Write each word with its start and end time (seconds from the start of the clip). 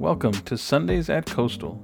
Welcome 0.00 0.30
to 0.30 0.56
Sundays 0.56 1.10
at 1.10 1.26
Coastal. 1.26 1.82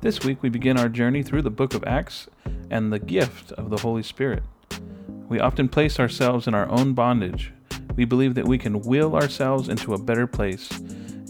This 0.00 0.24
week 0.24 0.44
we 0.44 0.48
begin 0.48 0.78
our 0.78 0.88
journey 0.88 1.24
through 1.24 1.42
the 1.42 1.50
book 1.50 1.74
of 1.74 1.82
Acts 1.82 2.28
and 2.70 2.92
the 2.92 3.00
gift 3.00 3.50
of 3.50 3.68
the 3.68 3.78
Holy 3.78 4.04
Spirit. 4.04 4.44
We 5.28 5.40
often 5.40 5.68
place 5.68 5.98
ourselves 5.98 6.46
in 6.46 6.54
our 6.54 6.70
own 6.70 6.92
bondage. 6.92 7.52
We 7.96 8.04
believe 8.04 8.36
that 8.36 8.46
we 8.46 8.58
can 8.58 8.80
will 8.82 9.16
ourselves 9.16 9.68
into 9.68 9.92
a 9.92 9.98
better 9.98 10.28
place. 10.28 10.70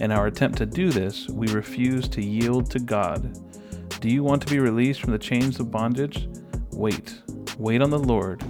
In 0.00 0.12
our 0.12 0.26
attempt 0.26 0.58
to 0.58 0.66
do 0.66 0.90
this, 0.90 1.30
we 1.30 1.46
refuse 1.46 2.10
to 2.10 2.22
yield 2.22 2.70
to 2.72 2.78
God. 2.78 3.38
Do 4.02 4.10
you 4.10 4.22
want 4.22 4.42
to 4.42 4.52
be 4.52 4.60
released 4.60 5.00
from 5.00 5.12
the 5.12 5.18
chains 5.18 5.58
of 5.60 5.70
bondage? 5.70 6.28
Wait. 6.72 7.22
Wait 7.56 7.80
on 7.80 7.88
the 7.88 7.98
Lord. 7.98 8.44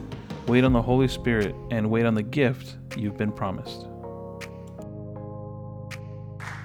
Wait 0.49 0.65
on 0.65 0.73
the 0.73 0.83
Holy 0.83 1.07
Spirit 1.07 1.55
and 1.71 1.89
wait 1.89 2.07
on 2.07 2.15
the 2.15 2.25
gift 2.25 2.77
you've 2.97 3.17
been 3.17 3.31
promised. 3.31 3.87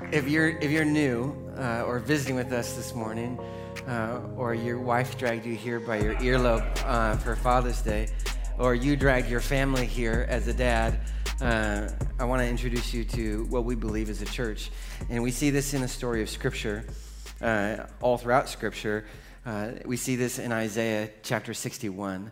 If 0.09 0.29
you're 0.29 0.47
if 0.47 0.71
you're 0.71 0.85
new 0.85 1.35
uh, 1.57 1.83
or 1.85 1.99
visiting 1.99 2.37
with 2.37 2.53
us 2.53 2.77
this 2.77 2.95
morning, 2.95 3.37
uh, 3.87 4.21
or 4.37 4.53
your 4.53 4.79
wife 4.79 5.17
dragged 5.17 5.45
you 5.45 5.53
here 5.53 5.81
by 5.81 5.99
your 5.99 6.15
earlobe 6.15 6.65
uh, 6.85 7.17
for 7.17 7.35
Father's 7.35 7.81
Day, 7.81 8.07
or 8.57 8.73
you 8.73 8.95
dragged 8.95 9.29
your 9.29 9.41
family 9.41 9.85
here 9.85 10.25
as 10.29 10.47
a 10.47 10.53
dad, 10.53 11.01
uh, 11.41 11.89
I 12.19 12.23
want 12.23 12.41
to 12.41 12.47
introduce 12.47 12.93
you 12.93 13.03
to 13.03 13.47
what 13.49 13.65
we 13.65 13.75
believe 13.75 14.09
as 14.09 14.21
a 14.21 14.25
church, 14.25 14.71
and 15.09 15.21
we 15.21 15.31
see 15.31 15.49
this 15.49 15.73
in 15.73 15.81
the 15.81 15.89
story 15.89 16.21
of 16.21 16.29
Scripture, 16.29 16.85
uh, 17.41 17.85
all 17.99 18.17
throughout 18.17 18.47
Scripture. 18.47 19.05
Uh, 19.45 19.71
we 19.83 19.97
see 19.97 20.15
this 20.15 20.39
in 20.39 20.53
Isaiah 20.53 21.09
chapter 21.21 21.53
61. 21.53 22.31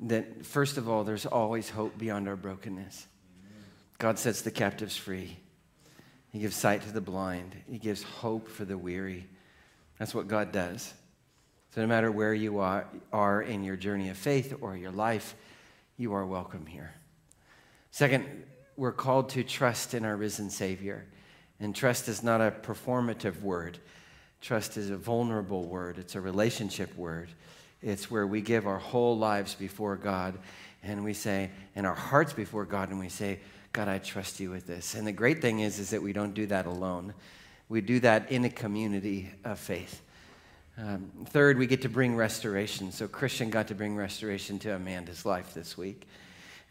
That 0.00 0.44
first 0.44 0.78
of 0.78 0.88
all, 0.88 1.04
there's 1.04 1.26
always 1.26 1.70
hope 1.70 1.96
beyond 1.96 2.26
our 2.26 2.36
brokenness. 2.36 3.06
God 3.98 4.18
sets 4.18 4.42
the 4.42 4.50
captives 4.50 4.96
free. 4.96 5.38
He 6.34 6.40
gives 6.40 6.56
sight 6.56 6.82
to 6.82 6.90
the 6.90 7.00
blind. 7.00 7.54
He 7.70 7.78
gives 7.78 8.02
hope 8.02 8.48
for 8.48 8.64
the 8.64 8.76
weary. 8.76 9.28
That's 10.00 10.16
what 10.16 10.26
God 10.26 10.50
does. 10.50 10.92
So, 11.72 11.80
no 11.80 11.86
matter 11.86 12.10
where 12.10 12.34
you 12.34 12.58
are, 12.58 12.88
are 13.12 13.40
in 13.40 13.62
your 13.62 13.76
journey 13.76 14.08
of 14.08 14.16
faith 14.16 14.52
or 14.60 14.76
your 14.76 14.90
life, 14.90 15.36
you 15.96 16.12
are 16.12 16.26
welcome 16.26 16.66
here. 16.66 16.92
Second, 17.92 18.26
we're 18.76 18.90
called 18.90 19.28
to 19.28 19.44
trust 19.44 19.94
in 19.94 20.04
our 20.04 20.16
risen 20.16 20.50
Savior. 20.50 21.06
And 21.60 21.72
trust 21.72 22.08
is 22.08 22.24
not 22.24 22.40
a 22.40 22.50
performative 22.50 23.40
word, 23.40 23.78
trust 24.40 24.76
is 24.76 24.90
a 24.90 24.96
vulnerable 24.96 25.62
word, 25.62 25.98
it's 25.98 26.16
a 26.16 26.20
relationship 26.20 26.96
word. 26.96 27.28
It's 27.80 28.10
where 28.10 28.26
we 28.26 28.40
give 28.40 28.66
our 28.66 28.78
whole 28.78 29.16
lives 29.16 29.54
before 29.54 29.94
God 29.94 30.36
and 30.82 31.04
we 31.04 31.14
say, 31.14 31.50
and 31.76 31.86
our 31.86 31.94
hearts 31.94 32.32
before 32.32 32.64
God, 32.64 32.90
and 32.90 32.98
we 32.98 33.08
say, 33.08 33.38
God, 33.74 33.88
I 33.88 33.98
trust 33.98 34.38
you 34.38 34.50
with 34.50 34.68
this. 34.68 34.94
And 34.94 35.04
the 35.04 35.12
great 35.12 35.42
thing 35.42 35.58
is, 35.58 35.80
is 35.80 35.90
that 35.90 36.00
we 36.00 36.12
don't 36.12 36.32
do 36.32 36.46
that 36.46 36.66
alone. 36.66 37.12
We 37.68 37.80
do 37.80 37.98
that 38.00 38.30
in 38.30 38.44
a 38.44 38.48
community 38.48 39.32
of 39.44 39.58
faith. 39.58 40.00
Um, 40.78 41.10
third, 41.26 41.58
we 41.58 41.66
get 41.66 41.82
to 41.82 41.88
bring 41.88 42.14
restoration. 42.14 42.92
So 42.92 43.08
Christian 43.08 43.50
got 43.50 43.66
to 43.68 43.74
bring 43.74 43.96
restoration 43.96 44.60
to 44.60 44.76
Amanda's 44.76 45.26
life 45.26 45.54
this 45.54 45.76
week. 45.76 46.06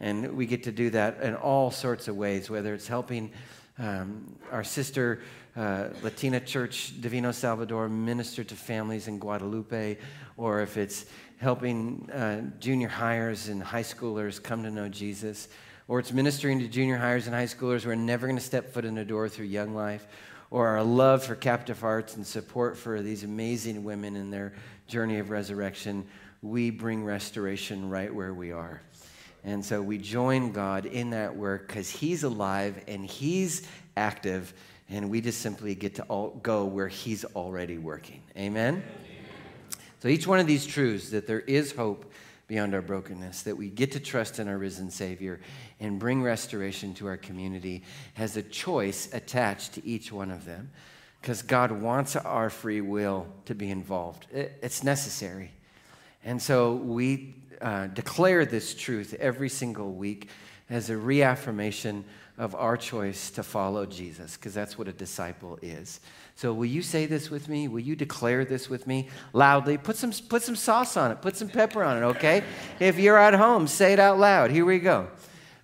And 0.00 0.34
we 0.34 0.46
get 0.46 0.62
to 0.62 0.72
do 0.72 0.88
that 0.90 1.20
in 1.20 1.34
all 1.34 1.70
sorts 1.70 2.08
of 2.08 2.16
ways, 2.16 2.48
whether 2.48 2.72
it's 2.72 2.88
helping 2.88 3.32
um, 3.78 4.36
our 4.50 4.64
sister 4.64 5.20
uh, 5.56 5.88
Latina 6.02 6.40
Church, 6.40 6.98
Divino 7.02 7.32
Salvador, 7.32 7.90
minister 7.90 8.42
to 8.44 8.54
families 8.54 9.08
in 9.08 9.18
Guadalupe, 9.18 9.98
or 10.38 10.62
if 10.62 10.78
it's 10.78 11.04
helping 11.36 12.08
uh, 12.10 12.50
junior 12.60 12.88
hires 12.88 13.48
and 13.48 13.62
high 13.62 13.82
schoolers 13.82 14.42
come 14.42 14.62
to 14.62 14.70
know 14.70 14.88
Jesus, 14.88 15.48
or 15.88 15.98
it's 15.98 16.12
ministering 16.12 16.60
to 16.60 16.68
junior 16.68 16.96
hires 16.96 17.26
and 17.26 17.34
high 17.34 17.44
schoolers 17.44 17.82
who 17.82 17.90
are 17.90 17.96
never 17.96 18.26
going 18.26 18.38
to 18.38 18.44
step 18.44 18.72
foot 18.72 18.84
in 18.84 18.94
the 18.94 19.04
door 19.04 19.28
through 19.28 19.46
Young 19.46 19.74
Life, 19.74 20.06
or 20.50 20.68
our 20.68 20.82
love 20.82 21.24
for 21.24 21.34
captive 21.34 21.80
hearts 21.80 22.16
and 22.16 22.26
support 22.26 22.76
for 22.76 23.02
these 23.02 23.24
amazing 23.24 23.84
women 23.84 24.16
in 24.16 24.30
their 24.30 24.52
journey 24.86 25.18
of 25.18 25.30
resurrection, 25.30 26.06
we 26.42 26.70
bring 26.70 27.04
restoration 27.04 27.88
right 27.88 28.14
where 28.14 28.32
we 28.32 28.52
are. 28.52 28.80
And 29.44 29.64
so 29.64 29.82
we 29.82 29.98
join 29.98 30.52
God 30.52 30.86
in 30.86 31.10
that 31.10 31.36
work 31.36 31.66
because 31.66 31.90
He's 31.90 32.22
alive 32.22 32.82
and 32.88 33.04
He's 33.04 33.66
active, 33.96 34.54
and 34.88 35.10
we 35.10 35.20
just 35.20 35.40
simply 35.40 35.74
get 35.74 35.96
to 35.96 36.32
go 36.42 36.64
where 36.64 36.88
He's 36.88 37.24
already 37.24 37.76
working. 37.76 38.22
Amen? 38.36 38.74
Amen? 38.74 38.84
So 40.00 40.08
each 40.08 40.26
one 40.26 40.38
of 40.38 40.46
these 40.46 40.66
truths 40.66 41.10
that 41.10 41.26
there 41.26 41.40
is 41.40 41.72
hope 41.72 42.10
beyond 42.46 42.74
our 42.74 42.82
brokenness, 42.82 43.42
that 43.42 43.56
we 43.56 43.68
get 43.68 43.92
to 43.92 44.00
trust 44.00 44.38
in 44.38 44.48
our 44.48 44.58
risen 44.58 44.90
Savior 44.90 45.40
and 45.84 45.98
bring 45.98 46.22
restoration 46.22 46.94
to 46.94 47.06
our 47.06 47.16
community, 47.16 47.82
has 48.14 48.36
a 48.36 48.42
choice 48.42 49.12
attached 49.12 49.74
to 49.74 49.86
each 49.86 50.10
one 50.10 50.30
of 50.30 50.44
them 50.44 50.70
because 51.20 51.42
God 51.42 51.72
wants 51.72 52.16
our 52.16 52.50
free 52.50 52.80
will 52.80 53.26
to 53.46 53.54
be 53.54 53.70
involved. 53.70 54.26
It's 54.32 54.82
necessary. 54.82 55.52
And 56.24 56.40
so 56.40 56.74
we 56.74 57.36
uh, 57.60 57.86
declare 57.88 58.44
this 58.44 58.74
truth 58.74 59.14
every 59.18 59.48
single 59.48 59.92
week 59.92 60.28
as 60.70 60.90
a 60.90 60.96
reaffirmation 60.96 62.04
of 62.36 62.54
our 62.54 62.76
choice 62.76 63.30
to 63.30 63.42
follow 63.42 63.86
Jesus, 63.86 64.36
because 64.36 64.54
that's 64.54 64.76
what 64.76 64.88
a 64.88 64.92
disciple 64.92 65.58
is. 65.62 66.00
So, 66.34 66.52
will 66.52 66.64
you 66.64 66.82
say 66.82 67.06
this 67.06 67.30
with 67.30 67.48
me? 67.48 67.68
Will 67.68 67.80
you 67.80 67.94
declare 67.94 68.44
this 68.44 68.68
with 68.68 68.88
me 68.88 69.08
loudly? 69.32 69.78
Put 69.78 69.94
some, 69.96 70.10
put 70.28 70.42
some 70.42 70.56
sauce 70.56 70.96
on 70.96 71.12
it, 71.12 71.22
put 71.22 71.36
some 71.36 71.48
pepper 71.48 71.84
on 71.84 71.98
it, 71.98 72.06
okay? 72.06 72.42
If 72.80 72.98
you're 72.98 73.18
at 73.18 73.34
home, 73.34 73.68
say 73.68 73.92
it 73.92 74.00
out 74.00 74.18
loud. 74.18 74.50
Here 74.50 74.64
we 74.64 74.80
go. 74.80 75.06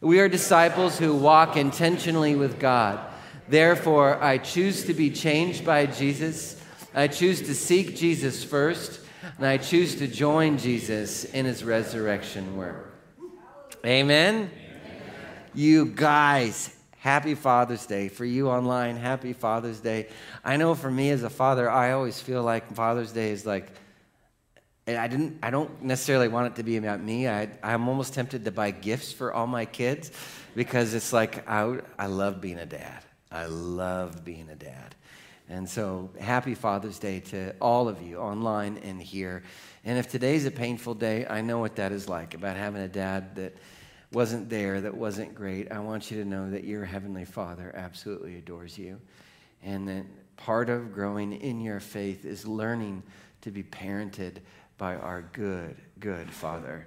We 0.03 0.21
are 0.21 0.31
disciples 0.31 0.99
who 0.99 1.15
walk 1.15 1.59
intentionally 1.59 2.35
with 2.35 2.59
God. 2.59 3.01
Therefore, 3.49 4.23
I 4.23 4.39
choose 4.39 4.85
to 4.85 4.95
be 4.95 5.11
changed 5.11 5.63
by 5.63 5.85
Jesus. 5.85 6.59
I 6.95 7.07
choose 7.07 7.43
to 7.43 7.55
seek 7.55 7.97
Jesus 7.97 8.43
first, 8.43 9.01
and 9.37 9.45
I 9.45 9.59
choose 9.59 9.97
to 9.97 10.07
join 10.07 10.57
Jesus 10.57 11.25
in 11.25 11.45
his 11.45 11.63
resurrection 11.63 12.57
work. 12.57 12.95
Amen. 13.85 14.51
You 15.53 15.85
guys, 15.85 16.75
happy 16.97 17.35
Father's 17.35 17.85
Day. 17.85 18.09
For 18.09 18.25
you 18.25 18.49
online, 18.49 18.97
happy 18.97 19.35
Father's 19.35 19.81
Day. 19.81 20.09
I 20.43 20.57
know 20.57 20.75
for 20.75 20.91
me 20.91 21.11
as 21.11 21.25
a 21.25 21.31
father, 21.31 21.69
I 21.69 21.93
always 21.93 22.23
feel 22.23 22.43
like 22.43 22.73
Father's 22.75 23.13
Day 23.13 23.33
is 23.33 23.45
like, 23.45 23.71
I 24.87 25.07
didn't. 25.09 25.39
I 25.43 25.51
don't 25.51 25.83
necessarily 25.83 26.29
want 26.29 26.49
it 26.49 26.57
to 26.57 26.63
be 26.63 26.77
about 26.77 27.03
me. 27.03 27.29
I, 27.29 27.49
I'm 27.63 27.89
almost 27.89 28.15
tempted 28.15 28.45
to 28.45 28.51
buy 28.51 28.71
gifts 28.71 29.13
for 29.13 29.33
all 29.33 29.47
my 29.47 29.65
kids 29.65 30.11
because 30.55 30.95
it's 30.95 31.13
like 31.13 31.49
I, 31.49 31.81
I 31.99 32.07
love 32.07 32.41
being 32.41 32.59
a 32.59 32.67
dad. 32.67 33.03
I 33.31 33.47
love 33.47 34.25
being 34.25 34.49
a 34.49 34.57
dad. 34.57 34.95
And 35.49 35.69
so, 35.69 36.11
happy 36.21 36.55
Father's 36.55 36.99
Day 36.99 37.21
to 37.21 37.55
all 37.61 37.89
of 37.89 38.01
you 38.03 38.19
online 38.19 38.79
and 38.79 39.03
here. 39.03 39.43
And 39.85 39.99
if 39.99 40.09
today's 40.09 40.47
a 40.47 40.51
painful 40.51 40.95
day, 40.95 41.27
I 41.27 41.41
know 41.41 41.59
what 41.59 41.77
that 41.77 41.91
is 41.93 42.09
like 42.09 42.35
about 42.35 42.57
having 42.57 42.83
a 42.83 42.89
dad 42.89 43.35
that 43.37 43.57
wasn't 44.13 44.49
there, 44.49 44.81
that 44.81 44.97
wasn't 44.97 45.35
great, 45.35 45.71
I 45.73 45.81
want 45.81 46.11
you 46.11 46.23
to 46.23 46.29
know 46.29 46.51
that 46.51 46.65
your 46.65 46.85
Heavenly 46.85 47.25
Father 47.25 47.73
absolutely 47.75 48.37
adores 48.37 48.79
you. 48.79 49.01
And 49.63 49.89
that 49.89 50.05
part 50.37 50.71
of 50.71 50.93
growing 50.93 51.33
in 51.33 51.61
your 51.61 51.81
faith 51.81 52.25
is 52.25 52.47
learning 52.47 53.03
to 53.43 53.51
be 53.51 53.63
parented 53.63 54.37
by 54.81 54.97
our 54.97 55.21
good, 55.35 55.77
good 56.01 56.31
Father. 56.31 56.87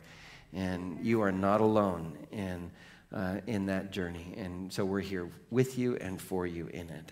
And 0.51 0.97
you 1.05 1.21
are 1.21 1.31
not 1.31 1.61
alone 1.61 2.17
in, 2.31 2.71
uh, 3.13 3.37
in 3.45 3.67
that 3.67 3.91
journey. 3.91 4.33
And 4.35 4.73
so 4.73 4.83
we're 4.83 4.99
here 4.99 5.29
with 5.51 5.77
you 5.77 5.95
and 5.97 6.19
for 6.19 6.47
you 6.47 6.65
in 6.67 6.89
it. 6.89 7.11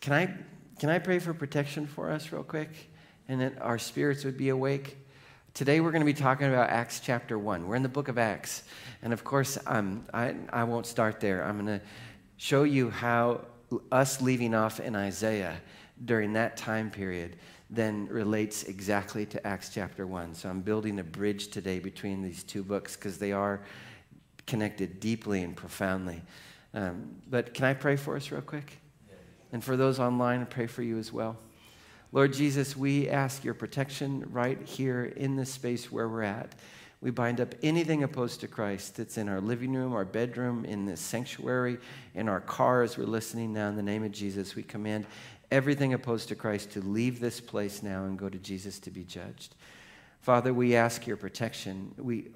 Can 0.00 0.12
I, 0.12 0.34
can 0.80 0.90
I 0.90 0.98
pray 0.98 1.20
for 1.20 1.32
protection 1.32 1.86
for 1.86 2.10
us, 2.10 2.32
real 2.32 2.42
quick? 2.42 2.70
And 3.28 3.40
that 3.40 3.62
our 3.62 3.78
spirits 3.78 4.24
would 4.24 4.36
be 4.36 4.48
awake? 4.48 4.98
Today 5.54 5.78
we're 5.78 5.92
going 5.92 6.00
to 6.00 6.12
be 6.12 6.12
talking 6.12 6.48
about 6.48 6.68
Acts 6.68 6.98
chapter 6.98 7.38
1. 7.38 7.68
We're 7.68 7.76
in 7.76 7.84
the 7.84 7.88
book 7.88 8.08
of 8.08 8.18
Acts. 8.18 8.64
And 9.02 9.12
of 9.12 9.22
course, 9.22 9.56
um, 9.68 10.04
I, 10.12 10.34
I 10.52 10.64
won't 10.64 10.86
start 10.86 11.20
there. 11.20 11.44
I'm 11.44 11.64
going 11.64 11.78
to 11.78 11.86
show 12.38 12.64
you 12.64 12.90
how 12.90 13.42
us 13.92 14.20
leaving 14.20 14.52
off 14.52 14.80
in 14.80 14.96
Isaiah 14.96 15.56
during 16.04 16.32
that 16.32 16.56
time 16.56 16.90
period 16.90 17.36
then 17.68 18.06
relates 18.08 18.64
exactly 18.64 19.26
to 19.26 19.44
Acts 19.46 19.70
chapter 19.72 20.06
1. 20.06 20.34
So 20.34 20.48
I'm 20.48 20.60
building 20.60 21.00
a 21.00 21.04
bridge 21.04 21.48
today 21.48 21.78
between 21.78 22.22
these 22.22 22.42
two 22.44 22.62
books 22.62 22.94
because 22.94 23.18
they 23.18 23.32
are 23.32 23.60
connected 24.46 25.00
deeply 25.00 25.42
and 25.42 25.56
profoundly. 25.56 26.22
Um, 26.74 27.16
but 27.28 27.54
can 27.54 27.64
I 27.64 27.74
pray 27.74 27.96
for 27.96 28.16
us 28.16 28.30
real 28.30 28.42
quick? 28.42 28.78
And 29.52 29.62
for 29.64 29.76
those 29.76 29.98
online, 29.98 30.42
I 30.42 30.44
pray 30.44 30.66
for 30.66 30.82
you 30.82 30.98
as 30.98 31.12
well. 31.12 31.36
Lord 32.12 32.32
Jesus, 32.32 32.76
we 32.76 33.08
ask 33.08 33.44
your 33.44 33.54
protection 33.54 34.26
right 34.30 34.60
here 34.62 35.04
in 35.16 35.36
this 35.36 35.50
space 35.50 35.90
where 35.90 36.08
we're 36.08 36.22
at. 36.22 36.54
We 37.00 37.10
bind 37.10 37.40
up 37.40 37.54
anything 37.62 38.02
opposed 38.02 38.40
to 38.40 38.48
Christ 38.48 38.96
that's 38.96 39.18
in 39.18 39.28
our 39.28 39.40
living 39.40 39.74
room, 39.74 39.92
our 39.92 40.04
bedroom, 40.04 40.64
in 40.64 40.86
this 40.86 41.00
sanctuary, 41.00 41.78
in 42.14 42.28
our 42.28 42.40
car 42.40 42.82
as 42.82 42.96
we're 42.96 43.04
listening 43.04 43.52
now. 43.52 43.68
In 43.68 43.76
the 43.76 43.82
name 43.82 44.02
of 44.02 44.12
Jesus, 44.12 44.54
we 44.54 44.62
command 44.62 45.06
everything 45.50 45.94
opposed 45.94 46.28
to 46.28 46.34
Christ 46.34 46.72
to 46.72 46.80
leave 46.80 47.20
this 47.20 47.40
place 47.40 47.82
now 47.82 48.04
and 48.04 48.18
go 48.18 48.28
to 48.28 48.38
Jesus 48.38 48.78
to 48.80 48.90
be 48.90 49.04
judged. 49.04 49.54
Father, 50.20 50.52
we 50.52 50.74
ask 50.74 51.06
your 51.06 51.16
protection. 51.16 51.94
We 51.96 52.30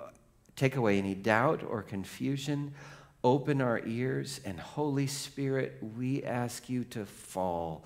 take 0.56 0.76
away 0.76 0.98
any 0.98 1.14
doubt 1.14 1.62
or 1.62 1.82
confusion. 1.82 2.72
Open 3.22 3.60
our 3.60 3.80
ears, 3.84 4.40
and 4.46 4.58
Holy 4.58 5.06
Spirit, 5.06 5.78
we 5.96 6.22
ask 6.24 6.70
you 6.70 6.84
to 6.84 7.04
fall 7.04 7.84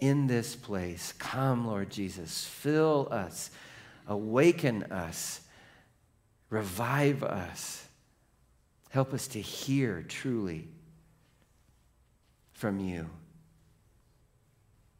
in 0.00 0.26
this 0.26 0.54
place. 0.54 1.14
Come, 1.18 1.66
Lord 1.66 1.88
Jesus, 1.88 2.44
fill 2.44 3.08
us, 3.10 3.50
awaken 4.06 4.82
us, 4.84 5.40
revive 6.50 7.22
us. 7.22 7.86
Help 8.90 9.14
us 9.14 9.28
to 9.28 9.40
hear 9.40 10.04
truly 10.06 10.68
from 12.52 12.80
you 12.80 13.08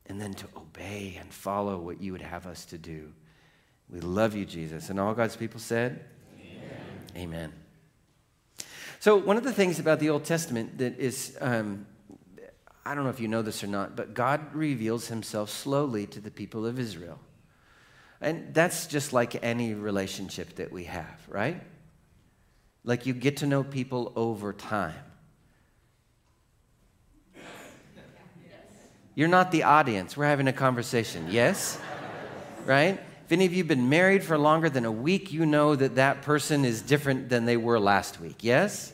and 0.08 0.20
then 0.20 0.35
to 0.35 0.47
obey 0.56 1.17
and 1.20 1.32
follow 1.32 1.79
what 1.79 2.00
you 2.00 2.12
would 2.12 2.23
have 2.23 2.47
us 2.47 2.64
to 2.67 2.79
do. 2.79 3.12
We 3.88 4.00
love 4.00 4.35
you, 4.35 4.44
Jesus. 4.44 4.91
And 4.91 4.99
all 4.99 5.14
God's 5.14 5.37
people 5.37 5.61
said, 5.61 6.05
Amen. 6.41 6.73
Amen. 7.17 7.53
So, 8.99 9.17
one 9.17 9.37
of 9.37 9.44
the 9.44 9.53
things 9.53 9.79
about 9.79 10.00
the 10.00 10.11
Old 10.11 10.25
Testament 10.25 10.79
that 10.79 10.99
is, 10.99 11.37
um, 11.41 11.87
I 12.85 12.94
don't 12.94 13.05
know 13.05 13.11
if 13.11 13.20
you 13.20 13.29
know 13.29 13.43
this 13.43 13.62
or 13.62 13.69
not, 13.69 13.94
but 13.94 14.14
God 14.14 14.55
reveals 14.55 15.08
himself 15.08 15.50
slowly 15.50 16.06
to 16.08 16.20
the 16.20 16.31
people 16.31 16.67
of 16.67 16.79
Israel. 16.79 17.20
And 18.20 18.55
that's 18.55 18.87
just 18.87 19.12
like 19.12 19.43
any 19.44 19.75
relationship 19.75 20.56
that 20.56 20.73
we 20.73 20.85
have, 20.85 21.20
right? 21.29 21.62
Like 22.85 23.06
you 23.06 23.12
get 23.12 23.38
to 23.38 23.47
know 23.47 23.62
people 23.62 24.12
over 24.17 24.53
time. 24.53 24.94
You're 29.16 29.28
not 29.28 29.50
the 29.50 29.62
audience. 29.62 30.14
We're 30.14 30.26
having 30.26 30.46
a 30.46 30.52
conversation. 30.52 31.26
Yes? 31.30 31.80
Right? 32.66 32.98
If 33.24 33.30
any 33.30 33.46
of 33.46 33.52
you 33.52 33.58
have 33.58 33.68
been 33.68 33.88
married 33.88 34.24
for 34.24 34.36
longer 34.36 34.68
than 34.68 34.84
a 34.84 34.90
week, 34.90 35.32
you 35.32 35.46
know 35.46 35.76
that 35.76 35.94
that 35.94 36.22
person 36.22 36.64
is 36.64 36.82
different 36.82 37.28
than 37.28 37.44
they 37.44 37.56
were 37.56 37.78
last 37.78 38.20
week. 38.20 38.38
Yes? 38.40 38.92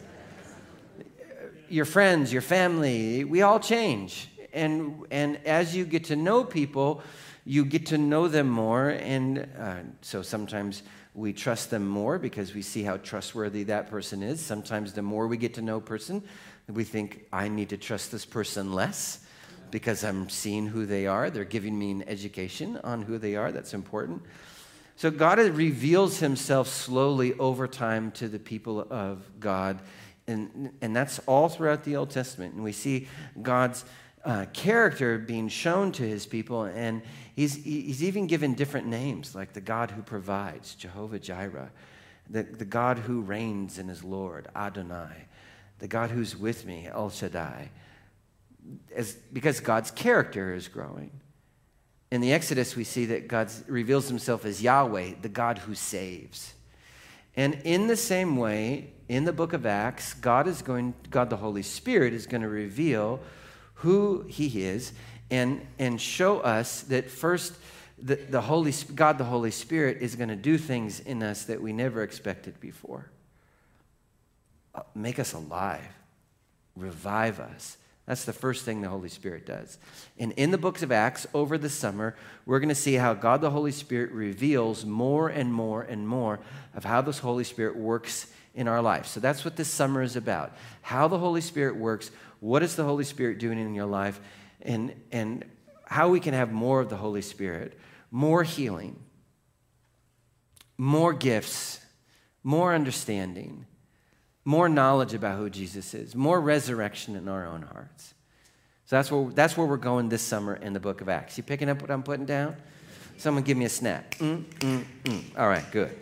Your 1.71 1.87
friends, 1.87 2.35
your 2.35 2.43
family, 2.43 3.25
we 3.25 3.41
all 3.41 3.59
change. 3.59 4.29
And, 4.53 5.07
and 5.11 5.39
as 5.47 5.75
you 5.75 5.87
get 5.87 6.05
to 6.05 6.17
know 6.17 6.45
people, 6.45 7.03
you 7.47 7.65
get 7.65 7.87
to 7.87 7.99
know 7.99 8.29
them 8.29 8.51
more. 8.51 8.91
And 8.91 9.49
uh, 9.59 9.77
so 10.03 10.21
sometimes 10.21 10.83
we 11.15 11.33
trust 11.33 11.71
them 11.71 11.89
more 11.89 12.19
because 12.19 12.55
we 12.55 12.61
see 12.61 12.83
how 12.83 12.99
trustworthy 12.99 13.63
that 13.65 13.89
person 13.89 14.23
is. 14.23 14.39
Sometimes 14.39 14.93
the 14.93 15.01
more 15.01 15.27
we 15.29 15.39
get 15.39 15.55
to 15.55 15.63
know 15.63 15.79
a 15.79 15.81
person, 15.81 16.23
we 16.69 16.85
think, 16.85 17.25
I 17.33 17.49
need 17.49 17.71
to 17.71 17.79
trust 17.79 18.13
this 18.13 18.27
person 18.27 18.75
less 18.75 19.21
because 19.73 20.05
I'm 20.05 20.29
seeing 20.29 20.67
who 20.67 20.87
they 20.87 21.07
are. 21.09 21.31
They're 21.31 21.45
giving 21.45 21.77
me 21.77 21.91
an 21.91 22.05
education 22.07 22.79
on 22.85 23.03
who 23.03 23.19
they 23.19 23.35
are. 23.35 23.51
That's 23.51 23.75
important. 23.75 24.23
So 24.97 25.11
God 25.11 25.39
reveals 25.39 26.19
himself 26.19 26.69
slowly 26.69 27.33
over 27.35 27.67
time 27.67 28.13
to 28.13 28.29
the 28.29 28.39
people 28.39 28.87
of 28.91 29.29
God. 29.41 29.81
And, 30.29 30.73
and 30.83 30.95
that's 30.95 31.19
all 31.21 31.49
throughout 31.49 31.83
the 31.85 31.97
Old 31.97 32.11
Testament. 32.11 32.55
And 32.55 32.63
we 32.63 32.73
see 32.73 33.09
God's 33.41 33.85
uh, 34.25 34.45
character 34.53 35.19
being 35.19 35.49
shown 35.49 35.91
to 35.93 36.03
his 36.07 36.27
people. 36.27 36.65
And 36.65 37.01
he's, 37.35 37.57
he's 37.65 38.05
even 38.05 38.27
given 38.27 38.55
different 38.55 38.87
names, 38.87 39.35
like 39.35 39.55
the 39.55 39.61
God 39.63 39.91
who 39.91 40.03
provides, 40.03 40.75
Jehovah 40.75 41.19
Jireh, 41.19 41.71
the, 42.29 42.43
the 42.43 42.67
God 42.67 42.99
who 42.99 43.23
reigns 43.23 43.79
and 43.79 43.91
is 43.91 44.05
Lord, 44.05 44.49
Adonai, 44.55 45.29
the 45.79 45.89
God 45.89 46.11
who's 46.11 46.37
with 46.37 46.67
me, 46.67 46.89
El 46.93 47.09
Shaddai 47.09 47.71
as, 48.95 49.15
because 49.33 49.61
God's 49.61 49.91
character 49.91 50.55
is 50.55 50.69
growing. 50.69 51.11
In 52.11 52.21
the 52.21 52.33
Exodus, 52.33 52.77
we 52.77 52.85
see 52.85 53.07
that 53.07 53.27
God 53.29 53.51
reveals 53.67 54.09
himself 54.09 54.45
as 54.45 54.63
Yahweh, 54.63 55.15
the 55.23 55.29
God 55.29 55.59
who 55.59 55.75
saves. 55.75 56.55
And 57.35 57.55
in 57.65 57.87
the 57.87 57.97
same 57.97 58.37
way, 58.37 58.93
in 59.09 59.25
the 59.25 59.33
book 59.33 59.53
of 59.53 59.65
Acts, 59.65 60.13
God 60.15 60.47
is 60.47 60.61
going, 60.61 60.95
God 61.11 61.31
the 61.31 61.39
Holy 61.39 61.63
Spirit 61.63 62.13
is 62.13 62.27
going 62.27 62.43
to 62.43 62.49
reveal 62.49 63.21
who 63.75 64.25
he 64.29 64.63
is 64.63 64.93
and, 65.31 65.67
and 65.79 66.01
show 66.01 66.41
us 66.41 66.83
that 66.83 67.11
first 67.11 67.55
the, 68.03 68.17
the 68.17 68.41
Holy, 68.41 68.73
God 68.95 69.17
the 69.17 69.25
Holy 69.25 69.51
Spirit 69.51 69.99
is 70.01 70.17
going 70.17 70.29
to 70.29 70.37
do 70.37 70.59
things 70.59 71.01
in 71.01 71.23
us 71.23 71.45
that 71.45 71.63
we 71.63 71.73
never 71.73 72.03
expected 72.03 72.61
before. 72.61 73.11
Uh, 74.75 74.83
make 74.95 75.19
us 75.19 75.33
alive, 75.33 75.87
revive 76.77 77.39
us, 77.39 77.77
that's 78.07 78.25
the 78.25 78.33
first 78.33 78.65
thing 78.65 78.81
the 78.81 78.89
Holy 78.89 79.09
Spirit 79.09 79.47
does. 79.47 79.79
And 80.19 80.33
in 80.33 80.51
the 80.51 80.59
books 80.59 80.83
of 80.83 80.91
Acts 80.91 81.27
over 81.33 81.57
the 81.57 81.69
summer, 81.69 82.17
we're 82.47 82.59
going 82.59 82.69
to 82.69 82.75
see 82.75 82.95
how 82.95 83.15
God 83.15 83.41
the 83.41 83.51
Holy 83.51 83.71
Spirit 83.71 84.11
reveals 84.11 84.85
more 84.85 85.29
and 85.29 85.53
more 85.53 85.83
and 85.83 86.07
more 86.07 86.41
of 86.75 86.85
how 86.85 87.01
this 87.01 87.21
Holy 87.21 87.45
Spirit 87.45 87.77
works 87.77 88.27
in 88.55 88.67
our 88.67 88.83
life. 88.83 89.07
So 89.07 89.21
that's 89.21 89.45
what 89.45 89.57
this 89.57 89.69
summer 89.69 90.03
is 90.03 90.17
about. 90.17 90.53
How 90.83 91.07
the 91.07 91.19
Holy 91.19 91.41
Spirit 91.41 91.77
works, 91.77 92.11
what 92.41 92.63
is 92.63 92.75
the 92.75 92.85
Holy 92.85 93.05
Spirit 93.05 93.39
doing 93.39 93.59
in 93.59 93.75
your 93.75 93.87
life, 93.87 94.21
and, 94.63 94.95
and 95.13 95.45
how 95.87 96.09
we 96.09 96.19
can 96.19 96.35
have 96.35 96.51
more 96.51 96.81
of 96.81 96.89
the 96.89 96.97
Holy 96.97 97.23
Spirit, 97.23 97.79
more 98.11 98.43
healing, 98.43 98.99
more 100.77 101.13
gifts, 101.13 101.81
more 102.43 102.75
understanding 102.75 103.67
more 104.45 104.69
knowledge 104.69 105.15
about 105.15 105.39
who 105.39 105.49
Jesus 105.49 105.95
is, 105.95 106.15
more 106.15 106.41
resurrection 106.41 107.17
in 107.17 107.29
our 107.29 107.47
own 107.47 107.63
hearts. 107.63 108.15
So 108.87 108.97
that's 108.97 109.11
where, 109.11 109.31
that's 109.31 109.57
where 109.57 109.67
we're 109.67 109.77
going 109.77 110.09
this 110.09 110.23
summer 110.23 110.55
in 110.55 110.73
the 110.73 110.81
book 110.81 111.01
of 111.01 111.09
Acts. 111.09 111.37
You 111.37 111.45
picking 111.45 111.69
up 111.69 111.81
what 111.81 111.91
I'm 111.91 112.03
putting 112.03 112.27
down? 112.27 112.57
Someone 113.17 113.45
give 113.45 113.57
me 113.57 113.65
a 113.65 113.71
snap. 113.71 114.17
Mm, 114.17 114.45
mm, 114.45 114.85
mm. 115.05 115.39
All 115.39 115.49
right, 115.49 115.65
good. 115.71 115.97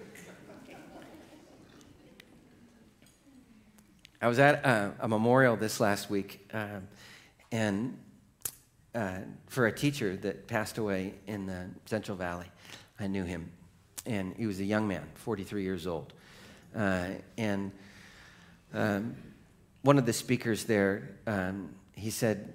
I 4.22 4.28
was 4.28 4.38
at 4.38 4.64
uh, 4.66 4.90
a 5.00 5.08
memorial 5.08 5.56
this 5.56 5.80
last 5.80 6.10
week, 6.10 6.46
uh, 6.52 6.80
and 7.52 7.96
uh, 8.94 9.18
for 9.46 9.66
a 9.66 9.72
teacher 9.72 10.16
that 10.16 10.46
passed 10.46 10.78
away 10.78 11.14
in 11.26 11.46
the 11.46 11.66
Central 11.86 12.16
Valley. 12.16 12.46
I 12.98 13.06
knew 13.06 13.24
him, 13.24 13.50
and 14.04 14.34
he 14.36 14.46
was 14.46 14.60
a 14.60 14.64
young 14.64 14.86
man, 14.86 15.06
43 15.14 15.62
years 15.62 15.86
old. 15.86 16.12
Uh, 16.76 17.08
and 17.38 17.72
um, 18.72 19.16
one 19.82 19.98
of 19.98 20.06
the 20.06 20.12
speakers 20.12 20.64
there, 20.64 21.16
um, 21.26 21.74
he 21.94 22.10
said, 22.10 22.54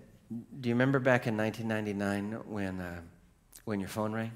Do 0.59 0.69
you 0.69 0.75
remember 0.75 0.99
back 0.99 1.27
in 1.27 1.37
1999 1.37 2.43
when, 2.47 2.79
uh, 2.79 3.01
when 3.65 3.79
your 3.79 3.89
phone 3.89 4.13
rang? 4.13 4.31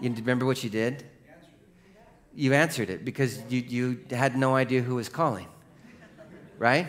You 0.00 0.10
remember 0.14 0.46
what 0.46 0.62
you 0.62 0.70
did? 0.70 1.04
You 2.34 2.54
answered 2.54 2.88
it 2.88 3.04
because 3.04 3.42
you, 3.48 3.60
you 3.66 4.00
had 4.10 4.36
no 4.36 4.54
idea 4.54 4.80
who 4.80 4.94
was 4.94 5.08
calling, 5.08 5.48
right? 6.58 6.86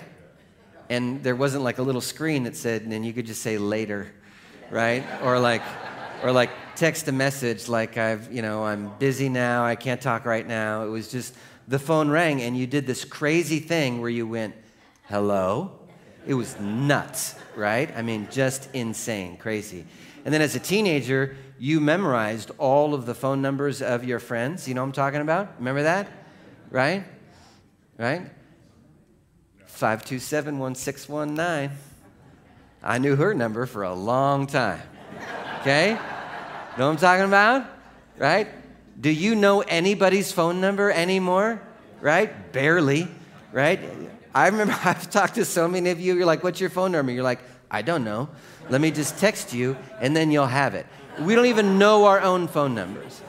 And 0.89 1.23
there 1.23 1.35
wasn't 1.35 1.63
like 1.63 1.79
a 1.79 1.81
little 1.81 2.01
screen 2.01 2.43
that 2.43 2.55
said, 2.55 2.83
and 2.83 2.91
then 2.91 3.03
you 3.03 3.13
could 3.13 3.25
just 3.25 3.41
say 3.41 3.57
later, 3.57 4.11
right? 4.69 5.03
Or 5.23 5.39
like, 5.39 5.63
or 6.23 6.31
like 6.31 6.51
text 6.79 7.09
a 7.09 7.11
message 7.11 7.67
like 7.67 7.97
I've, 7.97 8.31
you 8.31 8.41
know, 8.41 8.63
I'm 8.63 8.97
busy 8.99 9.27
now, 9.27 9.65
I 9.65 9.75
can't 9.75 9.99
talk 9.99 10.23
right 10.23 10.47
now. 10.47 10.83
It 10.83 10.87
was 10.87 11.11
just 11.11 11.35
the 11.67 11.77
phone 11.77 12.09
rang 12.09 12.41
and 12.41 12.57
you 12.57 12.65
did 12.65 12.87
this 12.87 13.03
crazy 13.03 13.59
thing 13.59 13.99
where 13.99 14.09
you 14.09 14.25
went, 14.25 14.55
"Hello?" 15.09 15.71
It 16.25 16.35
was 16.35 16.57
nuts, 16.59 17.35
right? 17.55 17.91
I 17.97 18.01
mean, 18.01 18.29
just 18.31 18.69
insane, 18.73 19.35
crazy. 19.35 19.85
And 20.23 20.33
then 20.33 20.41
as 20.41 20.55
a 20.55 20.59
teenager, 20.59 21.35
you 21.57 21.81
memorized 21.81 22.51
all 22.57 22.93
of 22.93 23.05
the 23.05 23.13
phone 23.13 23.41
numbers 23.41 23.81
of 23.81 24.05
your 24.05 24.19
friends. 24.19 24.67
You 24.67 24.73
know 24.73 24.81
what 24.81 24.87
I'm 24.87 24.93
talking 24.93 25.21
about? 25.21 25.55
Remember 25.59 25.83
that? 25.83 26.07
Right? 26.71 27.03
Right? 27.97 28.21
527 29.65 30.59
1619. 30.59 31.77
I 32.81 32.97
knew 32.99 33.17
her 33.17 33.33
number 33.33 33.65
for 33.65 33.83
a 33.83 33.93
long 33.93 34.47
time. 34.47 34.81
Okay? 35.59 35.97
Know 36.79 36.87
what 36.87 36.93
I'm 36.93 36.97
talking 36.97 37.25
about? 37.25 37.65
Right? 38.17 38.47
Do 38.99 39.09
you 39.09 39.35
know 39.35 39.61
anybody's 39.61 40.31
phone 40.31 40.61
number 40.61 40.89
anymore? 40.91 41.61
Right? 41.99 42.53
Barely. 42.53 43.07
Right? 43.51 43.81
I 44.33 44.47
remember 44.47 44.73
I've 44.85 45.09
talked 45.09 45.35
to 45.35 45.45
so 45.45 45.67
many 45.67 45.89
of 45.89 45.99
you. 45.99 46.15
You're 46.15 46.25
like, 46.25 46.41
what's 46.41 46.59
your 46.61 46.69
phone 46.69 46.93
number? 46.93 47.11
You're 47.11 47.23
like, 47.23 47.39
I 47.69 47.81
don't 47.81 48.05
know. 48.05 48.29
Let 48.69 48.79
me 48.79 48.91
just 48.91 49.17
text 49.19 49.53
you, 49.53 49.75
and 49.99 50.15
then 50.15 50.31
you'll 50.31 50.45
have 50.45 50.73
it. 50.73 50.85
We 51.19 51.35
don't 51.35 51.47
even 51.47 51.79
know 51.79 52.05
our 52.05 52.21
own 52.21 52.47
phone 52.47 52.75
numbers. 52.75 53.21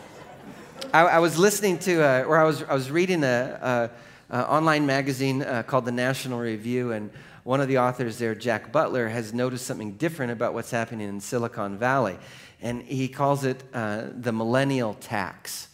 I, 0.94 1.00
I 1.00 1.18
was 1.18 1.36
listening 1.36 1.78
to, 1.80 2.02
uh, 2.02 2.24
or 2.24 2.38
I 2.38 2.44
was, 2.44 2.62
I 2.62 2.74
was 2.74 2.90
reading 2.90 3.24
a, 3.24 3.90
a, 4.30 4.36
a 4.36 4.48
online 4.48 4.86
magazine 4.86 5.42
uh, 5.42 5.62
called 5.64 5.86
the 5.86 5.92
National 5.92 6.38
Review, 6.38 6.92
and 6.92 7.10
one 7.42 7.60
of 7.60 7.68
the 7.68 7.78
authors 7.78 8.18
there, 8.18 8.34
Jack 8.34 8.70
Butler, 8.70 9.08
has 9.08 9.32
noticed 9.32 9.66
something 9.66 9.94
different 9.94 10.30
about 10.30 10.54
what's 10.54 10.70
happening 10.70 11.08
in 11.08 11.20
Silicon 11.20 11.78
Valley 11.78 12.18
and 12.62 12.82
he 12.82 13.08
calls 13.08 13.44
it 13.44 13.62
uh, 13.72 14.04
the 14.12 14.32
millennial 14.32 14.94
tax. 14.94 15.68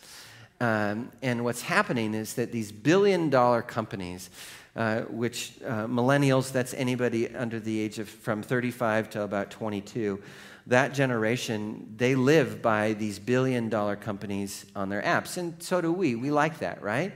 Um, 0.61 1.11
and 1.23 1.45
what's 1.45 1.63
happening 1.63 2.15
is 2.15 2.35
that 2.35 2.53
these 2.53 2.73
billion 2.73 3.29
dollar 3.29 3.63
companies, 3.63 4.31
uh, 4.75 5.01
which 5.03 5.55
uh, 5.65 5.87
millennials, 5.87 6.51
that's 6.53 6.73
anybody 6.75 7.35
under 7.35 7.61
the 7.61 7.79
age 7.79 7.99
of 7.99 8.09
from 8.09 8.43
35 8.43 9.11
to 9.11 9.23
about 9.23 9.51
22, 9.51 10.23
that 10.69 10.95
generation, 10.95 11.95
they 11.97 12.15
live 12.15 12.63
by 12.63 12.95
these 12.95 13.19
billion 13.19 13.69
dollar 13.69 13.97
companies 13.97 14.67
on 14.75 14.89
their 14.89 15.03
apps. 15.03 15.37
And 15.37 15.63
so 15.63 15.81
do 15.81 15.93
we. 15.93 16.17
We 16.17 16.31
like 16.31 16.59
that, 16.59 16.83
right? 16.83 17.13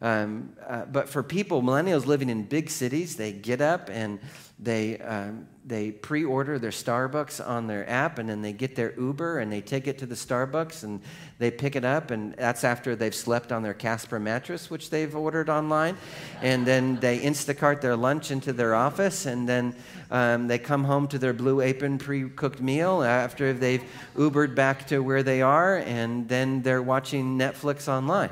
Um, 0.00 0.52
uh, 0.66 0.84
but 0.84 1.08
for 1.08 1.22
people, 1.22 1.62
millennials 1.62 2.06
living 2.06 2.28
in 2.28 2.44
big 2.44 2.68
cities, 2.68 3.16
they 3.16 3.32
get 3.32 3.60
up 3.60 3.88
and 3.90 4.20
they, 4.58 4.98
um, 4.98 5.46
they 5.66 5.90
pre 5.90 6.24
order 6.24 6.58
their 6.58 6.70
Starbucks 6.70 7.46
on 7.46 7.66
their 7.66 7.88
app, 7.90 8.18
and 8.18 8.26
then 8.26 8.40
they 8.40 8.54
get 8.54 8.74
their 8.74 8.98
Uber 8.98 9.40
and 9.40 9.52
they 9.52 9.60
take 9.60 9.86
it 9.86 9.98
to 9.98 10.06
the 10.06 10.14
Starbucks 10.14 10.82
and 10.82 11.02
they 11.38 11.50
pick 11.50 11.76
it 11.76 11.84
up. 11.84 12.10
And 12.10 12.32
that's 12.34 12.64
after 12.64 12.96
they've 12.96 13.14
slept 13.14 13.52
on 13.52 13.62
their 13.62 13.74
Casper 13.74 14.18
mattress, 14.18 14.70
which 14.70 14.88
they've 14.88 15.14
ordered 15.14 15.50
online. 15.50 15.98
And 16.40 16.66
then 16.66 16.96
they 17.00 17.18
Instacart 17.18 17.82
their 17.82 17.96
lunch 17.96 18.30
into 18.30 18.54
their 18.54 18.74
office, 18.74 19.26
and 19.26 19.46
then 19.46 19.74
um, 20.10 20.48
they 20.48 20.58
come 20.58 20.84
home 20.84 21.06
to 21.08 21.18
their 21.18 21.34
blue 21.34 21.60
apron 21.60 21.98
pre 21.98 22.30
cooked 22.30 22.60
meal 22.62 23.02
after 23.02 23.52
they've 23.52 23.84
Ubered 24.16 24.54
back 24.54 24.86
to 24.86 25.00
where 25.00 25.22
they 25.22 25.42
are, 25.42 25.78
and 25.78 26.28
then 26.28 26.62
they're 26.62 26.82
watching 26.82 27.38
Netflix 27.38 27.88
online 27.88 28.30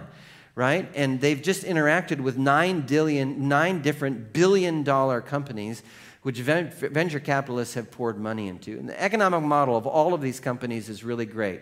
right? 0.57 0.89
And 0.95 1.21
they've 1.21 1.43
just 1.43 1.65
interacted 1.65 2.21
with 2.21 2.39
nine, 2.39 2.83
billion, 2.83 3.49
nine 3.49 3.83
different 3.83 4.33
billion 4.33 4.85
dollar 4.85 5.21
companies 5.21 5.83
which 6.25 6.39
venture 6.39 7.21
capitalists 7.21 7.75
have 7.75 7.91
poured 7.91 8.19
money 8.19 8.49
into. 8.49 8.79
And 8.79 8.89
the 8.89 8.99
economic 8.99 9.43
model 9.43 9.77
of 9.77 9.87
all 9.87 10.15
of 10.15 10.23
these 10.23 10.41
companies 10.41 10.89
is 10.89 11.05
really 11.05 11.27
great. 11.27 11.61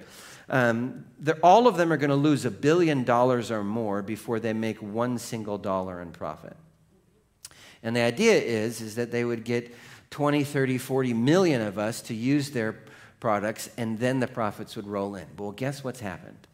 Um, 0.48 1.04
all 1.42 1.66
of 1.66 1.76
them 1.76 1.92
are 1.92 1.96
going 1.96 2.10
to 2.10 2.16
lose 2.16 2.44
a 2.44 2.50
billion 2.50 3.02
dollars 3.02 3.50
or 3.50 3.64
more 3.64 4.02
before 4.02 4.38
they 4.38 4.52
make 4.52 4.80
one 4.80 5.18
single 5.18 5.58
dollar 5.58 6.00
in 6.00 6.12
profit. 6.12 6.56
And 7.82 7.96
the 7.96 8.02
idea 8.02 8.34
is, 8.34 8.80
is 8.80 8.94
that 8.94 9.10
they 9.10 9.24
would 9.24 9.42
get 9.42 9.74
20, 10.10 10.44
30, 10.44 10.78
40 10.78 11.12
million 11.12 11.60
of 11.60 11.76
us 11.76 12.00
to 12.02 12.14
use 12.14 12.52
their 12.52 12.76
products, 13.18 13.68
and 13.76 13.98
then 13.98 14.20
the 14.20 14.28
profits 14.28 14.76
would 14.76 14.86
roll 14.86 15.16
in. 15.16 15.26
Well, 15.36 15.50
guess 15.50 15.82
what's 15.82 15.98
happened? 15.98 16.46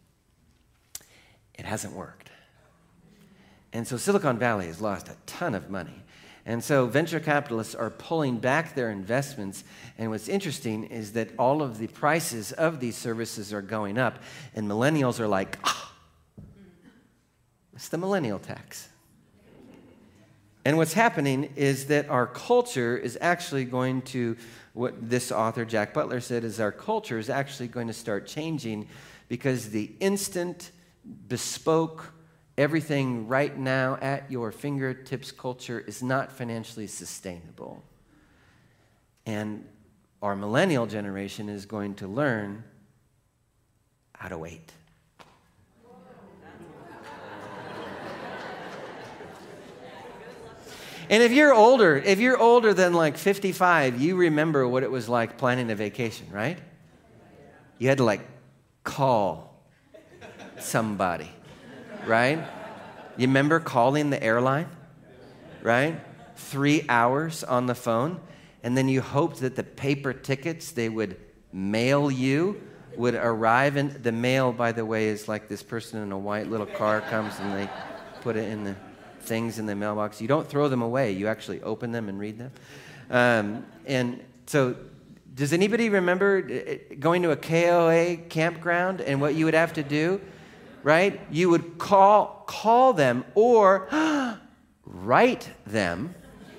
It 1.59 1.67
hasn't 1.67 1.93
worked. 1.93 2.31
And 3.75 3.87
so 3.87 3.99
Silicon 3.99 4.38
Valley 4.38 4.67
has 4.69 4.81
lost 4.81 5.09
a 5.09 5.17
ton 5.27 5.55
of 5.55 5.69
money. 5.69 6.05
And 6.49 6.64
so 6.64 6.87
venture 6.87 7.21
capitalists 7.21 7.75
are 7.75 7.90
pulling 7.90 8.38
back 8.38 8.75
their 8.75 8.90
investments. 8.90 9.64
And 9.99 10.09
what's 10.09 10.28
interesting 10.28 10.85
is 10.85 11.12
that 11.12 11.28
all 11.38 11.61
of 11.61 11.76
the 11.76 11.88
prices 11.88 12.52
of 12.52 12.81
these 12.81 12.97
services 12.97 13.52
are 13.52 13.61
going 13.61 13.99
up. 13.99 14.19
And 14.55 14.67
millennials 14.67 15.21
are 15.21 15.28
like, 15.28 15.59
ah, 15.62 15.93
it's 17.75 17.90
the 17.90 17.99
millennial 17.99 18.38
tax. 18.38 18.88
And 20.64 20.78
what's 20.78 20.95
happening 20.95 21.52
is 21.55 21.88
that 21.88 22.09
our 22.09 22.26
culture 22.26 22.97
is 22.97 23.19
actually 23.21 23.67
going 23.67 24.00
to, 24.02 24.35
what 24.73 25.11
this 25.11 25.31
author, 25.31 25.67
Jack 25.67 25.93
Butler, 25.93 26.21
said, 26.21 26.45
is 26.45 26.61
our 26.61 26.73
culture 26.73 27.19
is 27.19 27.28
actually 27.28 27.69
going 27.69 27.88
to 27.88 27.93
start 27.93 28.26
changing 28.26 28.88
because 29.28 29.69
the 29.69 29.93
instant, 30.00 30.71
bespoke, 31.28 32.14
everything 32.59 33.29
right 33.29 33.57
now 33.57 33.97
at 34.03 34.31
your 34.31 34.50
fingertips 34.50 35.31
culture 35.31 35.79
is 35.79 36.03
not 36.03 36.33
financially 36.33 36.88
sustainable. 36.88 37.85
And 39.25 39.65
our 40.21 40.35
millennial 40.35 40.87
generation 40.87 41.49
is 41.49 41.67
going 41.67 41.95
to 41.97 42.09
learn 42.09 42.65
how 44.12 44.29
to 44.29 44.37
wait. 44.37 44.73
And 51.11 51.23
if 51.23 51.33
you're 51.33 51.55
older, 51.55 51.97
if 51.97 52.19
you're 52.19 52.37
older 52.37 52.75
than 52.75 52.93
like 52.93 53.17
55, 53.17 53.99
you 53.99 54.17
remember 54.17 54.69
what 54.69 54.83
it 54.83 54.91
was 54.91 55.09
like 55.09 55.38
planning 55.38 55.71
a 55.71 55.75
vacation, 55.75 56.27
right? 56.31 56.59
You 57.79 57.88
had 57.88 57.97
to 57.99 58.05
like 58.05 58.21
call 58.85 59.65
somebody 60.59 61.31
right? 62.09 62.38
You 63.17 63.27
remember 63.27 63.61
calling 63.61 64.11
the 64.11 64.23
airline, 64.23 64.69
right? 65.62 66.00
Three 66.37 66.85
hours 66.88 67.45
on 67.45 67.67
the 67.67 67.75
phone, 67.75 68.21
and 68.62 68.77
then 68.77 68.88
you 68.88 69.00
hoped 69.00 69.41
that 69.41 69.57
the 69.57 69.62
paper 69.62 70.12
tickets 70.12 70.73
they 70.73 70.88
would 70.88 71.17
mail 71.53 72.11
you 72.11 72.61
would 72.97 73.15
arrive. 73.15 73.77
And 73.77 73.93
the 73.93 74.12
mail, 74.12 74.53
by 74.53 74.73
the 74.73 74.85
way, 74.85 75.09
is 75.09 75.29
like 75.29 75.49
this 75.49 75.62
person 75.62 76.03
in 76.03 76.12
a 76.12 76.19
white 76.19 76.49
little 76.49 76.67
car 76.67 77.00
comes 77.03 77.38
and 77.38 77.55
they 77.55 77.71
put 78.21 78.37
it 78.37 78.49
in 78.49 78.65
the 78.65 78.77
things 79.21 79.59
in 79.59 79.67
the 79.67 79.77
mailbox. 79.77 80.21
You 80.21 80.29
don't 80.29 80.47
throw 80.47 80.69
them 80.69 80.83
away, 80.83 81.12
you 81.12 81.29
actually 81.29 81.62
open 81.62 81.93
them 81.93 82.09
and 82.09 82.19
read 82.19 82.38
them. 82.38 82.53
Um, 83.11 83.67
and 83.87 84.23
so, 84.47 84.77
does 85.35 85.53
anybody 85.53 85.88
remember 85.88 86.45
uh, 86.45 86.95
going 86.99 87.23
to 87.23 87.31
a 87.31 87.37
KOA 87.37 88.17
campground 88.29 89.00
and 89.00 89.21
what 89.21 89.35
you 89.35 89.45
would 89.45 89.55
have 89.55 89.73
to 89.75 89.83
do? 89.83 90.21
Right? 90.83 91.21
You 91.31 91.51
would 91.51 91.79
call, 91.79 92.45
call 92.47 92.93
them 92.93 93.25
or 93.35 93.89
write 94.85 95.51
them 95.67 96.15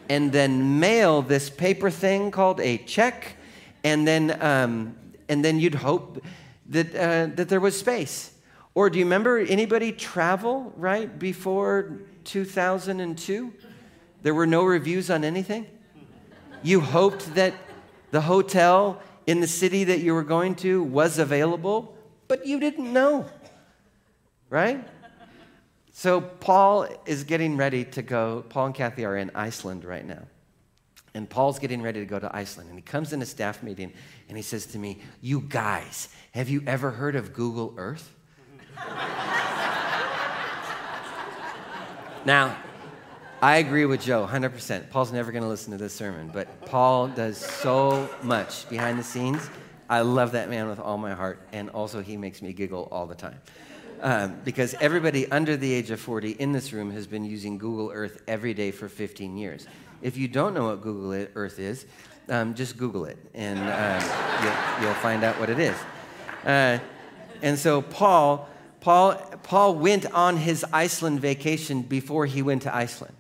and 0.09 0.31
then 0.31 0.79
mail 0.79 1.21
this 1.21 1.49
paper 1.49 1.91
thing 1.91 2.31
called 2.31 2.59
a 2.59 2.77
check, 2.79 3.35
and 3.83 4.07
then, 4.07 4.41
um, 4.41 4.95
and 5.29 5.45
then 5.45 5.59
you'd 5.59 5.75
hope 5.75 6.23
that, 6.65 6.95
uh, 6.95 7.27
that 7.35 7.47
there 7.47 7.59
was 7.59 7.77
space. 7.77 8.33
Or 8.73 8.89
do 8.89 8.97
you 8.97 9.05
remember 9.05 9.37
anybody 9.37 9.91
travel, 9.91 10.73
right, 10.75 11.19
before 11.19 11.99
2002? 12.23 13.53
There 14.21 14.33
were 14.33 14.47
no 14.47 14.63
reviews 14.63 15.09
on 15.09 15.23
anything? 15.23 15.67
You 16.63 16.81
hoped 16.81 17.35
that 17.35 17.53
the 18.11 18.21
hotel 18.21 19.01
in 19.27 19.39
the 19.39 19.47
city 19.47 19.83
that 19.85 19.99
you 19.99 20.13
were 20.13 20.23
going 20.23 20.55
to 20.55 20.83
was 20.83 21.19
available, 21.19 21.95
but 22.27 22.47
you 22.47 22.59
didn't 22.59 22.91
know 22.91 23.25
right? 24.49 24.85
So 25.91 26.21
Paul 26.21 26.87
is 27.05 27.25
getting 27.25 27.57
ready 27.57 27.83
to 27.83 28.01
go. 28.01 28.45
Paul 28.47 28.67
and 28.67 28.75
Kathy 28.75 29.03
are 29.05 29.17
in 29.17 29.31
Iceland 29.35 29.83
right 29.83 30.05
now. 30.05 30.23
And 31.13 31.29
Paul's 31.29 31.59
getting 31.59 31.81
ready 31.81 31.99
to 31.99 32.05
go 32.05 32.19
to 32.19 32.33
Iceland. 32.33 32.69
And 32.69 32.77
he 32.77 32.81
comes 32.81 33.11
in 33.11 33.21
a 33.21 33.25
staff 33.25 33.61
meeting 33.63 33.91
and 34.29 34.37
he 34.37 34.41
says 34.41 34.65
to 34.67 34.79
me, 34.79 35.01
You 35.21 35.41
guys, 35.41 36.07
have 36.31 36.47
you 36.47 36.63
ever 36.65 36.91
heard 36.91 37.17
of 37.17 37.33
Google 37.33 37.73
Earth? 37.77 38.15
now, 42.25 42.55
I 43.41 43.57
agree 43.57 43.85
with 43.85 44.01
Joe 44.01 44.25
100%. 44.29 44.89
Paul's 44.89 45.11
never 45.11 45.31
going 45.31 45.43
to 45.43 45.49
listen 45.49 45.71
to 45.71 45.77
this 45.77 45.93
sermon, 45.93 46.29
but 46.31 46.65
Paul 46.65 47.07
does 47.07 47.37
so 47.37 48.09
much 48.21 48.69
behind 48.69 48.99
the 48.99 49.03
scenes. 49.03 49.49
I 49.89 50.01
love 50.01 50.33
that 50.33 50.49
man 50.49 50.69
with 50.69 50.79
all 50.79 50.97
my 50.97 51.13
heart, 51.13 51.41
and 51.51 51.69
also 51.71 52.01
he 52.01 52.15
makes 52.15 52.41
me 52.41 52.53
giggle 52.53 52.87
all 52.91 53.07
the 53.07 53.15
time 53.15 53.39
um, 54.01 54.39
because 54.43 54.73
everybody 54.75 55.29
under 55.31 55.57
the 55.57 55.71
age 55.71 55.91
of 55.91 55.99
40 55.99 56.31
in 56.31 56.51
this 56.51 56.73
room 56.73 56.91
has 56.91 57.07
been 57.07 57.23
using 57.23 57.57
Google 57.57 57.91
Earth 57.93 58.21
every 58.27 58.53
day 58.53 58.71
for 58.71 58.87
15 58.87 59.37
years. 59.37 59.67
If 60.01 60.17
you 60.17 60.27
don't 60.27 60.53
know 60.53 60.67
what 60.67 60.81
Google 60.81 61.27
Earth 61.35 61.59
is, 61.59 61.85
um, 62.29 62.53
just 62.53 62.77
Google 62.77 63.05
it 63.05 63.17
and 63.33 63.59
uh, 63.59 64.77
you'll, 64.77 64.85
you'll, 64.85 64.99
find 65.01 65.23
out 65.23 65.39
what 65.39 65.49
it 65.49 65.59
is. 65.59 65.75
Uh, 66.45 66.79
and 67.41 67.57
so 67.57 67.81
Paul, 67.81 68.47
Paul, 68.81 69.15
Paul 69.43 69.75
went 69.75 70.05
on 70.13 70.37
his 70.37 70.65
Iceland 70.71 71.19
vacation 71.19 71.81
before 71.81 72.25
he 72.25 72.41
went 72.41 72.61
to 72.63 72.75
Iceland. 72.75 73.15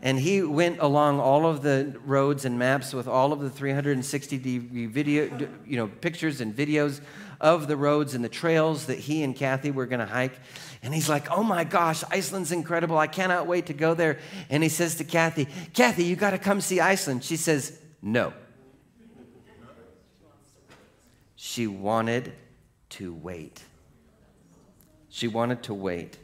And 0.00 0.18
he 0.18 0.42
went 0.42 0.78
along 0.78 1.18
all 1.18 1.44
of 1.44 1.62
the 1.62 1.98
roads 2.04 2.44
and 2.44 2.56
maps 2.56 2.94
with 2.94 3.08
all 3.08 3.32
of 3.32 3.40
the 3.40 3.50
360 3.50 4.38
degree 4.38 4.86
video, 4.86 5.48
you 5.66 5.76
know, 5.76 5.88
pictures 5.88 6.40
and 6.40 6.54
videos 6.54 7.00
of 7.40 7.68
the 7.68 7.76
roads 7.76 8.14
and 8.14 8.24
the 8.24 8.28
trails 8.28 8.86
that 8.86 8.98
he 8.98 9.22
and 9.22 9.34
Kathy 9.34 9.70
were 9.70 9.86
going 9.86 10.00
to 10.00 10.06
hike. 10.06 10.38
And 10.82 10.94
he's 10.94 11.08
like, 11.08 11.30
Oh 11.30 11.42
my 11.42 11.64
gosh, 11.64 12.02
Iceland's 12.10 12.52
incredible. 12.52 12.98
I 12.98 13.06
cannot 13.06 13.46
wait 13.46 13.66
to 13.66 13.74
go 13.74 13.94
there. 13.94 14.18
And 14.50 14.62
he 14.62 14.68
says 14.68 14.96
to 14.96 15.04
Kathy, 15.04 15.48
Kathy, 15.74 16.04
you 16.04 16.16
got 16.16 16.30
to 16.30 16.38
come 16.38 16.60
see 16.60 16.80
Iceland. 16.80 17.24
She 17.24 17.36
says, 17.36 17.78
No. 18.02 18.32
She 21.36 21.66
wanted 21.66 22.32
to 22.90 23.12
wait. 23.14 23.62
She 25.08 25.28
wanted 25.28 25.62
to 25.64 25.74
wait. 25.74 26.18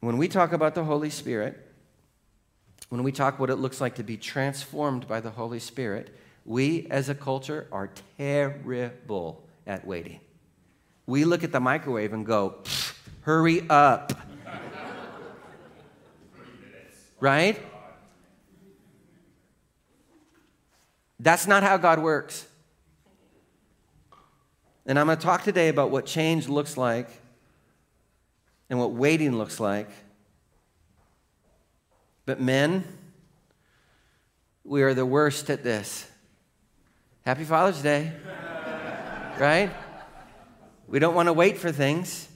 When 0.00 0.16
we 0.16 0.28
talk 0.28 0.52
about 0.52 0.74
the 0.74 0.84
Holy 0.84 1.10
Spirit, 1.10 1.66
when 2.88 3.02
we 3.02 3.12
talk 3.12 3.38
what 3.38 3.50
it 3.50 3.56
looks 3.56 3.80
like 3.80 3.94
to 3.96 4.02
be 4.02 4.16
transformed 4.16 5.06
by 5.06 5.20
the 5.20 5.30
Holy 5.30 5.58
Spirit, 5.58 6.14
we 6.44 6.86
as 6.90 7.08
a 7.08 7.14
culture 7.14 7.66
are 7.70 7.90
terrible 8.16 9.44
at 9.66 9.86
waiting. 9.86 10.20
We 11.06 11.24
look 11.24 11.44
at 11.44 11.52
the 11.52 11.60
microwave 11.60 12.12
and 12.12 12.24
go, 12.24 12.62
hurry 13.22 13.68
up. 13.68 14.12
right? 17.20 17.60
That's 21.18 21.46
not 21.46 21.62
how 21.62 21.76
God 21.76 21.98
works. 21.98 22.46
And 24.86 24.98
I'm 24.98 25.06
going 25.06 25.18
to 25.18 25.22
talk 25.22 25.44
today 25.44 25.68
about 25.68 25.90
what 25.90 26.06
change 26.06 26.48
looks 26.48 26.76
like 26.76 27.08
and 28.70 28.78
what 28.78 28.92
waiting 28.92 29.36
looks 29.36 29.60
like. 29.60 29.90
But 32.24 32.40
men, 32.40 32.84
we 34.64 34.82
are 34.82 34.94
the 34.94 35.04
worst 35.04 35.50
at 35.50 35.62
this. 35.62 36.09
Happy 37.30 37.44
Father's 37.44 37.80
Day. 37.80 38.10
right? 39.38 39.70
We 40.88 40.98
don't 40.98 41.14
want 41.14 41.28
to 41.28 41.32
wait 41.32 41.58
for 41.58 41.70
things, 41.70 42.28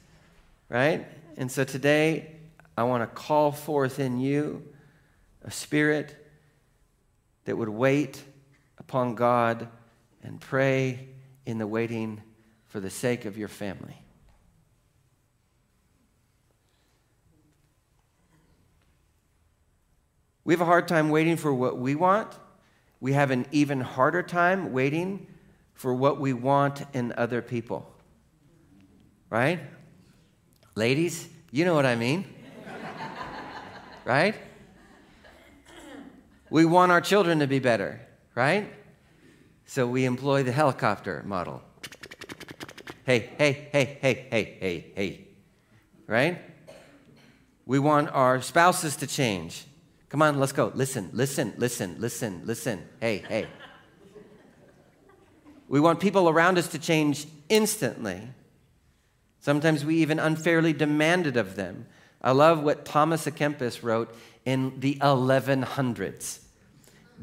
right? 0.69 1.05
And 1.37 1.51
so 1.51 1.65
today, 1.65 2.37
I 2.79 2.85
want 2.85 3.03
to 3.03 3.09
call 3.09 3.51
forth 3.51 3.99
in 3.99 4.21
you 4.21 4.63
a 5.43 5.51
spirit 5.51 6.15
that 7.45 7.59
would 7.59 7.69
wait 7.69 8.23
upon 8.79 9.17
God 9.17 9.67
and 10.23 10.41
pray 10.41 11.09
in 11.45 11.59
the 11.59 11.67
waiting 11.67 12.23
for 12.67 12.79
the 12.79 12.89
sake 12.89 13.25
of 13.25 13.37
your 13.37 13.49
family. 13.49 14.01
We 20.45 20.55
have 20.55 20.61
a 20.61 20.65
hard 20.65 20.87
time 20.87 21.11
waiting 21.11 21.37
for 21.37 21.53
what 21.53 21.79
we 21.79 21.97
want. 21.97 22.33
We 23.04 23.12
have 23.12 23.30
an 23.30 23.44
even 23.52 23.82
harder 23.82 24.23
time 24.23 24.73
waiting 24.73 25.26
for 25.75 25.92
what 25.92 26.18
we 26.18 26.32
want 26.32 26.87
in 26.94 27.12
other 27.18 27.42
people. 27.42 27.87
Right? 29.28 29.61
Ladies, 30.75 31.28
you 31.50 31.66
know 31.66 31.75
what 31.75 31.84
I 31.84 31.96
mean. 31.96 32.25
right? 34.06 34.34
We 36.49 36.64
want 36.64 36.92
our 36.92 37.02
children 37.02 37.40
to 37.40 37.46
be 37.46 37.58
better, 37.58 38.00
right? 38.34 38.73
So 39.66 39.87
we 39.87 40.06
employ 40.06 40.42
the 40.42 40.52
helicopter 40.52 41.23
model. 41.26 41.61
Hey, 43.04 43.32
hey, 43.37 43.68
hey, 43.70 43.99
hey, 44.00 44.26
hey, 44.30 44.56
hey, 44.58 44.92
hey. 44.96 45.28
Right? 46.06 46.40
We 47.66 47.78
want 47.78 48.08
our 48.14 48.40
spouses 48.40 48.96
to 48.96 49.06
change. 49.06 49.66
Come 50.14 50.23
on, 50.23 50.38
let's 50.38 50.52
go. 50.52 50.71
Listen, 50.76 51.11
listen, 51.12 51.54
listen, 51.59 51.97
listen, 51.99 52.42
listen. 52.44 52.80
Hey, 53.00 53.25
hey. 53.28 53.49
We 55.66 55.80
want 55.80 55.99
people 55.99 56.28
around 56.28 56.56
us 56.56 56.68
to 56.68 56.78
change 56.78 57.26
instantly. 57.49 58.23
Sometimes 59.40 59.85
we 59.85 59.97
even 59.97 60.21
unfairly 60.21 60.73
demand 60.73 61.26
it 61.26 61.37
of 61.37 61.56
them. 61.56 61.87
I 62.23 62.30
love 62.30 62.62
what 62.62 62.85
Thomas 62.85 63.26
à 63.26 63.33
Kempis 63.33 63.83
wrote 63.83 64.14
in 64.44 64.78
the 64.78 64.94
1100s. 65.00 66.38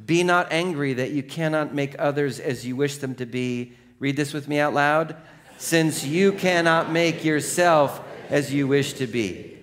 Be 0.06 0.24
not 0.24 0.52
angry 0.52 0.92
that 0.96 1.12
you 1.12 1.24
cannot 1.24 1.74
make 1.74 1.96
others 1.98 2.42
as 2.42 2.66
you 2.66 2.76
wish 2.76 2.98
them 2.98 3.16
to 3.16 3.26
be. 3.26 3.72
Read 4.00 4.18
this 4.18 4.34
with 4.34 4.50
me 4.50 4.60
out 4.60 4.74
loud. 4.74 5.16
Since 5.58 6.04
you 6.04 6.34
cannot 6.34 6.92
make 6.92 7.24
yourself 7.24 8.02
as 8.30 8.54
you 8.54 8.68
wish 8.68 8.92
to 8.96 9.08
be. 9.08 9.60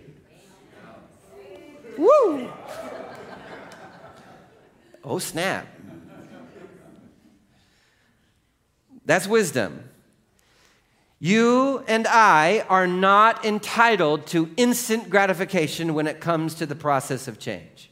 Woo! 1.99 2.51
Oh, 5.09 5.19
snap. 5.19 5.67
That's 9.07 9.27
wisdom. 9.27 9.89
You 11.19 11.83
and 11.89 12.07
I 12.07 12.67
are 12.69 12.87
not 12.87 13.43
entitled 13.43 14.27
to 14.29 14.51
instant 14.59 15.09
gratification 15.09 15.95
when 15.95 16.07
it 16.07 16.21
comes 16.21 16.55
to 16.57 16.67
the 16.67 16.75
process 16.75 17.27
of 17.27 17.39
change. 17.39 17.91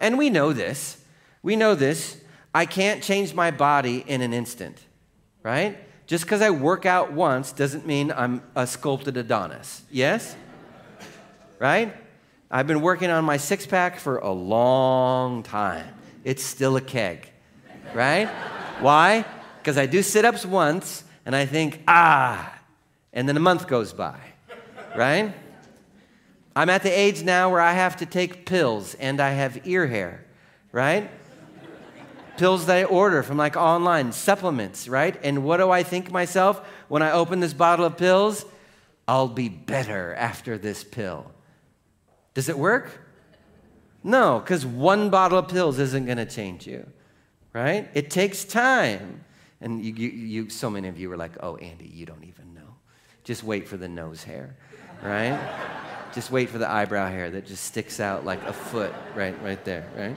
And 0.00 0.16
we 0.16 0.30
know 0.30 0.54
this. 0.54 1.04
We 1.42 1.54
know 1.54 1.74
this. 1.74 2.18
I 2.54 2.64
can't 2.64 3.02
change 3.02 3.34
my 3.34 3.50
body 3.50 4.02
in 4.06 4.22
an 4.22 4.32
instant, 4.32 4.78
right? 5.42 5.78
Just 6.06 6.24
because 6.24 6.40
I 6.40 6.48
work 6.48 6.86
out 6.86 7.12
once 7.12 7.52
doesn't 7.52 7.86
mean 7.86 8.10
I'm 8.10 8.42
a 8.56 8.66
sculpted 8.66 9.18
Adonis. 9.18 9.82
Yes? 9.90 10.34
Right? 11.58 11.94
I've 12.50 12.66
been 12.66 12.80
working 12.80 13.10
on 13.10 13.24
my 13.24 13.36
six 13.36 13.66
pack 13.66 13.98
for 13.98 14.18
a 14.18 14.32
long 14.32 15.42
time. 15.42 15.86
It's 16.24 16.42
still 16.42 16.76
a 16.76 16.80
keg, 16.80 17.30
right? 17.94 18.28
Why? 18.80 19.24
Because 19.58 19.78
I 19.78 19.86
do 19.86 20.02
sit 20.02 20.24
ups 20.24 20.44
once 20.44 21.04
and 21.24 21.36
I 21.36 21.46
think, 21.46 21.82
ah, 21.86 22.58
and 23.12 23.28
then 23.28 23.36
a 23.36 23.40
month 23.40 23.68
goes 23.68 23.92
by, 23.92 24.18
right? 24.96 25.32
I'm 26.56 26.68
at 26.68 26.82
the 26.82 26.90
age 26.90 27.22
now 27.22 27.50
where 27.50 27.60
I 27.60 27.72
have 27.72 27.96
to 27.98 28.06
take 28.06 28.46
pills 28.46 28.94
and 28.94 29.20
I 29.20 29.30
have 29.30 29.66
ear 29.66 29.86
hair, 29.86 30.24
right? 30.72 31.10
pills 32.40 32.64
that 32.64 32.78
I 32.78 32.84
order 32.84 33.22
from 33.22 33.36
like 33.36 33.54
online, 33.54 34.12
supplements, 34.12 34.88
right? 34.88 35.14
And 35.22 35.44
what 35.44 35.58
do 35.58 35.70
I 35.70 35.82
think 35.82 36.10
myself 36.10 36.66
when 36.88 37.02
I 37.02 37.12
open 37.12 37.40
this 37.40 37.52
bottle 37.52 37.84
of 37.84 37.98
pills? 37.98 38.46
I'll 39.06 39.28
be 39.28 39.50
better 39.50 40.14
after 40.14 40.56
this 40.56 40.82
pill. 40.82 41.30
Does 42.40 42.48
it 42.48 42.56
work? 42.56 42.90
No, 44.02 44.40
because 44.40 44.64
one 44.64 45.10
bottle 45.10 45.36
of 45.36 45.48
pills 45.48 45.78
isn't 45.78 46.06
going 46.06 46.16
to 46.16 46.24
change 46.24 46.66
you, 46.66 46.86
right? 47.52 47.86
It 47.92 48.10
takes 48.10 48.46
time. 48.46 49.22
And 49.60 49.84
you, 49.84 49.92
you, 49.92 50.08
you, 50.08 50.48
so 50.48 50.70
many 50.70 50.88
of 50.88 50.98
you 50.98 51.10
were 51.10 51.18
like, 51.18 51.32
oh, 51.42 51.56
Andy, 51.56 51.84
you 51.92 52.06
don't 52.06 52.24
even 52.24 52.54
know. 52.54 52.76
Just 53.24 53.44
wait 53.44 53.68
for 53.68 53.76
the 53.76 53.88
nose 53.88 54.24
hair, 54.24 54.56
right? 55.02 55.38
just 56.14 56.30
wait 56.30 56.48
for 56.48 56.56
the 56.56 56.66
eyebrow 56.66 57.10
hair 57.10 57.28
that 57.28 57.44
just 57.44 57.62
sticks 57.62 58.00
out 58.00 58.24
like 58.24 58.42
a 58.44 58.54
foot 58.54 58.94
right, 59.14 59.36
right 59.42 59.62
there, 59.66 59.86
right? 59.94 60.16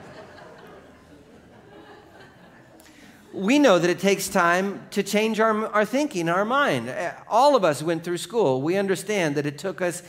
we 3.34 3.58
know 3.58 3.78
that 3.78 3.90
it 3.90 3.98
takes 3.98 4.28
time 4.28 4.80
to 4.92 5.02
change 5.02 5.40
our, 5.40 5.66
our 5.74 5.84
thinking, 5.84 6.30
our 6.30 6.46
mind. 6.46 6.90
All 7.28 7.54
of 7.54 7.64
us 7.64 7.82
went 7.82 8.02
through 8.02 8.16
school. 8.16 8.62
We 8.62 8.76
understand 8.76 9.34
that 9.34 9.44
it 9.44 9.58
took 9.58 9.82
us 9.82 10.02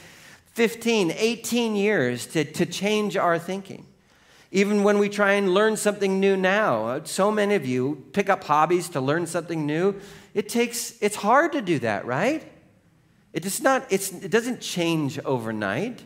15, 0.55 1.11
18 1.11 1.75
years 1.75 2.25
to, 2.27 2.45
to 2.45 2.65
change 2.65 3.17
our 3.17 3.37
thinking. 3.37 3.85
Even 4.51 4.83
when 4.83 4.97
we 4.99 5.09
try 5.09 5.33
and 5.33 5.53
learn 5.53 5.75
something 5.75 6.17
new 6.21 6.37
now, 6.37 7.03
so 7.03 7.29
many 7.29 7.55
of 7.55 7.65
you 7.65 8.05
pick 8.13 8.29
up 8.29 8.45
hobbies 8.45 8.87
to 8.89 9.01
learn 9.01 9.27
something 9.27 9.65
new. 9.65 9.99
It 10.33 10.47
takes, 10.47 10.97
it's 11.01 11.17
hard 11.17 11.51
to 11.51 11.61
do 11.61 11.79
that, 11.79 12.05
right? 12.05 12.41
It, 13.33 13.43
does 13.43 13.61
not, 13.61 13.85
it's, 13.89 14.13
it 14.13 14.31
doesn't 14.31 14.61
change 14.61 15.19
overnight. 15.25 16.01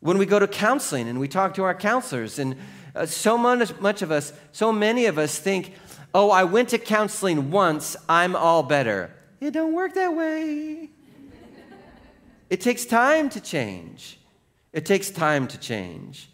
When 0.00 0.18
we 0.18 0.26
go 0.26 0.38
to 0.38 0.46
counseling 0.46 1.08
and 1.08 1.18
we 1.18 1.26
talk 1.26 1.54
to 1.54 1.62
our 1.62 1.74
counselors, 1.74 2.38
and 2.38 2.56
uh, 2.94 3.06
so 3.06 3.38
much, 3.38 3.74
much 3.80 4.02
of 4.02 4.12
us, 4.12 4.34
so 4.52 4.72
many 4.72 5.06
of 5.06 5.16
us 5.16 5.38
think, 5.38 5.72
oh, 6.12 6.30
I 6.30 6.44
went 6.44 6.68
to 6.68 6.78
counseling 6.78 7.50
once, 7.50 7.96
I'm 8.10 8.36
all 8.36 8.62
better. 8.62 9.10
It 9.40 9.52
don't 9.52 9.72
work 9.72 9.94
that 9.94 10.14
way. 10.14 10.90
It 12.54 12.60
takes 12.60 12.84
time 12.84 13.30
to 13.30 13.40
change. 13.40 14.16
It 14.72 14.86
takes 14.86 15.10
time 15.10 15.48
to 15.48 15.58
change. 15.58 16.30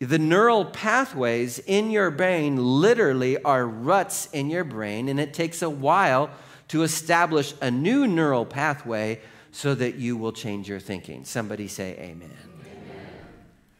The 0.00 0.18
neural 0.18 0.64
pathways 0.64 1.60
in 1.60 1.92
your 1.92 2.10
brain 2.10 2.56
literally 2.56 3.40
are 3.44 3.64
ruts 3.64 4.26
in 4.32 4.50
your 4.50 4.64
brain, 4.64 5.08
and 5.08 5.20
it 5.20 5.32
takes 5.32 5.62
a 5.62 5.70
while 5.70 6.30
to 6.66 6.82
establish 6.82 7.54
a 7.62 7.70
new 7.70 8.08
neural 8.08 8.44
pathway 8.44 9.20
so 9.52 9.72
that 9.76 9.94
you 9.94 10.16
will 10.16 10.32
change 10.32 10.68
your 10.68 10.80
thinking. 10.80 11.24
Somebody 11.24 11.68
say 11.68 11.92
amen. 11.92 12.36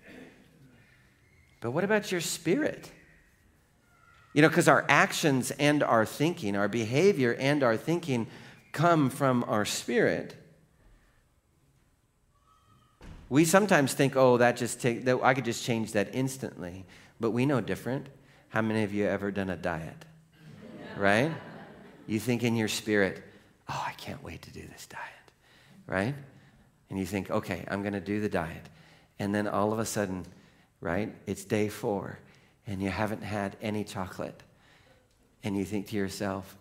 amen. 0.07 0.19
But 1.61 1.73
what 1.73 1.83
about 1.83 2.13
your 2.13 2.21
spirit? 2.21 2.93
You 4.35 4.43
know, 4.43 4.49
because 4.49 4.69
our 4.69 4.87
actions 4.89 5.51
and 5.51 5.83
our 5.83 6.07
thinking, 6.07 6.55
our 6.55 6.69
behavior 6.69 7.35
and 7.35 7.65
our 7.65 7.77
thinking 7.77 8.29
come 8.71 9.11
from 9.11 9.45
our 9.49 9.65
spirit. 9.65 10.37
We 13.31 13.47
sometimes 13.47 13.95
think, 13.95 14.17
oh, 14.17 14.37
that 14.37 14.59
just 14.59 14.81
take 14.83 15.07
that 15.07 15.21
I 15.23 15.33
could 15.33 15.47
just 15.47 15.65
change 15.65 15.93
that 15.93 16.15
instantly. 16.15 16.85
But 17.19 17.31
we 17.31 17.47
know 17.47 17.63
different. 17.63 18.09
How 18.51 18.61
many 18.61 18.83
of 18.83 18.93
you 18.93 19.07
ever 19.07 19.31
done 19.31 19.49
a 19.49 19.57
diet? 19.57 20.05
Right? 20.99 21.33
You 22.07 22.21
think 22.21 22.43
in 22.43 22.57
your 22.57 22.69
spirit, 22.69 23.23
oh, 23.69 23.85
I 23.87 23.93
can't 23.93 24.23
wait 24.23 24.43
to 24.43 24.51
do 24.51 24.61
this 24.73 24.87
diet. 24.87 25.05
Right? 25.87 26.15
And 26.91 26.99
you 26.99 27.07
think, 27.07 27.31
okay, 27.31 27.65
I'm 27.69 27.81
going 27.83 27.95
to 27.95 28.01
do 28.01 28.21
the 28.21 28.29
diet. 28.29 28.69
And 29.19 29.35
then 29.35 29.49
all 29.49 29.73
of 29.73 29.79
a 29.79 29.87
sudden, 29.87 30.27
right, 30.81 31.15
it's 31.27 31.45
day 31.45 31.69
four 31.69 32.19
and 32.71 32.81
you 32.81 32.89
haven't 32.89 33.23
had 33.23 33.57
any 33.61 33.83
chocolate, 33.83 34.43
and 35.43 35.57
you 35.57 35.65
think 35.65 35.89
to 35.89 35.97
yourself, 35.97 36.57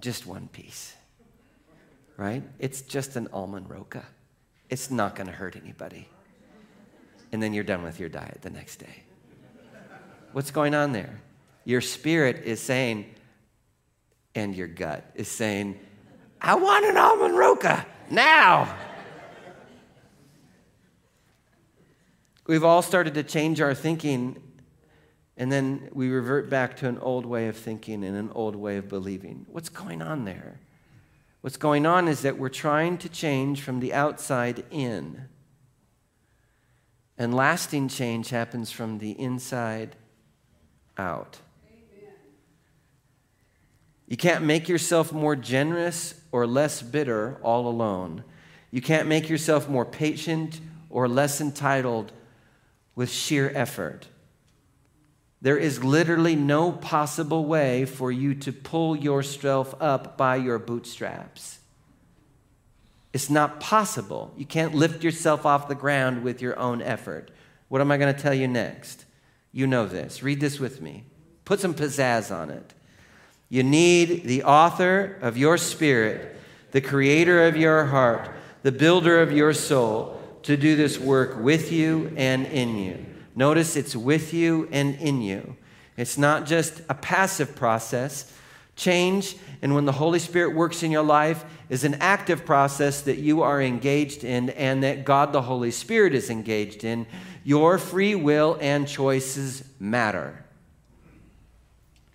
just 0.00 0.26
one 0.26 0.48
piece, 0.48 0.94
right? 2.16 2.42
It's 2.58 2.80
just 2.80 3.16
an 3.16 3.28
almond 3.34 3.68
roca. 3.68 4.06
It's 4.70 4.90
not 4.90 5.16
going 5.16 5.26
to 5.26 5.32
hurt 5.32 5.56
anybody. 5.56 6.08
And 7.32 7.42
then 7.42 7.52
you're 7.52 7.64
done 7.64 7.82
with 7.82 8.00
your 8.00 8.08
diet 8.08 8.38
the 8.40 8.50
next 8.50 8.76
day. 8.76 9.02
What's 10.32 10.50
going 10.52 10.74
on 10.74 10.92
there? 10.92 11.20
Your 11.64 11.80
spirit 11.80 12.44
is 12.44 12.60
saying, 12.60 13.06
and 14.34 14.54
your 14.54 14.68
gut 14.68 15.04
is 15.14 15.28
saying, 15.28 15.78
I 16.40 16.54
want 16.54 16.84
an 16.86 16.96
almond 16.96 17.36
roca 17.36 17.84
now. 18.08 18.74
We've 22.46 22.64
all 22.64 22.82
started 22.82 23.14
to 23.14 23.22
change 23.22 23.60
our 23.60 23.74
thinking, 23.74 24.42
and 25.36 25.52
then 25.52 25.88
we 25.92 26.10
revert 26.10 26.48
back 26.48 26.76
to 26.78 26.88
an 26.88 26.98
old 26.98 27.26
way 27.26 27.48
of 27.48 27.56
thinking 27.56 28.04
and 28.04 28.16
an 28.16 28.30
old 28.34 28.56
way 28.56 28.76
of 28.76 28.88
believing. 28.88 29.46
What's 29.50 29.68
going 29.68 30.00
on 30.02 30.24
there? 30.24 30.60
What's 31.40 31.56
going 31.56 31.86
on 31.86 32.06
is 32.06 32.22
that 32.22 32.38
we're 32.38 32.50
trying 32.50 32.98
to 32.98 33.08
change 33.08 33.62
from 33.62 33.80
the 33.80 33.94
outside 33.94 34.64
in. 34.70 35.28
And 37.16 37.34
lasting 37.34 37.88
change 37.88 38.30
happens 38.30 38.70
from 38.70 38.98
the 38.98 39.12
inside 39.12 39.96
out. 40.98 41.38
You 44.06 44.16
can't 44.16 44.44
make 44.44 44.68
yourself 44.68 45.12
more 45.12 45.36
generous 45.36 46.20
or 46.32 46.46
less 46.46 46.82
bitter 46.82 47.38
all 47.42 47.68
alone. 47.68 48.24
You 48.70 48.82
can't 48.82 49.06
make 49.08 49.28
yourself 49.28 49.68
more 49.68 49.84
patient 49.84 50.60
or 50.90 51.08
less 51.08 51.40
entitled 51.40 52.12
with 52.94 53.10
sheer 53.10 53.52
effort. 53.54 54.08
There 55.42 55.56
is 55.56 55.82
literally 55.82 56.36
no 56.36 56.70
possible 56.70 57.46
way 57.46 57.86
for 57.86 58.12
you 58.12 58.34
to 58.36 58.52
pull 58.52 58.94
yourself 58.94 59.74
up 59.80 60.18
by 60.18 60.36
your 60.36 60.58
bootstraps. 60.58 61.60
It's 63.12 63.30
not 63.30 63.58
possible. 63.58 64.32
You 64.36 64.44
can't 64.44 64.74
lift 64.74 65.02
yourself 65.02 65.46
off 65.46 65.66
the 65.66 65.74
ground 65.74 66.22
with 66.22 66.42
your 66.42 66.58
own 66.58 66.82
effort. 66.82 67.30
What 67.68 67.80
am 67.80 67.90
I 67.90 67.96
going 67.96 68.14
to 68.14 68.20
tell 68.20 68.34
you 68.34 68.48
next? 68.48 69.04
You 69.52 69.66
know 69.66 69.86
this. 69.86 70.22
Read 70.22 70.40
this 70.40 70.60
with 70.60 70.80
me. 70.80 71.04
Put 71.44 71.60
some 71.60 71.74
pizzazz 71.74 72.34
on 72.34 72.50
it. 72.50 72.74
You 73.48 73.64
need 73.64 74.24
the 74.24 74.44
author 74.44 75.18
of 75.22 75.36
your 75.36 75.58
spirit, 75.58 76.36
the 76.70 76.80
creator 76.80 77.46
of 77.48 77.56
your 77.56 77.86
heart, 77.86 78.30
the 78.62 78.70
builder 78.70 79.20
of 79.20 79.32
your 79.32 79.52
soul, 79.54 80.20
to 80.42 80.56
do 80.56 80.76
this 80.76 80.98
work 80.98 81.36
with 81.40 81.72
you 81.72 82.12
and 82.16 82.46
in 82.46 82.76
you. 82.76 83.06
Notice 83.40 83.74
it's 83.74 83.96
with 83.96 84.34
you 84.34 84.68
and 84.70 84.96
in 84.96 85.22
you. 85.22 85.56
It's 85.96 86.18
not 86.18 86.44
just 86.44 86.82
a 86.90 86.94
passive 86.94 87.56
process. 87.56 88.30
Change, 88.76 89.34
and 89.62 89.74
when 89.74 89.86
the 89.86 89.92
Holy 89.92 90.18
Spirit 90.18 90.54
works 90.54 90.82
in 90.82 90.90
your 90.90 91.04
life, 91.04 91.42
is 91.70 91.82
an 91.82 91.94
active 92.00 92.44
process 92.44 93.00
that 93.00 93.16
you 93.16 93.40
are 93.40 93.62
engaged 93.62 94.24
in 94.24 94.50
and 94.50 94.82
that 94.82 95.06
God 95.06 95.32
the 95.32 95.40
Holy 95.40 95.70
Spirit 95.70 96.12
is 96.12 96.28
engaged 96.28 96.84
in. 96.84 97.06
Your 97.42 97.78
free 97.78 98.14
will 98.14 98.58
and 98.60 98.86
choices 98.86 99.64
matter. 99.78 100.44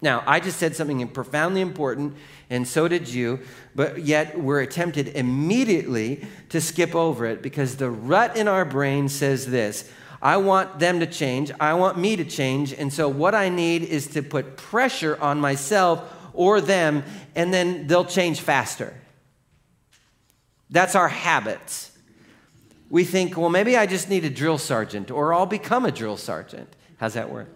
Now, 0.04 0.22
I 0.28 0.40
just 0.40 0.60
said 0.60 0.76
something 0.76 1.08
profoundly 1.08 1.62
important, 1.62 2.14
and 2.52 2.68
so 2.68 2.88
did 2.88 3.10
you, 3.10 3.40
but 3.74 4.04
yet 4.04 4.40
we're 4.40 4.68
tempted 4.68 5.08
immediately 5.08 6.28
to 6.50 6.62
skip 6.62 6.94
over 6.94 7.26
it 7.26 7.42
because 7.42 7.78
the 7.78 7.90
rut 7.90 8.38
in 8.38 8.48
our 8.48 8.64
brain 8.64 9.10
says 9.10 9.48
this 9.48 9.92
I 10.22 10.38
want 10.38 10.80
them 10.80 11.00
to 11.00 11.06
change, 11.06 11.52
I 11.60 11.74
want 11.74 11.98
me 11.98 12.16
to 12.16 12.26
change, 12.26 12.74
and 12.74 12.92
so 12.92 13.08
what 13.08 13.36
I 13.36 13.50
need 13.50 13.84
is 13.84 14.08
to 14.08 14.24
put 14.24 14.58
pressure 14.58 15.18
on 15.22 15.40
myself 15.40 16.12
or 16.34 16.62
them, 16.62 17.04
and 17.36 17.54
then 17.54 17.88
they'll 17.88 18.06
change 18.06 18.42
faster. 18.42 18.94
That's 20.70 20.96
our 20.96 21.08
habits. 21.08 21.92
We 22.90 23.04
think, 23.04 23.38
well, 23.38 23.50
maybe 23.50 23.78
I 23.78 23.86
just 23.86 24.10
need 24.10 24.26
a 24.26 24.30
drill 24.30 24.58
sergeant, 24.58 25.12
or 25.12 25.34
I'll 25.34 25.46
become 25.46 25.86
a 25.86 25.92
drill 25.92 26.18
sergeant. 26.18 26.76
How's 26.98 27.14
that 27.14 27.30
work? 27.30 27.50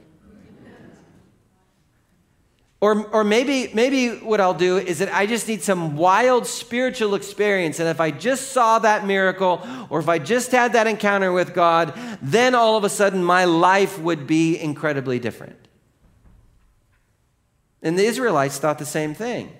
Or, 2.82 3.08
or 3.08 3.24
maybe, 3.26 3.70
maybe 3.74 4.20
what 4.20 4.40
I'll 4.40 4.54
do 4.54 4.78
is 4.78 5.00
that 5.00 5.14
I 5.14 5.26
just 5.26 5.50
need 5.50 5.62
some 5.62 5.98
wild 5.98 6.48
spiritual 6.48 7.14
experience. 7.14 7.80
And 7.80 7.90
if 7.90 8.00
I 8.00 8.10
just 8.10 8.54
saw 8.54 8.80
that 8.80 9.06
miracle, 9.06 9.62
or 9.90 10.00
if 10.00 10.08
I 10.08 10.18
just 10.18 10.52
had 10.52 10.74
that 10.74 10.88
encounter 10.88 11.34
with 11.34 11.54
God, 11.54 11.94
then 12.22 12.56
all 12.56 12.78
of 12.78 12.86
a 12.86 12.90
sudden 12.90 13.22
my 13.22 13.44
life 13.44 14.00
would 14.00 14.26
be 14.26 14.58
incredibly 14.58 15.20
different. 15.20 15.58
And 17.82 18.00
the 18.00 18.06
Israelites 18.06 18.58
thought 18.58 18.80
the 18.80 18.86
same 18.86 19.14
thing. 19.14 19.52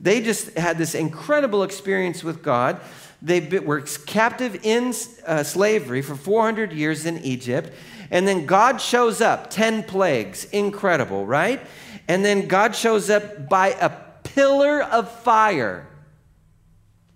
They 0.00 0.22
just 0.22 0.56
had 0.56 0.78
this 0.78 0.94
incredible 0.94 1.64
experience 1.64 2.24
with 2.24 2.42
God. 2.42 2.80
They 3.20 3.40
were 3.58 3.82
captive 4.06 4.64
in 4.64 4.94
uh, 5.26 5.42
slavery 5.42 6.00
for 6.00 6.16
400 6.16 6.72
years 6.72 7.04
in 7.04 7.18
Egypt. 7.18 7.70
And 8.10 8.26
then 8.26 8.46
God 8.46 8.80
shows 8.80 9.20
up, 9.20 9.50
10 9.50 9.84
plagues. 9.84 10.44
Incredible, 10.46 11.24
right? 11.24 11.60
And 12.12 12.22
then 12.22 12.46
God 12.46 12.76
shows 12.76 13.08
up 13.08 13.48
by 13.48 13.68
a 13.68 13.88
pillar 14.22 14.82
of 14.82 15.10
fire. 15.22 15.88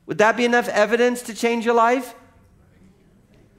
Would 0.07 0.17
that 0.19 0.39
be 0.39 0.47
enough 0.47 0.69
evidence 0.69 1.21
to 1.25 1.35
change 1.35 1.67
your 1.67 1.75
life? 1.75 2.15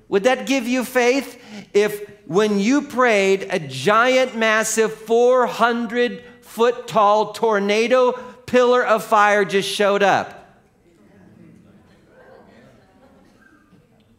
Would 0.09 0.23
that 0.23 0.47
give 0.47 0.67
you 0.67 0.83
faith 0.83 1.39
if 1.73 2.09
when 2.25 2.59
you 2.59 2.81
prayed, 2.81 3.49
a 3.51 3.59
giant, 3.59 4.35
massive, 4.35 4.91
400 4.91 6.23
foot 6.41 6.87
tall 6.87 7.33
tornado 7.33 8.13
pillar 8.47 8.83
of 8.83 9.03
fire 9.03 9.45
just 9.45 9.69
showed 9.69 10.01
up? 10.01 10.33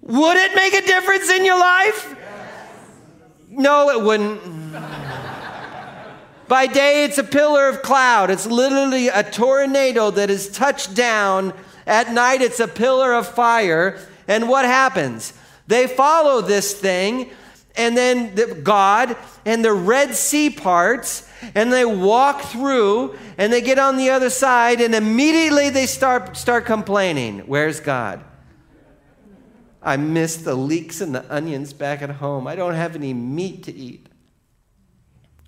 Would 0.02 0.36
it 0.36 0.54
make 0.54 0.72
a 0.72 0.86
difference 0.86 1.28
in 1.30 1.44
your 1.44 1.58
life? 1.58 2.14
No, 3.50 3.90
it 3.90 4.04
wouldn't. 4.04 5.07
By 6.48 6.66
day, 6.66 7.04
it's 7.04 7.18
a 7.18 7.24
pillar 7.24 7.68
of 7.68 7.82
cloud. 7.82 8.30
It's 8.30 8.46
literally 8.46 9.08
a 9.08 9.22
tornado 9.22 10.10
that 10.10 10.30
is 10.30 10.48
touched 10.48 10.94
down. 10.94 11.52
At 11.86 12.12
night, 12.12 12.40
it's 12.40 12.58
a 12.58 12.66
pillar 12.68 13.12
of 13.12 13.28
fire. 13.28 13.98
And 14.26 14.48
what 14.48 14.64
happens? 14.64 15.34
They 15.66 15.86
follow 15.86 16.40
this 16.40 16.72
thing, 16.72 17.30
and 17.76 17.94
then 17.94 18.34
the, 18.34 18.58
God 18.62 19.16
and 19.44 19.62
the 19.62 19.74
Red 19.74 20.14
Sea 20.14 20.48
parts, 20.48 21.28
and 21.54 21.70
they 21.70 21.84
walk 21.84 22.40
through, 22.40 23.16
and 23.36 23.52
they 23.52 23.60
get 23.60 23.78
on 23.78 23.98
the 23.98 24.08
other 24.08 24.30
side, 24.30 24.80
and 24.80 24.94
immediately 24.94 25.68
they 25.68 25.84
start, 25.84 26.38
start 26.38 26.64
complaining. 26.64 27.40
Where's 27.40 27.80
God? 27.80 28.24
I 29.82 29.98
miss 29.98 30.36
the 30.36 30.54
leeks 30.54 31.02
and 31.02 31.14
the 31.14 31.30
onions 31.32 31.74
back 31.74 32.00
at 32.00 32.10
home. 32.10 32.46
I 32.46 32.56
don't 32.56 32.74
have 32.74 32.96
any 32.96 33.12
meat 33.12 33.64
to 33.64 33.74
eat. 33.74 34.08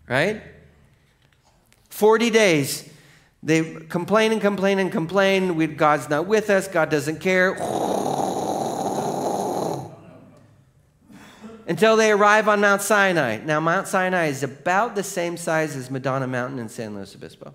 Right? 0.06 0.42
40 2.00 2.30
days. 2.30 2.88
They 3.42 3.74
complain 3.74 4.32
and 4.32 4.40
complain 4.40 4.78
and 4.78 4.90
complain. 4.90 5.54
We, 5.54 5.66
God's 5.66 6.08
not 6.08 6.26
with 6.26 6.48
us. 6.48 6.66
God 6.66 6.88
doesn't 6.88 7.20
care. 7.20 7.52
Until 11.68 11.96
they 11.96 12.10
arrive 12.10 12.48
on 12.48 12.62
Mount 12.62 12.80
Sinai. 12.80 13.44
Now, 13.44 13.60
Mount 13.60 13.86
Sinai 13.86 14.28
is 14.28 14.42
about 14.42 14.94
the 14.94 15.02
same 15.02 15.36
size 15.36 15.76
as 15.76 15.90
Madonna 15.90 16.26
Mountain 16.26 16.58
in 16.58 16.70
San 16.70 16.94
Luis 16.94 17.14
Obispo, 17.14 17.52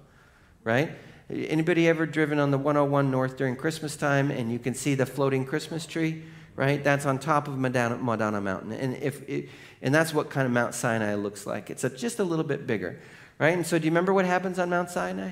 right? 0.63 0.91
Anybody 1.31 1.87
ever 1.87 2.05
driven 2.05 2.37
on 2.37 2.51
the 2.51 2.59
101 2.59 3.09
North 3.09 3.37
during 3.37 3.55
Christmas 3.55 3.97
time 3.97 4.29
and 4.29 4.51
you 4.51 4.59
can 4.59 4.75
see 4.75 4.93
the 4.93 5.07
floating 5.07 5.43
Christmas 5.43 5.87
tree, 5.87 6.21
right? 6.55 6.83
That's 6.83 7.07
on 7.07 7.17
top 7.17 7.47
of 7.47 7.57
Madonna, 7.57 7.97
Madonna 7.97 8.41
Mountain. 8.41 8.73
And, 8.73 8.95
if 8.97 9.27
it, 9.27 9.49
and 9.81 9.93
that's 9.93 10.13
what 10.13 10.29
kind 10.29 10.45
of 10.45 10.51
Mount 10.51 10.75
Sinai 10.75 11.15
looks 11.15 11.47
like. 11.47 11.71
It's 11.71 11.83
a, 11.83 11.89
just 11.89 12.19
a 12.19 12.23
little 12.23 12.45
bit 12.45 12.67
bigger. 12.67 12.99
Right? 13.37 13.53
And 13.53 13.65
so, 13.65 13.77
do 13.77 13.85
you 13.85 13.91
remember 13.91 14.13
what 14.13 14.25
happens 14.25 14.59
on 14.59 14.69
Mount 14.69 14.89
Sinai? 14.89 15.31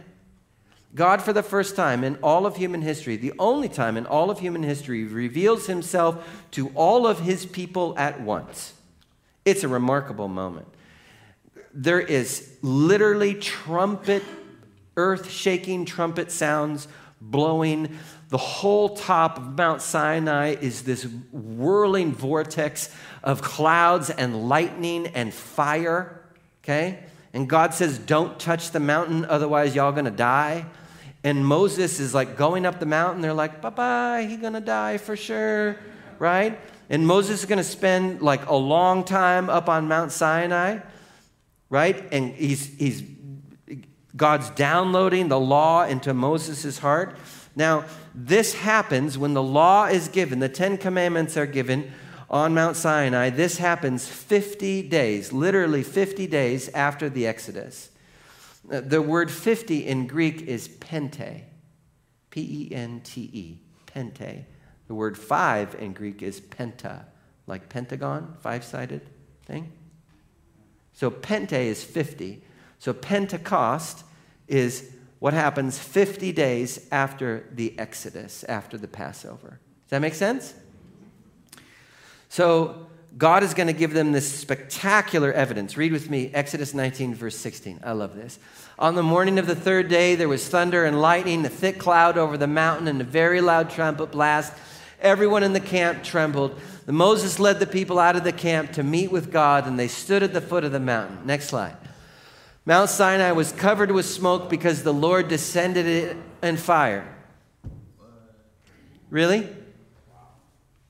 God, 0.96 1.22
for 1.22 1.34
the 1.34 1.42
first 1.42 1.76
time 1.76 2.04
in 2.04 2.18
all 2.18 2.46
of 2.46 2.56
human 2.56 2.82
history, 2.82 3.16
the 3.16 3.34
only 3.39 3.68
time 3.68 3.98
in 3.98 4.06
all 4.06 4.30
of 4.30 4.39
human 4.39 4.62
history, 4.62 5.06
reveals 5.06 5.66
himself 5.66 6.46
to 6.52 6.70
all 6.76 7.08
of 7.08 7.22
his 7.22 7.46
people 7.46 7.98
at 7.98 8.22
once. 8.22 8.74
It's 9.44 9.63
a 9.63 9.68
remarkable 9.68 10.28
moment. 10.28 10.68
There 11.74 12.00
is 12.00 12.58
literally 12.62 13.34
trumpet, 13.34 14.24
earth 14.96 15.32
shaking 15.32 15.86
trumpet 15.86 16.32
sounds 16.32 16.88
blowing. 17.20 17.98
The 18.30 18.38
whole 18.38 18.96
top 18.96 19.38
of 19.38 19.58
Mount 19.58 19.82
Sinai 19.82 20.56
is 20.62 20.84
this 20.84 21.08
whirling 21.32 22.13
vortex 22.13 22.94
of 23.24 23.42
clouds 23.42 24.12
and 24.12 24.48
lightning 24.48 25.08
and 25.08 25.34
fire. 25.34 26.22
Okay? 26.63 27.00
And 27.34 27.50
God 27.50 27.74
says, 27.74 27.98
Don't 27.98 28.39
touch 28.39 28.72
the 28.72 28.80
mountain, 28.80 29.26
otherwise, 29.26 29.76
y'all 29.76 29.91
gonna 29.91 30.12
die. 30.12 30.65
And 31.24 31.46
Moses 31.46 32.00
is 32.00 32.13
like 32.13 32.38
going 32.38 32.65
up 32.65 32.80
the 32.80 32.86
mountain. 32.86 33.22
They're 33.22 33.34
like, 33.34 33.62
Bye 33.62 33.69
bye, 33.72 34.26
he's 34.30 34.39
gonna 34.39 34.62
die 34.62 34.98
for 34.98 35.15
sure, 35.15 35.78
right? 36.19 36.60
And 36.89 37.08
Moses 37.08 37.39
is 37.39 37.46
gonna 37.46 37.63
spend 37.63 38.22
like 38.22 38.48
a 38.48 38.56
long 38.56 39.04
time 39.04 39.50
up 39.50 39.67
on 39.67 39.88
Mount 39.88 40.12
Sinai, 40.12 40.80
right? 41.69 42.08
And 42.12 42.34
he's, 42.36 42.67
he's 42.78 43.04
God's 44.15 44.52
downloading 44.52 45.28
the 45.28 45.39
law 45.39 45.86
into 45.86 46.13
Moses' 46.13 46.78
heart. 46.78 47.15
Now, 47.56 47.86
this 48.13 48.54
happens 48.54 49.17
when 49.17 49.34
the 49.34 49.43
law 49.43 49.86
is 49.86 50.08
given, 50.08 50.39
the 50.39 50.50
Ten 50.50 50.78
Commandments 50.78 51.36
are 51.36 51.46
given 51.48 51.91
on 52.34 52.52
Mount 52.52 52.76
Sinai. 52.76 53.30
This 53.30 53.60
happens 53.60 54.08
50 54.08 54.82
days, 54.89 55.32
literally 55.32 55.84
50 55.84 56.26
days 56.26 56.67
after 56.69 57.08
the 57.08 57.28
Exodus. 57.28 57.91
Uh, 58.69 58.82
the 58.82 59.04
word 59.04 59.30
50 59.30 59.86
in 59.86 60.08
Greek 60.08 60.41
is 60.41 60.67
pente, 60.67 61.43
P 62.32 62.41
E 62.41 62.76
N 62.76 63.02
T 63.04 63.30
E, 63.32 63.60
pente. 63.86 64.46
The 64.88 64.96
word 64.96 65.15
five 65.15 65.76
in 65.76 65.93
Greek 65.93 66.24
is 66.24 66.41
penta, 66.41 67.04
like 67.46 67.69
pentagon, 67.69 68.36
five 68.41 68.63
sided 68.63 69.02
thing. 69.46 69.72
So 70.91 71.12
pente 71.12 71.54
is 71.54 71.84
50. 71.84 72.43
So 72.80 72.93
Pentecost 72.93 74.04
is 74.48 74.91
what 75.19 75.34
happens 75.34 75.78
50 75.78 76.32
days 76.32 76.88
after 76.91 77.46
the 77.52 77.78
Exodus, 77.78 78.43
after 78.46 78.78
the 78.78 78.88
Passover. 78.88 79.60
Does 79.84 79.89
that 79.89 80.02
make 80.02 80.15
sense? 80.15 80.56
So 82.34 82.88
God 83.15 83.43
is 83.43 83.54
going 83.54 83.67
to 83.67 83.74
give 83.74 83.93
them 83.93 84.12
this 84.12 84.28
spectacular 84.28 85.32
evidence. 85.32 85.78
Read 85.78 85.91
with 85.91 86.10
me 86.10 86.32
Exodus 86.34 86.74
19, 86.74 87.13
verse 87.13 87.36
16. 87.38 87.82
I 87.84 87.91
love 87.91 88.15
this. 88.15 88.39
On 88.80 88.96
the 88.96 89.04
morning 89.04 89.38
of 89.38 89.46
the 89.46 89.56
third 89.56 89.88
day, 89.88 90.15
there 90.15 90.28
was 90.28 90.50
thunder 90.50 90.84
and 90.84 91.00
lightning, 91.00 91.46
a 91.46 91.50
thick 91.50 91.78
cloud 91.78 92.17
over 92.17 92.36
the 92.36 92.48
mountain, 92.48 92.88
and 92.88 93.00
a 93.00 93.04
very 93.04 93.39
loud 93.39 93.69
trumpet 93.69 94.08
blast. 94.08 94.52
Everyone 95.00 95.43
in 95.43 95.54
the 95.54 95.60
camp 95.60 96.04
trembled. 96.04 96.60
Moses 96.88 97.38
led 97.38 97.60
the 97.60 97.67
people 97.67 98.00
out 98.00 98.15
of 98.15 98.24
the 98.24 98.32
camp 98.32 98.72
to 98.72 98.82
meet 98.82 99.12
with 99.12 99.32
God, 99.32 99.67
and 99.67 99.78
they 99.78 99.88
stood 99.88 100.24
at 100.24 100.34
the 100.34 100.41
foot 100.41 100.63
of 100.63 100.72
the 100.72 100.80
mountain. 100.80 101.19
Next 101.28 101.50
slide. 101.50 101.78
Mount 102.65 102.89
Sinai 102.89 103.34
was 103.34 103.52
covered 103.52 103.91
with 103.91 104.08
smoke 104.08 104.50
because 104.50 104.82
the 104.82 104.91
Lord 104.91 105.28
descended 105.28 105.86
it 105.86 106.17
in 106.41 106.58
fire. 106.58 107.08
Really? 109.12 109.48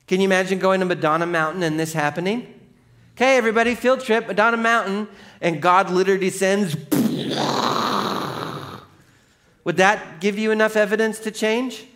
Can 0.06 0.20
you 0.20 0.26
imagine 0.26 0.58
going 0.58 0.80
to 0.80 0.86
Madonna 0.86 1.26
Mountain 1.26 1.62
and 1.62 1.80
this 1.80 1.94
happening? 1.94 2.60
Okay, 3.16 3.36
everybody, 3.36 3.74
field 3.74 4.00
trip, 4.00 4.26
Madonna 4.26 4.56
Mountain, 4.56 5.08
and 5.40 5.62
God 5.62 5.88
literally 5.90 6.30
descends. 6.30 6.76
Would 9.64 9.76
that 9.78 10.20
give 10.20 10.38
you 10.38 10.50
enough 10.50 10.76
evidence 10.76 11.20
to 11.20 11.30
change? 11.30 11.86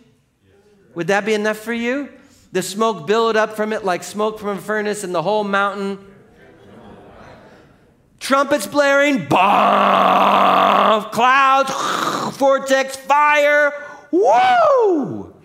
Would 0.95 1.07
that 1.07 1.25
be 1.25 1.33
enough 1.33 1.57
for 1.57 1.73
you? 1.73 2.09
The 2.51 2.63
smoke 2.63 3.05
billowed 3.05 3.35
up 3.35 3.55
from 3.55 3.73
it 3.73 3.85
like 3.85 4.03
smoke 4.03 4.39
from 4.39 4.57
a 4.57 4.61
furnace, 4.61 5.03
and 5.03 5.13
the 5.13 5.21
whole 5.21 5.43
mountain. 5.43 5.99
Trumpets 8.19 8.65
blaring, 8.65 9.27
bomb, 9.27 11.03
clouds, 11.11 11.71
vortex, 12.37 12.95
fire. 12.95 13.71
Woo! 14.11 15.35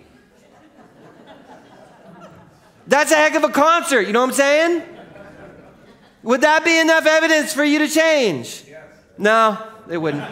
That's 2.87 3.13
a 3.13 3.17
heck 3.17 3.35
of 3.35 3.45
a 3.45 3.49
concert, 3.49 4.03
you 4.03 4.13
know 4.13 4.21
what 4.21 4.31
I'm 4.31 4.35
saying? 4.35 4.83
Would 6.23 6.41
that 6.41 6.65
be 6.65 6.79
enough 6.79 7.07
evidence 7.07 7.53
for 7.53 7.65
you 7.65 7.79
to 7.81 7.89
change? 7.89 8.65
Yes. 8.67 8.83
No, 9.19 9.59
it 9.91 9.99
wouldn't. 9.99 10.23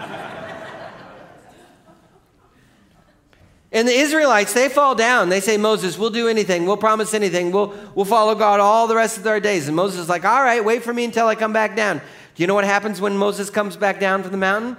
and 3.70 3.86
the 3.86 3.92
Israelites, 3.92 4.54
they 4.54 4.70
fall 4.70 4.94
down. 4.94 5.28
They 5.28 5.40
say, 5.40 5.58
Moses, 5.58 5.98
we'll 5.98 6.10
do 6.10 6.28
anything. 6.28 6.64
We'll 6.64 6.78
promise 6.78 7.12
anything. 7.12 7.52
We'll, 7.52 7.74
we'll 7.94 8.06
follow 8.06 8.34
God 8.34 8.58
all 8.58 8.86
the 8.86 8.96
rest 8.96 9.18
of 9.18 9.26
our 9.26 9.38
days. 9.38 9.68
And 9.68 9.76
Moses 9.76 10.00
is 10.00 10.08
like, 10.08 10.24
all 10.24 10.42
right, 10.42 10.64
wait 10.64 10.82
for 10.82 10.94
me 10.94 11.04
until 11.04 11.26
I 11.26 11.34
come 11.34 11.52
back 11.52 11.76
down. 11.76 11.98
Do 11.98 12.42
you 12.42 12.46
know 12.46 12.54
what 12.54 12.64
happens 12.64 13.00
when 13.00 13.16
Moses 13.16 13.50
comes 13.50 13.76
back 13.76 14.00
down 14.00 14.22
from 14.22 14.32
the 14.32 14.38
mountain? 14.38 14.78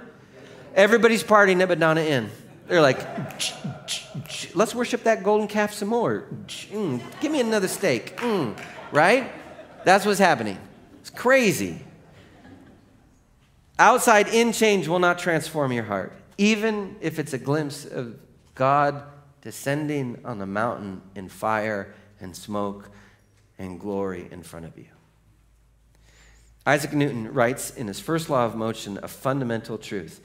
Everybody's 0.74 1.22
partying 1.22 1.60
at 1.60 1.68
Madonna 1.68 2.00
Inn. 2.00 2.30
They're 2.66 2.80
like, 2.80 2.98
let's 4.54 4.74
worship 4.74 5.02
that 5.04 5.22
golden 5.22 5.48
calf 5.48 5.74
some 5.74 5.88
more. 5.88 6.26
Mm, 6.46 7.00
give 7.20 7.30
me 7.30 7.40
another 7.40 7.68
steak. 7.68 8.16
Mm, 8.16 8.58
right? 8.90 9.30
That's 9.84 10.06
what's 10.06 10.18
happening. 10.18 10.58
It's 11.00 11.10
crazy. 11.10 11.84
Outside 13.78 14.28
in 14.28 14.52
change 14.52 14.88
will 14.88 14.98
not 14.98 15.18
transform 15.18 15.72
your 15.72 15.84
heart, 15.84 16.12
even 16.38 16.96
if 17.00 17.18
it's 17.18 17.32
a 17.32 17.38
glimpse 17.38 17.84
of 17.84 18.18
God 18.54 19.02
descending 19.42 20.20
on 20.24 20.38
the 20.38 20.46
mountain 20.46 21.02
in 21.14 21.28
fire 21.28 21.92
and 22.20 22.34
smoke 22.34 22.88
and 23.58 23.78
glory 23.78 24.28
in 24.30 24.42
front 24.42 24.64
of 24.64 24.78
you. 24.78 24.86
Isaac 26.66 26.94
Newton 26.94 27.34
writes 27.34 27.70
in 27.70 27.88
his 27.88 28.00
first 28.00 28.30
law 28.30 28.46
of 28.46 28.54
motion 28.54 28.98
a 29.02 29.08
fundamental 29.08 29.76
truth 29.76 30.20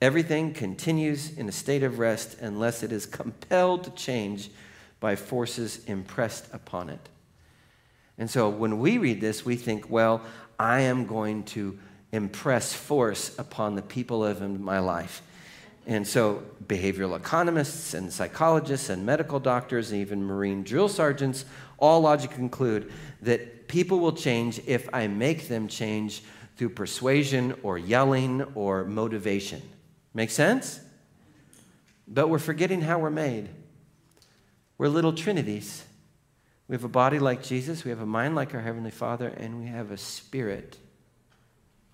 Everything 0.00 0.52
continues 0.52 1.36
in 1.36 1.48
a 1.48 1.52
state 1.52 1.82
of 1.82 1.98
rest 1.98 2.38
unless 2.40 2.82
it 2.82 2.92
is 2.92 3.04
compelled 3.04 3.84
to 3.84 3.90
change 3.90 4.50
by 5.00 5.16
forces 5.16 5.84
impressed 5.86 6.46
upon 6.52 6.88
it. 6.88 7.08
And 8.16 8.30
so 8.30 8.48
when 8.48 8.78
we 8.78 8.98
read 8.98 9.20
this, 9.20 9.44
we 9.44 9.56
think, 9.56 9.90
well, 9.90 10.20
I 10.58 10.80
am 10.80 11.06
going 11.06 11.44
to 11.44 11.78
impress 12.12 12.72
force 12.72 13.36
upon 13.38 13.74
the 13.74 13.82
people 13.82 14.24
of 14.24 14.40
my 14.60 14.78
life. 14.78 15.22
And 15.86 16.06
so 16.06 16.42
behavioral 16.66 17.16
economists 17.16 17.94
and 17.94 18.12
psychologists 18.12 18.90
and 18.90 19.06
medical 19.06 19.40
doctors 19.40 19.90
and 19.90 20.00
even 20.00 20.22
Marine 20.22 20.62
drill 20.62 20.88
sergeants 20.88 21.44
all 21.78 22.00
logic 22.00 22.30
conclude 22.32 22.92
that 23.22 23.68
people 23.68 23.98
will 23.98 24.12
change 24.12 24.60
if 24.66 24.88
I 24.92 25.06
make 25.06 25.48
them 25.48 25.66
change 25.66 26.22
through 26.56 26.70
persuasion 26.70 27.54
or 27.62 27.78
yelling 27.78 28.42
or 28.54 28.84
motivation. 28.84 29.62
Make 30.14 30.30
sense? 30.30 30.80
But 32.06 32.28
we're 32.28 32.38
forgetting 32.38 32.82
how 32.82 32.98
we're 32.98 33.10
made. 33.10 33.48
We're 34.78 34.88
little 34.88 35.12
trinities. 35.12 35.84
We 36.68 36.74
have 36.74 36.84
a 36.84 36.88
body 36.88 37.18
like 37.18 37.42
Jesus, 37.42 37.84
we 37.84 37.90
have 37.90 38.00
a 38.00 38.06
mind 38.06 38.34
like 38.34 38.54
our 38.54 38.60
Heavenly 38.60 38.90
Father, 38.90 39.28
and 39.28 39.58
we 39.58 39.66
have 39.68 39.90
a 39.90 39.96
spirit 39.96 40.76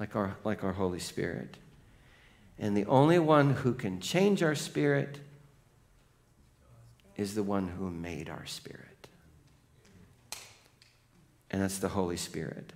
like 0.01 0.17
our, 0.17 0.37
like 0.43 0.65
our 0.65 0.73
Holy 0.73 0.99
Spirit. 0.99 1.57
And 2.59 2.77
the 2.77 2.85
only 2.87 3.21
one 3.21 3.51
who 3.51 3.73
can 3.73 4.01
change 4.01 4.43
our 4.43 4.57
spirit 4.57 5.21
is 7.17 7.35
the 7.35 7.43
one 7.45 7.69
who 7.69 7.89
made 7.91 8.29
our 8.29 8.47
spirit. 8.47 9.09
And 11.51 11.63
that's 11.63 11.79
the 11.79 11.91
Holy 11.91 12.17
Spirit. 12.17 12.73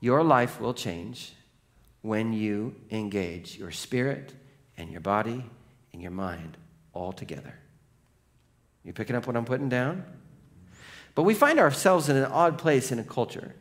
Your 0.00 0.22
life 0.22 0.60
will 0.60 0.74
change 0.74 1.32
when 2.06 2.32
you 2.32 2.72
engage 2.92 3.58
your 3.58 3.72
spirit 3.72 4.32
and 4.78 4.92
your 4.92 5.00
body 5.00 5.44
and 5.92 6.00
your 6.00 6.12
mind 6.12 6.56
all 6.92 7.12
together. 7.12 7.52
You 8.84 8.92
picking 8.92 9.16
up 9.16 9.26
what 9.26 9.36
I'm 9.36 9.44
putting 9.44 9.68
down? 9.68 10.04
But 11.16 11.24
we 11.24 11.34
find 11.34 11.58
ourselves 11.58 12.08
in 12.08 12.16
an 12.16 12.26
odd 12.26 12.58
place 12.58 12.92
in 12.92 13.00
a 13.00 13.04
culture. 13.04 13.56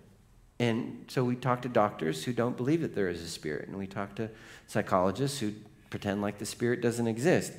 And 0.60 1.06
so 1.08 1.24
we 1.24 1.36
talk 1.36 1.64
to 1.64 1.70
doctors 1.70 2.24
who 2.24 2.34
don't 2.34 2.56
believe 2.56 2.82
that 2.82 2.94
there 2.94 3.10
is 3.10 3.22
a 3.22 3.28
spirit, 3.28 3.68
and 3.68 3.78
we 3.78 3.88
talk 3.88 4.14
to 4.16 4.30
psychologists 4.68 5.40
who 5.40 5.54
pretend 5.90 6.22
like 6.22 6.38
the 6.38 6.46
spirit 6.46 6.82
doesn't 6.82 7.08
exist. 7.08 7.52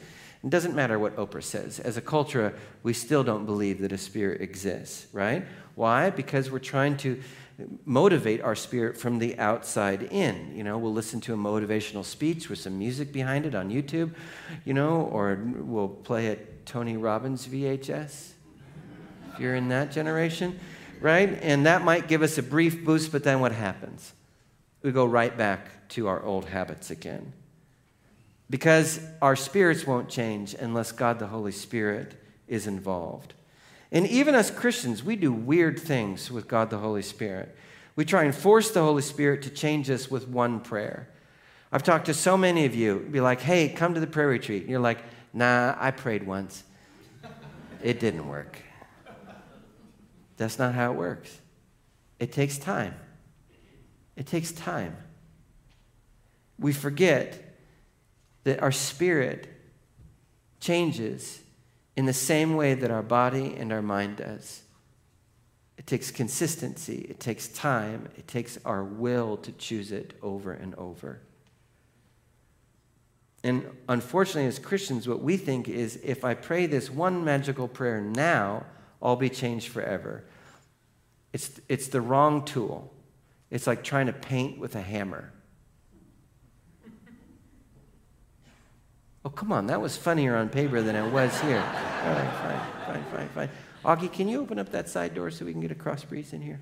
It 0.45 0.51
doesn't 0.51 0.77
matter 0.77 1.01
what 1.01 1.17
Oprah 1.17 1.43
says. 1.43 1.81
As 1.81 1.97
a 1.97 2.01
culture, 2.01 2.55
we 2.85 2.93
still 2.93 3.25
don't 3.25 3.45
believe 3.45 3.81
that 3.81 3.91
a 3.91 3.99
spirit 3.99 4.41
exists, 4.41 5.09
right? 5.13 5.45
Why? 5.75 6.11
Because 6.11 6.49
we're 6.49 6.61
trying 6.61 6.97
to 6.99 7.21
motivate 7.85 8.43
our 8.43 8.55
spirit 8.55 8.97
from 8.97 9.19
the 9.19 9.39
outside 9.39 10.03
in. 10.05 10.55
You 10.55 10.65
know, 10.65 10.79
we'll 10.79 10.93
listen 10.93 11.21
to 11.23 11.35
a 11.35 11.37
motivational 11.37 12.05
speech 12.05 12.49
with 12.49 12.59
some 12.59 12.79
music 12.79 13.13
behind 13.13 13.47
it 13.47 13.55
on 13.55 13.71
YouTube, 13.71 14.15
you 14.65 14.75
know, 14.75 15.03
or 15.13 15.39
we'll 15.43 15.89
play 15.89 16.29
at 16.29 16.67
Tony 16.67 16.97
Robbins 16.97 17.47
VHS, 17.47 18.33
if 19.33 19.41
you're 19.41 19.55
in 19.55 19.69
that 19.69 19.93
generation, 19.93 20.59
right? 21.01 21.39
And 21.43 21.67
that 21.67 21.83
might 21.83 22.09
give 22.09 22.23
us 22.23 22.39
a 22.39 22.43
brief 22.43 22.85
boost, 22.85 23.13
but 23.13 23.25
then 23.25 23.41
what 23.41 23.53
happens? 23.53 24.13
We 24.83 24.93
go 24.93 25.07
right 25.07 25.37
back 25.37 25.89
to 25.91 26.09
our 26.09 26.23
old 26.23 26.47
habits 26.47 26.91
again. 26.91 27.33
Because 28.49 29.01
our 29.23 29.35
spirits 29.35 29.87
won't 29.87 30.09
change 30.09 30.55
unless 30.55 30.93
God 30.93 31.19
the 31.19 31.27
Holy 31.27 31.53
Spirit 31.53 32.15
is 32.47 32.67
involved. 32.67 33.35
And 33.97 34.07
even 34.09 34.35
as 34.35 34.51
Christians, 34.51 35.03
we 35.03 35.17
do 35.17 35.33
weird 35.33 35.81
things 35.81 36.31
with 36.31 36.47
God 36.47 36.69
the 36.69 36.77
Holy 36.77 37.01
Spirit. 37.01 37.57
We 37.95 38.05
try 38.05 38.25
and 38.25 38.35
force 38.35 38.71
the 38.71 38.83
Holy 38.83 39.01
Spirit 39.01 39.41
to 39.45 39.51
change 39.51 39.89
us 39.89 40.11
with 40.11 40.29
one 40.29 40.61
prayer. 40.61 41.09
I've 41.73 41.83
talked 41.83 42.05
to 42.05 42.13
so 42.13 42.37
many 42.37 42.67
of 42.67 42.75
you, 42.75 43.09
be 43.11 43.23
like, 43.23 43.41
hey, 43.41 43.71
come 43.71 43.95
to 43.95 44.01
the 44.01 44.07
prayer 44.07 44.29
retreat. 44.29 44.65
And 44.65 44.71
you're 44.71 44.81
like, 44.81 44.99
nah, 45.33 45.75
I 45.79 45.93
prayed 45.93 46.27
once. 46.27 46.63
It 47.83 47.99
didn't 47.99 48.29
work. 48.29 48.59
That's 50.37 50.59
not 50.59 50.75
how 50.75 50.93
it 50.93 50.99
works. 50.99 51.41
It 52.19 52.33
takes 52.33 52.59
time. 52.59 52.97
It 54.15 54.27
takes 54.27 54.53
time. 54.53 54.95
We 56.59 56.75
forget 56.75 57.57
that 58.45 58.63
our 58.63 58.73
spirit 58.73 59.49
changes 60.61 61.41
in 61.97 62.07
the 62.07 62.13
same 62.13 62.55
way 62.55 62.75
that 62.75 62.91
our 62.91 63.03
body 63.03 63.55
and 63.57 63.73
our 63.73 63.83
mind 63.83 64.17
does. 64.19 64.63
It 65.79 65.87
takes 65.87 66.11
consistency, 66.11 67.07
it 67.09 67.21
takes 67.21 67.49
time, 67.49 68.09
it 68.17 68.29
takes 68.29 68.59
our 68.65 68.85
will 68.85 69.37
to 69.39 69.53
choose 69.53 69.93
it 69.93 70.15
over 70.23 70.53
and 70.53 70.75
over. 70.77 71.21
And 73.45 73.65
unfortunately, 73.89 74.47
as 74.47 74.59
Christians, 74.59 75.07
what 75.07 75.21
we 75.21 75.37
think 75.37 75.69
is 75.69 76.01
if 76.03 76.25
I 76.25 76.35
pray 76.35 76.67
this 76.67 76.91
one 76.91 77.25
magical 77.25 77.69
prayer 77.69 78.01
now, 78.01 78.67
I'll 79.01 79.17
be 79.17 79.31
changed 79.31 79.69
forever. 79.69 80.25
It's, 81.33 81.61
it's 81.69 81.89
the 81.89 82.01
wrong 82.01 82.45
tool. 82.45 82.93
It's 83.51 83.67
like 83.67 83.85
trying 83.85 84.07
to 84.07 84.13
paint 84.13 84.59
with 84.59 84.75
a 84.75 84.81
hammer. 84.81 85.33
Oh, 89.27 89.29
come 89.29 89.51
on, 89.51 89.67
that 89.67 89.81
was 89.81 89.97
funnier 89.97 90.37
on 90.37 90.49
paper 90.49 90.81
than 90.81 90.95
it 90.95 91.11
was 91.11 91.39
here. 91.41 91.59
All 91.59 92.13
right, 92.13 92.33
fine, 92.87 92.87
fine, 92.87 93.05
fine, 93.11 93.29
fine. 93.31 93.51
Augie, 93.85 94.13
can 94.13 94.29
you 94.29 94.41
open 94.41 94.59
up 94.59 94.71
that 94.71 94.89
side 94.89 95.15
door 95.15 95.31
so 95.33 95.45
we 95.45 95.51
can 95.51 95.61
get 95.61 95.73
a 95.73 95.75
cross 95.75 96.05
breeze 96.05 96.33
in 96.33 96.41
here? 96.41 96.61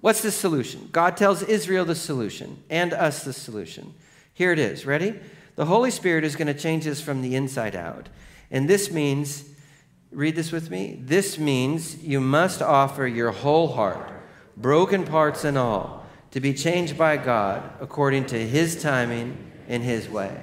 What's 0.00 0.22
the 0.22 0.32
solution? 0.32 0.88
God 0.90 1.16
tells 1.16 1.42
Israel 1.42 1.84
the 1.84 1.94
solution 1.94 2.64
and 2.68 2.92
us 2.92 3.22
the 3.22 3.32
solution. 3.32 3.94
Here 4.34 4.50
it 4.52 4.58
is. 4.58 4.84
Ready? 4.84 5.14
The 5.54 5.66
Holy 5.66 5.90
Spirit 5.90 6.24
is 6.24 6.34
going 6.34 6.48
to 6.48 6.54
change 6.54 6.86
us 6.86 7.00
from 7.00 7.22
the 7.22 7.36
inside 7.36 7.76
out. 7.76 8.08
And 8.50 8.68
this 8.68 8.90
means 8.90 9.44
Read 10.16 10.36
this 10.36 10.50
with 10.52 10.70
me. 10.70 10.98
This 10.98 11.38
means 11.38 12.02
you 12.02 12.20
must 12.20 12.62
offer 12.62 13.06
your 13.06 13.32
whole 13.32 13.68
heart, 13.68 14.10
broken 14.56 15.04
parts 15.04 15.44
and 15.44 15.58
all, 15.58 16.06
to 16.30 16.40
be 16.40 16.54
changed 16.54 16.96
by 16.96 17.18
God 17.18 17.62
according 17.80 18.24
to 18.26 18.38
His 18.38 18.80
timing 18.80 19.36
and 19.68 19.82
His 19.82 20.08
way. 20.08 20.42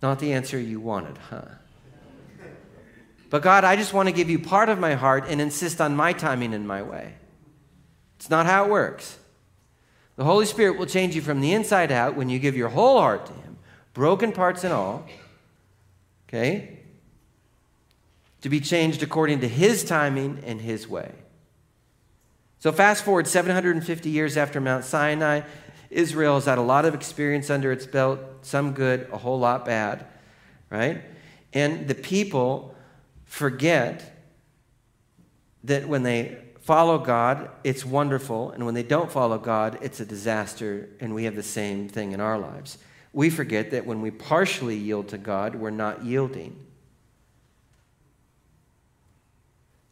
Not 0.00 0.18
the 0.20 0.32
answer 0.32 0.58
you 0.58 0.80
wanted, 0.80 1.18
huh? 1.18 1.42
But 3.30 3.42
God, 3.42 3.64
I 3.64 3.76
just 3.76 3.92
want 3.92 4.08
to 4.08 4.14
give 4.14 4.30
you 4.30 4.38
part 4.38 4.68
of 4.68 4.78
my 4.78 4.94
heart 4.94 5.24
and 5.28 5.40
insist 5.40 5.80
on 5.80 5.94
my 5.96 6.12
timing 6.12 6.54
and 6.54 6.66
my 6.66 6.82
way. 6.82 7.14
It's 8.16 8.30
not 8.30 8.46
how 8.46 8.64
it 8.64 8.70
works. 8.70 9.18
The 10.16 10.24
Holy 10.24 10.46
Spirit 10.46 10.78
will 10.78 10.86
change 10.86 11.14
you 11.14 11.22
from 11.22 11.40
the 11.40 11.52
inside 11.52 11.92
out 11.92 12.16
when 12.16 12.28
you 12.28 12.38
give 12.38 12.56
your 12.56 12.70
whole 12.70 13.00
heart 13.00 13.26
to 13.26 13.32
Him, 13.32 13.58
broken 13.92 14.32
parts 14.32 14.64
and 14.64 14.72
all. 14.72 15.06
Okay? 16.28 16.80
To 18.40 18.48
be 18.48 18.60
changed 18.60 19.02
according 19.02 19.40
to 19.40 19.48
His 19.48 19.84
timing 19.84 20.42
and 20.44 20.60
His 20.60 20.88
way. 20.88 21.12
So, 22.60 22.72
fast 22.72 23.04
forward 23.04 23.28
750 23.28 24.10
years 24.10 24.36
after 24.36 24.60
Mount 24.60 24.84
Sinai, 24.84 25.42
Israel 25.90 26.34
has 26.34 26.44
had 26.44 26.58
a 26.58 26.62
lot 26.62 26.84
of 26.84 26.94
experience 26.94 27.50
under 27.50 27.72
its 27.72 27.86
belt, 27.86 28.20
some 28.42 28.72
good, 28.72 29.08
a 29.12 29.18
whole 29.18 29.38
lot 29.38 29.64
bad, 29.64 30.06
right? 30.70 31.02
And 31.52 31.88
the 31.88 31.94
people 31.94 32.74
forget 33.24 34.16
that 35.64 35.88
when 35.88 36.02
they 36.02 36.38
follow 36.60 36.98
God, 36.98 37.50
it's 37.64 37.84
wonderful, 37.84 38.50
and 38.50 38.66
when 38.66 38.74
they 38.74 38.82
don't 38.82 39.10
follow 39.10 39.38
God, 39.38 39.78
it's 39.80 40.00
a 40.00 40.04
disaster, 40.04 40.90
and 41.00 41.14
we 41.14 41.24
have 41.24 41.34
the 41.34 41.42
same 41.42 41.88
thing 41.88 42.12
in 42.12 42.20
our 42.20 42.38
lives. 42.38 42.78
We 43.14 43.30
forget 43.30 43.70
that 43.70 43.86
when 43.86 44.02
we 44.02 44.10
partially 44.10 44.76
yield 44.76 45.08
to 45.08 45.18
God, 45.18 45.54
we're 45.54 45.70
not 45.70 46.04
yielding. 46.04 46.67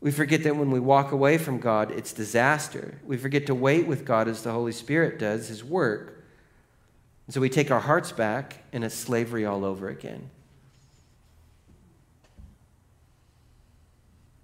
We 0.00 0.11
forget 0.11 0.42
that 0.44 0.56
when 0.56 0.70
we 0.70 0.80
walk 0.80 1.12
away 1.12 1.38
from 1.38 1.59
God, 1.59 1.90
it's 1.90 2.12
disaster. 2.12 3.00
We 3.04 3.16
forget 3.16 3.46
to 3.46 3.54
wait 3.54 3.87
with 3.87 4.04
God 4.04 4.28
as 4.28 4.42
the 4.42 4.52
Holy 4.52 4.72
Spirit 4.72 5.18
does 5.18 5.48
his 5.48 5.64
work. 5.64 6.24
And 7.26 7.35
so 7.35 7.40
we 7.40 7.48
take 7.48 7.70
our 7.70 7.80
hearts 7.80 8.12
back, 8.12 8.62
and 8.72 8.85
it's 8.85 8.94
slavery 8.94 9.44
all 9.44 9.64
over 9.64 9.88
again. 9.88 10.30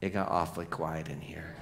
It 0.01 0.13
got 0.13 0.29
awfully 0.29 0.67
quiet 0.67 1.09
in 1.09 1.21
here. 1.21 1.55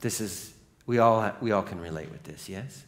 this 0.00 0.20
is, 0.20 0.52
we 0.84 0.98
all, 0.98 1.32
we 1.40 1.52
all 1.52 1.62
can 1.62 1.80
relate 1.80 2.10
with 2.10 2.24
this, 2.24 2.50
yes? 2.50 2.84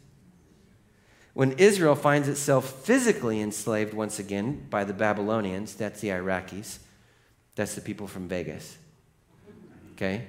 When 1.33 1.53
Israel 1.53 1.95
finds 1.95 2.27
itself 2.27 2.83
physically 2.83 3.39
enslaved 3.41 3.93
once 3.93 4.19
again 4.19 4.67
by 4.69 4.83
the 4.83 4.93
Babylonians, 4.93 5.73
that's 5.73 6.01
the 6.01 6.09
Iraqis, 6.09 6.79
that's 7.61 7.75
the 7.75 7.81
people 7.81 8.07
from 8.07 8.27
Vegas. 8.27 8.75
Okay? 9.93 10.25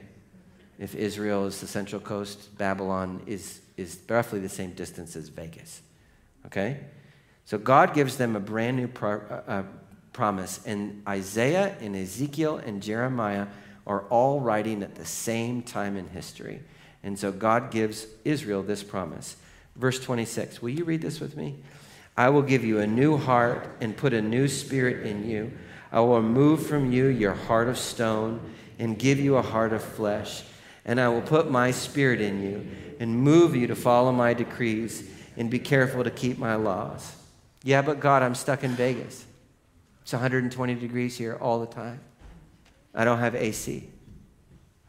If 0.78 0.94
Israel 0.94 1.46
is 1.46 1.62
the 1.62 1.66
central 1.66 1.98
coast, 1.98 2.58
Babylon 2.58 3.22
is, 3.26 3.60
is 3.78 3.98
roughly 4.06 4.38
the 4.38 4.50
same 4.50 4.72
distance 4.72 5.16
as 5.16 5.30
Vegas. 5.30 5.80
Okay? 6.44 6.80
So 7.46 7.56
God 7.56 7.94
gives 7.94 8.18
them 8.18 8.36
a 8.36 8.40
brand 8.40 8.76
new 8.76 8.86
pro, 8.86 9.20
uh, 9.20 9.42
uh 9.48 9.62
promise. 10.12 10.60
And 10.66 11.02
Isaiah 11.08 11.74
and 11.80 11.96
Ezekiel 11.96 12.58
and 12.58 12.82
Jeremiah 12.82 13.46
are 13.86 14.02
all 14.10 14.38
writing 14.40 14.82
at 14.82 14.96
the 14.96 15.06
same 15.06 15.62
time 15.62 15.96
in 15.96 16.08
history. 16.08 16.60
And 17.02 17.18
so 17.18 17.32
God 17.32 17.70
gives 17.70 18.06
Israel 18.26 18.62
this 18.62 18.82
promise. 18.82 19.36
Verse 19.76 19.98
26. 19.98 20.60
Will 20.60 20.68
you 20.68 20.84
read 20.84 21.00
this 21.00 21.18
with 21.18 21.34
me? 21.34 21.56
I 22.14 22.28
will 22.28 22.42
give 22.42 22.62
you 22.62 22.80
a 22.80 22.86
new 22.86 23.16
heart 23.16 23.70
and 23.80 23.96
put 23.96 24.12
a 24.12 24.20
new 24.20 24.48
spirit 24.48 25.06
in 25.06 25.26
you. 25.26 25.50
I 25.92 26.00
will 26.00 26.16
remove 26.16 26.66
from 26.66 26.90
you 26.90 27.06
your 27.06 27.34
heart 27.34 27.68
of 27.68 27.78
stone 27.78 28.40
and 28.78 28.98
give 28.98 29.20
you 29.20 29.36
a 29.36 29.42
heart 29.42 29.74
of 29.74 29.84
flesh. 29.84 30.42
And 30.84 30.98
I 30.98 31.08
will 31.08 31.22
put 31.22 31.50
my 31.50 31.70
spirit 31.70 32.20
in 32.20 32.42
you 32.42 32.66
and 32.98 33.16
move 33.16 33.54
you 33.54 33.66
to 33.66 33.76
follow 33.76 34.10
my 34.10 34.32
decrees 34.32 35.08
and 35.36 35.50
be 35.50 35.58
careful 35.58 36.02
to 36.02 36.10
keep 36.10 36.38
my 36.38 36.54
laws. 36.54 37.14
Yeah, 37.62 37.82
but 37.82 38.00
God, 38.00 38.22
I'm 38.22 38.34
stuck 38.34 38.64
in 38.64 38.70
Vegas. 38.70 39.24
It's 40.02 40.12
120 40.12 40.74
degrees 40.74 41.16
here 41.16 41.36
all 41.40 41.60
the 41.60 41.66
time. 41.66 42.00
I 42.94 43.04
don't 43.04 43.18
have 43.18 43.34
AC. 43.34 43.88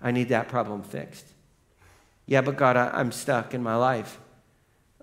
I 0.01 0.11
need 0.11 0.29
that 0.29 0.47
problem 0.47 0.83
fixed. 0.83 1.25
Yeah, 2.25 2.41
but 2.41 2.57
God, 2.57 2.77
I, 2.77 2.99
am 2.99 3.11
stuck 3.11 3.53
in 3.53 3.61
my 3.61 3.75
life. 3.75 4.19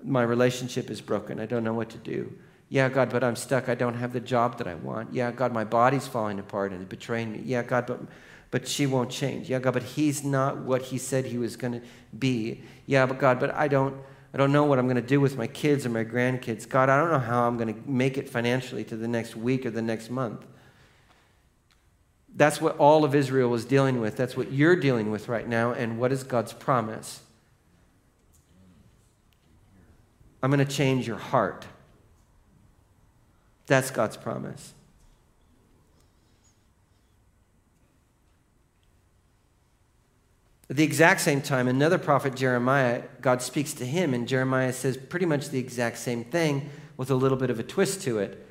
My 0.02 0.22
relationship 0.22 0.90
is 0.90 1.00
broken. 1.00 1.38
I 1.38 1.46
don't 1.46 1.62
know 1.62 1.74
what 1.74 1.90
to 1.90 1.98
do. 1.98 2.32
Yeah, 2.70 2.88
God, 2.88 3.10
but 3.10 3.24
I'm 3.24 3.34
stuck. 3.34 3.68
I 3.68 3.74
don't 3.74 3.94
have 3.94 4.12
the 4.12 4.20
job 4.20 4.58
that 4.58 4.68
I 4.68 4.76
want. 4.76 5.12
Yeah, 5.12 5.32
God, 5.32 5.52
my 5.52 5.64
body's 5.64 6.06
falling 6.06 6.38
apart 6.38 6.70
and 6.70 6.80
it's 6.80 6.88
betraying 6.88 7.32
me. 7.32 7.42
Yeah, 7.44 7.64
God, 7.64 7.86
but 7.86 8.00
but 8.52 8.66
she 8.66 8.86
won't 8.86 9.10
change. 9.10 9.48
Yeah, 9.48 9.58
God, 9.58 9.74
but 9.74 9.82
he's 9.82 10.24
not 10.24 10.58
what 10.58 10.82
he 10.82 10.98
said 10.98 11.26
he 11.26 11.38
was 11.38 11.56
going 11.56 11.72
to 11.74 11.82
be. 12.16 12.62
Yeah, 12.86 13.06
but 13.06 13.18
God, 13.18 13.40
but 13.40 13.52
I 13.54 13.66
don't 13.68 14.00
I 14.32 14.38
don't 14.38 14.52
know 14.52 14.64
what 14.64 14.78
I'm 14.78 14.86
going 14.86 14.96
to 14.96 15.02
do 15.02 15.20
with 15.20 15.36
my 15.36 15.48
kids 15.48 15.84
or 15.84 15.88
my 15.88 16.04
grandkids. 16.04 16.68
God, 16.68 16.88
I 16.88 16.96
don't 16.96 17.10
know 17.10 17.18
how 17.18 17.48
I'm 17.48 17.56
going 17.56 17.74
to 17.74 17.90
make 17.90 18.16
it 18.16 18.28
financially 18.30 18.84
to 18.84 18.96
the 18.96 19.08
next 19.08 19.34
week 19.34 19.66
or 19.66 19.70
the 19.70 19.82
next 19.82 20.08
month. 20.08 20.46
That's 22.36 22.60
what 22.60 22.76
all 22.76 23.04
of 23.04 23.16
Israel 23.16 23.50
was 23.50 23.64
dealing 23.64 24.00
with. 24.00 24.16
That's 24.16 24.36
what 24.36 24.52
you're 24.52 24.76
dealing 24.76 25.10
with 25.10 25.28
right 25.28 25.48
now. 25.48 25.72
And 25.72 25.98
what 25.98 26.12
is 26.12 26.22
God's 26.22 26.52
promise? 26.52 27.22
I'm 30.40 30.52
going 30.52 30.64
to 30.64 30.72
change 30.72 31.08
your 31.08 31.18
heart. 31.18 31.66
That's 33.70 33.92
God's 33.92 34.16
promise. 34.16 34.74
At 40.68 40.74
the 40.74 40.82
exact 40.82 41.20
same 41.20 41.40
time, 41.40 41.68
another 41.68 41.96
prophet, 41.96 42.34
Jeremiah, 42.34 43.04
God 43.20 43.42
speaks 43.42 43.72
to 43.74 43.86
him, 43.86 44.12
and 44.12 44.26
Jeremiah 44.26 44.72
says 44.72 44.96
pretty 44.96 45.24
much 45.24 45.50
the 45.50 45.60
exact 45.60 45.98
same 45.98 46.24
thing 46.24 46.68
with 46.96 47.12
a 47.12 47.14
little 47.14 47.38
bit 47.38 47.48
of 47.48 47.60
a 47.60 47.62
twist 47.62 48.02
to 48.02 48.18
it. 48.18 48.44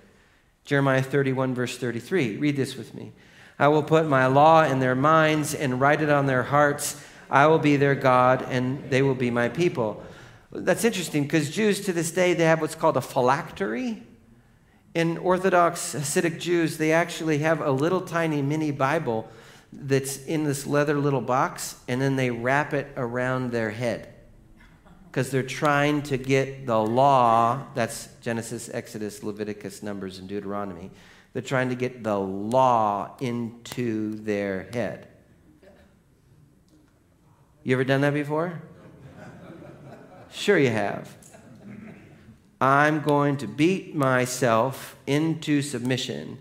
Jeremiah 0.64 1.04
31, 1.04 1.54
verse 1.54 1.78
33. 1.78 2.38
Read 2.38 2.56
this 2.56 2.78
with 2.78 2.94
me. 2.94 3.12
I 3.60 3.68
will 3.68 3.84
put 3.84 4.08
my 4.08 4.26
law 4.28 4.64
in 4.64 4.80
their 4.80 4.96
minds 4.96 5.54
and 5.54 5.82
write 5.82 6.02
it 6.02 6.10
on 6.10 6.28
their 6.28 6.44
hearts. 6.44 6.96
I 7.30 7.48
will 7.48 7.60
be 7.60 7.76
their 7.76 7.96
God, 7.96 8.46
and 8.50 8.90
they 8.90 9.02
will 9.02 9.16
be 9.16 9.32
my 9.32 9.50
people. 9.50 10.02
That's 10.54 10.86
interesting 10.86 11.24
because 11.24 11.50
Jews 11.50 11.82
to 11.82 11.92
this 11.92 12.10
day, 12.10 12.34
they 12.36 12.46
have 12.46 12.62
what's 12.62 12.74
called 12.74 12.96
a 12.96 13.02
phylactery. 13.02 14.04
In 14.94 15.18
Orthodox 15.20 15.94
Hasidic 15.94 16.40
Jews, 16.40 16.78
they 16.78 16.92
actually 16.92 17.40
have 17.40 17.62
a 17.62 17.72
little 17.72 18.02
tiny 18.02 18.42
mini 18.42 18.72
Bible 18.72 19.30
that's 19.72 20.26
in 20.26 20.44
this 20.44 20.66
leather 20.66 20.98
little 20.98 21.22
box, 21.22 21.76
and 21.88 22.02
then 22.02 22.16
they 22.16 22.32
wrap 22.32 22.74
it 22.74 22.88
around 22.98 23.52
their 23.52 23.70
head 23.70 24.14
because 25.12 25.30
they're 25.30 25.44
trying 25.44 26.02
to 26.04 26.18
get 26.18 26.66
the 26.66 26.78
law 26.78 27.64
that's 27.76 28.10
Genesis, 28.22 28.70
Exodus, 28.74 29.24
Leviticus, 29.24 29.84
Numbers, 29.84 30.20
and 30.20 30.28
Deuteronomy. 30.28 30.90
They're 31.34 31.42
trying 31.42 31.70
to 31.70 31.76
get 31.76 32.04
the 32.04 32.18
law 32.18 33.16
into 33.20 34.16
their 34.16 34.70
head. 34.74 35.08
You 37.64 37.76
ever 37.76 37.84
done 37.84 38.02
that 38.02 38.14
before? 38.14 38.62
Sure, 40.32 40.58
you 40.58 40.70
have. 40.70 41.19
I'm 42.62 43.02
going 43.02 43.38
to 43.38 43.48
beat 43.48 43.96
myself 43.96 44.96
into 45.08 45.62
submission 45.62 46.40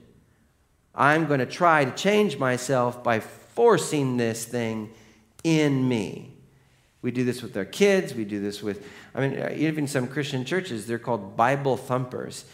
I'm 0.98 1.26
going 1.26 1.38
to 1.38 1.46
try 1.46 1.84
to 1.84 1.92
change 1.92 2.38
myself 2.38 3.04
by 3.04 3.20
forcing 3.20 4.16
this 4.16 4.44
thing 4.44 4.90
in 5.44 5.88
me. 5.88 6.34
We 7.02 7.12
do 7.12 7.24
this 7.24 7.40
with 7.40 7.56
our 7.56 7.64
kids. 7.64 8.14
We 8.14 8.24
do 8.24 8.40
this 8.40 8.60
with, 8.64 8.84
I 9.14 9.20
mean, 9.26 9.52
even 9.56 9.86
some 9.86 10.08
Christian 10.08 10.44
churches, 10.44 10.88
they're 10.88 10.98
called 10.98 11.36
Bible 11.36 11.76
thumpers, 11.76 12.44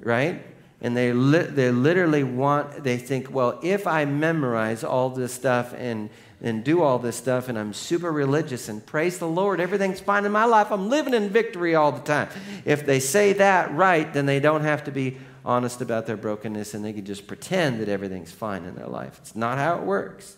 right? 0.00 0.42
And 0.80 0.96
they, 0.96 1.12
li- 1.12 1.42
they 1.42 1.70
literally 1.70 2.24
want, 2.24 2.82
they 2.82 2.96
think, 2.96 3.30
well, 3.30 3.60
if 3.62 3.86
I 3.86 4.06
memorize 4.06 4.82
all 4.82 5.10
this 5.10 5.34
stuff 5.34 5.74
and, 5.76 6.08
and 6.42 6.64
do 6.64 6.82
all 6.82 6.98
this 6.98 7.16
stuff 7.16 7.48
and 7.48 7.58
I'm 7.58 7.72
super 7.72 8.12
religious 8.12 8.68
and 8.68 8.84
praise 8.84 9.18
the 9.18 9.28
Lord, 9.28 9.60
everything's 9.60 10.00
fine 10.00 10.24
in 10.24 10.32
my 10.32 10.44
life, 10.44 10.70
I'm 10.70 10.90
living 10.90 11.14
in 11.14 11.28
victory 11.28 11.74
all 11.74 11.92
the 11.92 12.00
time. 12.00 12.28
If 12.64 12.84
they 12.84 13.00
say 13.00 13.32
that 13.34 13.72
right, 13.72 14.12
then 14.12 14.26
they 14.26 14.40
don't 14.40 14.62
have 14.62 14.84
to 14.84 14.90
be 14.90 15.18
honest 15.44 15.80
about 15.80 16.06
their 16.06 16.16
brokenness 16.16 16.74
and 16.74 16.84
they 16.84 16.92
can 16.92 17.04
just 17.04 17.26
pretend 17.26 17.80
that 17.80 17.88
everything's 17.88 18.32
fine 18.32 18.64
in 18.64 18.74
their 18.74 18.88
life. 18.88 19.18
It's 19.20 19.36
not 19.36 19.56
how 19.58 19.78
it 19.78 19.84
works. 19.84 20.36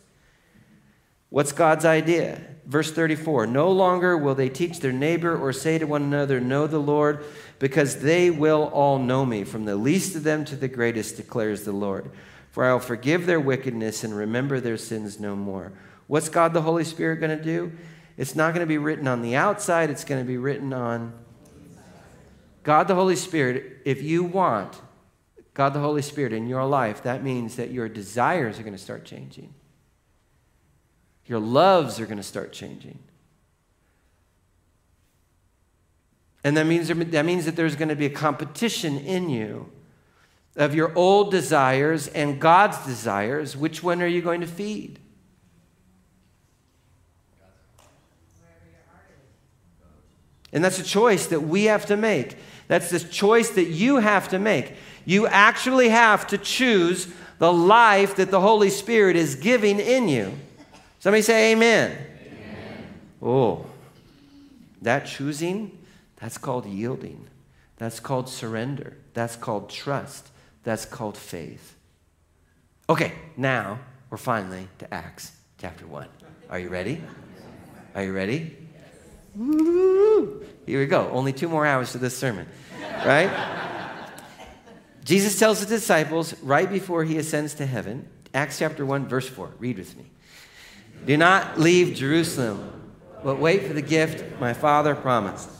What's 1.30 1.50
God's 1.50 1.84
idea? 1.84 2.40
Verse 2.64 2.92
34 2.92 3.48
No 3.48 3.72
longer 3.72 4.16
will 4.16 4.36
they 4.36 4.48
teach 4.48 4.78
their 4.78 4.92
neighbor 4.92 5.36
or 5.36 5.52
say 5.52 5.78
to 5.78 5.84
one 5.84 6.02
another, 6.02 6.40
Know 6.40 6.68
the 6.68 6.78
Lord, 6.78 7.24
because 7.58 8.02
they 8.02 8.30
will 8.30 8.70
all 8.72 9.00
know 9.00 9.26
me, 9.26 9.42
from 9.42 9.64
the 9.64 9.74
least 9.74 10.14
of 10.14 10.22
them 10.22 10.44
to 10.44 10.54
the 10.54 10.68
greatest, 10.68 11.16
declares 11.16 11.64
the 11.64 11.72
Lord. 11.72 12.10
For 12.52 12.64
I 12.64 12.72
will 12.72 12.78
forgive 12.78 13.26
their 13.26 13.40
wickedness 13.40 14.04
and 14.04 14.16
remember 14.16 14.60
their 14.60 14.76
sins 14.76 15.18
no 15.18 15.34
more. 15.34 15.72
What's 16.06 16.28
God 16.28 16.52
the 16.52 16.62
Holy 16.62 16.84
Spirit 16.84 17.20
going 17.20 17.36
to 17.36 17.42
do? 17.42 17.72
It's 18.16 18.36
not 18.36 18.54
going 18.54 18.60
to 18.60 18.66
be 18.66 18.78
written 18.78 19.08
on 19.08 19.22
the 19.22 19.34
outside, 19.34 19.90
it's 19.90 20.04
going 20.04 20.22
to 20.22 20.26
be 20.26 20.36
written 20.36 20.72
on 20.72 21.12
God 22.64 22.88
the 22.88 22.94
Holy 22.94 23.16
Spirit, 23.16 23.82
if 23.84 24.02
you 24.02 24.24
want 24.24 24.80
God 25.52 25.74
the 25.74 25.80
Holy 25.80 26.02
Spirit 26.02 26.32
in 26.32 26.48
your 26.48 26.64
life, 26.64 27.02
that 27.02 27.22
means 27.22 27.56
that 27.56 27.70
your 27.70 27.88
desires 27.88 28.58
are 28.58 28.62
going 28.62 28.74
to 28.74 28.78
start 28.78 29.04
changing. 29.04 29.54
Your 31.26 31.38
loves 31.38 32.00
are 32.00 32.06
going 32.06 32.16
to 32.16 32.24
start 32.24 32.52
changing. 32.52 32.98
And 36.42 36.56
that 36.56 36.66
means, 36.66 36.88
that 36.88 37.24
means 37.24 37.44
that 37.44 37.54
there's 37.54 37.76
going 37.76 37.88
to 37.88 37.96
be 37.96 38.06
a 38.06 38.10
competition 38.10 38.98
in 38.98 39.30
you 39.30 39.70
of 40.56 40.74
your 40.74 40.92
old 40.96 41.30
desires 41.30 42.08
and 42.08 42.40
God's 42.40 42.78
desires. 42.86 43.56
Which 43.56 43.82
one 43.82 44.02
are 44.02 44.06
you 44.06 44.22
going 44.22 44.40
to 44.40 44.46
feed? 44.46 45.00
And 50.54 50.64
that's 50.64 50.78
a 50.78 50.84
choice 50.84 51.26
that 51.26 51.40
we 51.40 51.64
have 51.64 51.84
to 51.86 51.96
make. 51.96 52.36
That's 52.68 52.88
the 52.88 53.00
choice 53.00 53.50
that 53.50 53.64
you 53.64 53.96
have 53.96 54.28
to 54.28 54.38
make. 54.38 54.72
You 55.04 55.26
actually 55.26 55.90
have 55.90 56.26
to 56.28 56.38
choose 56.38 57.08
the 57.38 57.52
life 57.52 58.16
that 58.16 58.30
the 58.30 58.40
Holy 58.40 58.70
Spirit 58.70 59.16
is 59.16 59.34
giving 59.34 59.80
in 59.80 60.08
you. 60.08 60.32
Somebody 61.00 61.22
say 61.22 61.52
amen. 61.52 61.90
amen. 61.90 62.86
Oh, 63.20 63.66
that 64.80 65.06
choosing, 65.06 65.76
that's 66.16 66.38
called 66.38 66.64
yielding. 66.64 67.26
That's 67.76 68.00
called 68.00 68.28
surrender. 68.28 68.96
That's 69.12 69.36
called 69.36 69.68
trust. 69.68 70.28
That's 70.62 70.86
called 70.86 71.18
faith. 71.18 71.76
Okay, 72.88 73.12
now 73.36 73.80
we're 74.08 74.16
finally 74.16 74.68
to 74.78 74.94
Acts 74.94 75.32
chapter 75.58 75.86
1. 75.86 76.06
Are 76.48 76.58
you 76.58 76.68
ready? 76.68 77.02
Are 77.94 78.04
you 78.04 78.12
ready? 78.12 78.63
Woo! 79.36 80.44
Here 80.66 80.80
we 80.80 80.86
go. 80.86 81.10
Only 81.10 81.32
two 81.32 81.48
more 81.48 81.66
hours 81.66 81.92
to 81.92 81.98
this 81.98 82.16
sermon, 82.16 82.46
right? 83.04 83.30
Jesus 85.04 85.38
tells 85.38 85.60
the 85.60 85.66
disciples 85.66 86.34
right 86.42 86.70
before 86.70 87.04
he 87.04 87.18
ascends 87.18 87.54
to 87.54 87.66
heaven, 87.66 88.08
Acts 88.32 88.58
chapter 88.58 88.86
1, 88.86 89.06
verse 89.06 89.28
4. 89.28 89.52
Read 89.58 89.78
with 89.78 89.96
me. 89.96 90.06
Do 91.06 91.16
not 91.16 91.60
leave 91.60 91.94
Jerusalem, 91.94 92.92
but 93.22 93.38
wait 93.38 93.66
for 93.66 93.74
the 93.74 93.82
gift 93.82 94.40
my 94.40 94.54
Father 94.54 94.94
promised. 94.94 95.50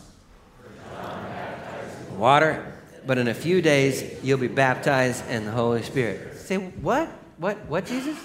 Water, 2.17 2.81
but 3.07 3.19
in 3.19 3.29
a 3.29 3.35
few 3.35 3.61
days 3.61 4.03
you'll 4.23 4.39
be 4.39 4.49
baptized 4.49 5.29
in 5.29 5.45
the 5.45 5.51
Holy 5.51 5.83
Spirit. 5.83 6.39
Say, 6.39 6.57
what? 6.57 7.09
What? 7.37 7.67
What, 7.67 7.87
Jesus? 7.87 8.17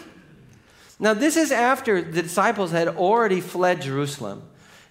Now, 0.99 1.13
this 1.13 1.37
is 1.37 1.51
after 1.51 2.01
the 2.01 2.21
disciples 2.21 2.71
had 2.71 2.87
already 2.87 3.41
fled 3.41 3.81
Jerusalem. 3.81 4.43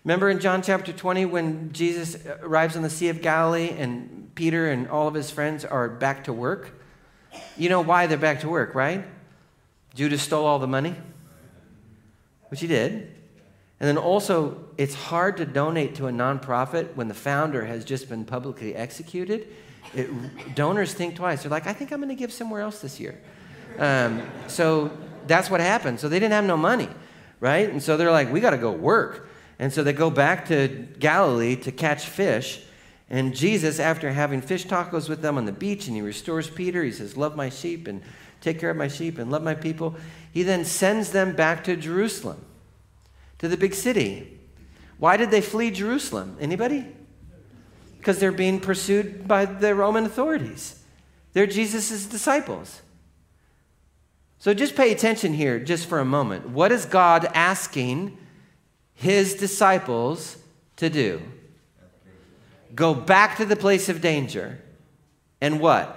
Remember 0.04 0.30
in 0.30 0.38
John 0.38 0.62
chapter 0.62 0.92
20 0.92 1.26
when 1.26 1.72
Jesus 1.72 2.16
arrives 2.42 2.76
on 2.76 2.82
the 2.82 2.90
Sea 2.90 3.08
of 3.08 3.20
Galilee 3.20 3.70
and 3.70 4.30
Peter 4.34 4.70
and 4.70 4.88
all 4.88 5.08
of 5.08 5.14
his 5.14 5.30
friends 5.30 5.64
are 5.64 5.88
back 5.88 6.24
to 6.24 6.32
work? 6.32 6.72
You 7.56 7.68
know 7.68 7.80
why 7.80 8.06
they're 8.06 8.16
back 8.16 8.40
to 8.40 8.48
work, 8.48 8.74
right? 8.74 9.04
Judas 9.94 10.22
stole 10.22 10.46
all 10.46 10.58
the 10.58 10.68
money, 10.68 10.94
which 12.48 12.60
he 12.60 12.66
did. 12.66 13.14
And 13.80 13.88
then 13.88 13.98
also, 13.98 14.64
it's 14.76 14.94
hard 14.94 15.36
to 15.36 15.46
donate 15.46 15.96
to 15.96 16.06
a 16.06 16.10
nonprofit 16.10 16.94
when 16.94 17.08
the 17.08 17.14
founder 17.14 17.64
has 17.64 17.84
just 17.84 18.08
been 18.08 18.24
publicly 18.24 18.74
executed. 18.74 19.48
It, 19.94 20.54
donors 20.54 20.94
think 20.94 21.16
twice. 21.16 21.42
They're 21.42 21.50
like, 21.50 21.66
I 21.66 21.72
think 21.72 21.92
I'm 21.92 21.98
going 22.00 22.08
to 22.08 22.14
give 22.14 22.32
somewhere 22.32 22.60
else 22.60 22.80
this 22.80 22.98
year. 22.98 23.20
Um, 23.78 24.22
so 24.48 24.96
that's 25.26 25.50
what 25.50 25.60
happened. 25.60 26.00
So 26.00 26.08
they 26.08 26.18
didn't 26.18 26.32
have 26.32 26.44
no 26.44 26.56
money, 26.56 26.88
right? 27.40 27.68
And 27.68 27.82
so 27.82 27.96
they're 27.96 28.10
like, 28.10 28.32
we 28.32 28.40
got 28.40 28.50
to 28.50 28.58
go 28.58 28.72
work. 28.72 29.27
And 29.58 29.72
so 29.72 29.82
they 29.82 29.92
go 29.92 30.10
back 30.10 30.46
to 30.48 30.68
Galilee 30.98 31.56
to 31.56 31.72
catch 31.72 32.06
fish. 32.06 32.60
And 33.10 33.34
Jesus, 33.34 33.80
after 33.80 34.12
having 34.12 34.40
fish 34.40 34.66
tacos 34.66 35.08
with 35.08 35.22
them 35.22 35.36
on 35.36 35.46
the 35.46 35.52
beach, 35.52 35.86
and 35.86 35.96
he 35.96 36.02
restores 36.02 36.48
Peter, 36.48 36.84
he 36.84 36.92
says, 36.92 37.16
Love 37.16 37.36
my 37.36 37.48
sheep 37.48 37.88
and 37.88 38.02
take 38.40 38.60
care 38.60 38.70
of 38.70 38.76
my 38.76 38.88
sheep 38.88 39.18
and 39.18 39.30
love 39.30 39.42
my 39.42 39.54
people. 39.54 39.96
He 40.32 40.42
then 40.42 40.64
sends 40.64 41.10
them 41.10 41.34
back 41.34 41.64
to 41.64 41.76
Jerusalem, 41.76 42.44
to 43.38 43.48
the 43.48 43.56
big 43.56 43.74
city. 43.74 44.38
Why 44.98 45.16
did 45.16 45.30
they 45.30 45.40
flee 45.40 45.70
Jerusalem? 45.70 46.36
Anybody? 46.40 46.86
Because 47.96 48.18
they're 48.18 48.30
being 48.30 48.60
pursued 48.60 49.26
by 49.26 49.44
the 49.44 49.74
Roman 49.74 50.04
authorities. 50.04 50.82
They're 51.32 51.46
Jesus' 51.46 52.06
disciples. 52.06 52.82
So 54.38 54.54
just 54.54 54.76
pay 54.76 54.92
attention 54.92 55.34
here, 55.34 55.58
just 55.58 55.86
for 55.86 55.98
a 55.98 56.04
moment. 56.04 56.48
What 56.50 56.70
is 56.70 56.84
God 56.84 57.28
asking 57.34 58.16
his 58.98 59.34
disciples 59.34 60.36
to 60.74 60.90
do? 60.90 61.22
Go 62.74 62.94
back 62.94 63.36
to 63.36 63.44
the 63.44 63.54
place 63.54 63.88
of 63.88 64.00
danger. 64.00 64.60
And 65.40 65.60
what? 65.60 65.96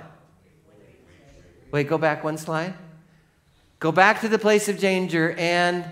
Wait, 1.72 1.88
go 1.88 1.98
back 1.98 2.24
one 2.24 2.38
slide. 2.38 2.76
Go 3.80 3.92
back 3.92 4.22
to 4.22 4.30
the 4.30 4.38
place 4.38 4.70
of 4.70 4.78
danger 4.78 5.32
and. 5.32 5.84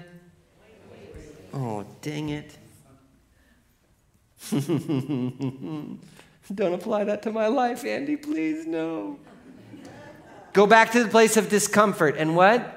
Oh, 1.52 1.84
dang 2.04 2.30
it. 2.30 2.56
Don't 6.54 6.74
apply 6.74 7.06
that 7.06 7.24
to 7.24 7.32
my 7.32 7.48
life, 7.48 7.84
Andy, 7.86 8.18
please, 8.18 8.68
no. 8.68 9.18
Go 10.54 10.68
back 10.68 10.92
to 10.92 11.04
the 11.04 11.10
place 11.10 11.38
of 11.38 11.50
discomfort 11.50 12.18
and 12.18 12.36
what? 12.36 12.76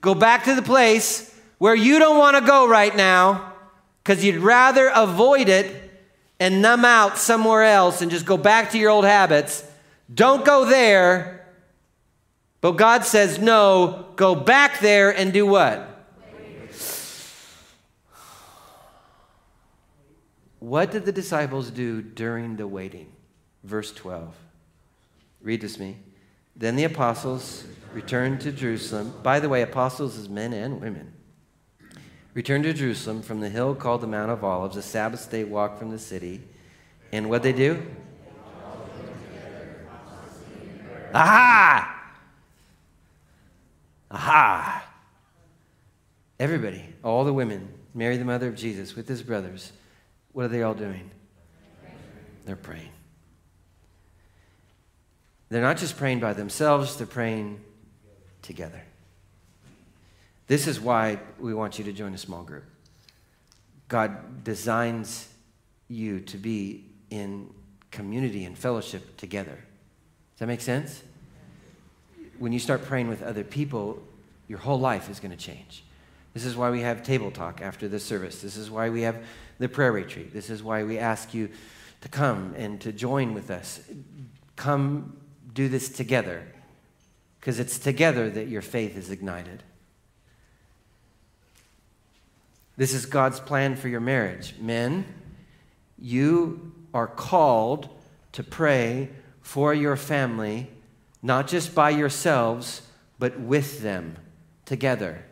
Go 0.00 0.16
back 0.16 0.44
to 0.44 0.56
the 0.56 0.62
place 0.62 1.31
where 1.62 1.76
you 1.76 2.00
don't 2.00 2.18
want 2.18 2.36
to 2.36 2.44
go 2.44 2.66
right 2.66 2.96
now 2.96 3.52
because 4.02 4.24
you'd 4.24 4.38
rather 4.38 4.90
avoid 4.96 5.48
it 5.48 5.92
and 6.40 6.60
numb 6.60 6.84
out 6.84 7.16
somewhere 7.16 7.62
else 7.62 8.02
and 8.02 8.10
just 8.10 8.26
go 8.26 8.36
back 8.36 8.72
to 8.72 8.78
your 8.78 8.90
old 8.90 9.04
habits. 9.04 9.62
Don't 10.12 10.44
go 10.44 10.64
there. 10.64 11.46
But 12.60 12.72
God 12.72 13.04
says, 13.04 13.38
no, 13.38 14.06
go 14.16 14.34
back 14.34 14.80
there 14.80 15.16
and 15.16 15.32
do 15.32 15.46
what? 15.46 15.88
What 20.58 20.90
did 20.90 21.04
the 21.04 21.12
disciples 21.12 21.70
do 21.70 22.02
during 22.02 22.56
the 22.56 22.66
waiting? 22.66 23.12
Verse 23.62 23.92
12. 23.92 24.34
Read 25.40 25.62
with 25.62 25.78
me. 25.78 25.98
Then 26.56 26.74
the 26.74 26.82
apostles 26.82 27.62
returned 27.94 28.40
to 28.40 28.50
Jerusalem. 28.50 29.14
By 29.22 29.38
the 29.38 29.48
way, 29.48 29.62
apostles 29.62 30.16
is 30.16 30.28
men 30.28 30.52
and 30.52 30.80
women 30.80 31.12
returned 32.34 32.64
to 32.64 32.72
Jerusalem 32.72 33.22
from 33.22 33.40
the 33.40 33.48
hill 33.48 33.74
called 33.74 34.00
the 34.00 34.06
Mount 34.06 34.30
of 34.30 34.42
Olives, 34.42 34.76
a 34.76 34.82
Sabbath 34.82 35.30
day 35.30 35.44
walk 35.44 35.78
from 35.78 35.90
the 35.90 35.98
city. 35.98 36.40
And 37.12 37.28
what 37.28 37.42
they 37.42 37.52
do? 37.52 37.82
Aha! 41.14 42.12
Aha! 44.10 44.88
Everybody, 46.40 46.84
all 47.04 47.24
the 47.24 47.32
women, 47.32 47.68
Mary, 47.94 48.16
the 48.16 48.24
mother 48.24 48.48
of 48.48 48.56
Jesus, 48.56 48.96
with 48.96 49.06
his 49.06 49.22
brothers, 49.22 49.72
what 50.32 50.46
are 50.46 50.48
they 50.48 50.62
all 50.62 50.74
doing? 50.74 51.10
They're 52.46 52.56
praying. 52.56 52.88
They're 55.50 55.62
not 55.62 55.76
just 55.76 55.98
praying 55.98 56.20
by 56.20 56.32
themselves, 56.32 56.96
they're 56.96 57.06
praying 57.06 57.60
together. 58.40 58.82
This 60.52 60.66
is 60.66 60.78
why 60.78 61.18
we 61.40 61.54
want 61.54 61.78
you 61.78 61.84
to 61.86 61.94
join 61.94 62.12
a 62.12 62.18
small 62.18 62.42
group. 62.42 62.64
God 63.88 64.44
designs 64.44 65.26
you 65.88 66.20
to 66.20 66.36
be 66.36 66.84
in 67.08 67.48
community 67.90 68.44
and 68.44 68.58
fellowship 68.58 69.16
together. 69.16 69.54
Does 69.54 70.40
that 70.40 70.48
make 70.48 70.60
sense? 70.60 71.04
When 72.38 72.52
you 72.52 72.58
start 72.58 72.84
praying 72.84 73.08
with 73.08 73.22
other 73.22 73.44
people, 73.44 74.02
your 74.46 74.58
whole 74.58 74.78
life 74.78 75.08
is 75.08 75.20
going 75.20 75.30
to 75.30 75.38
change. 75.38 75.84
This 76.34 76.44
is 76.44 76.54
why 76.54 76.70
we 76.70 76.82
have 76.82 77.02
table 77.02 77.30
talk 77.30 77.62
after 77.62 77.88
the 77.88 77.98
service. 77.98 78.42
This 78.42 78.58
is 78.58 78.70
why 78.70 78.90
we 78.90 79.00
have 79.00 79.24
the 79.58 79.70
prayer 79.70 79.92
retreat. 79.92 80.34
This 80.34 80.50
is 80.50 80.62
why 80.62 80.84
we 80.84 80.98
ask 80.98 81.32
you 81.32 81.48
to 82.02 82.10
come 82.10 82.52
and 82.58 82.78
to 82.82 82.92
join 82.92 83.32
with 83.32 83.50
us. 83.50 83.80
Come 84.56 85.16
do 85.54 85.70
this 85.70 85.88
together 85.88 86.46
because 87.40 87.58
it's 87.58 87.78
together 87.78 88.28
that 88.28 88.48
your 88.48 88.60
faith 88.60 88.98
is 88.98 89.08
ignited. 89.08 89.62
This 92.76 92.94
is 92.94 93.06
God's 93.06 93.40
plan 93.40 93.76
for 93.76 93.88
your 93.88 94.00
marriage. 94.00 94.54
Men, 94.58 95.04
you 95.98 96.72
are 96.94 97.06
called 97.06 97.88
to 98.32 98.42
pray 98.42 99.10
for 99.40 99.74
your 99.74 99.96
family, 99.96 100.70
not 101.22 101.48
just 101.48 101.74
by 101.74 101.90
yourselves, 101.90 102.82
but 103.18 103.38
with 103.38 103.82
them 103.82 104.16
together. 104.64 105.24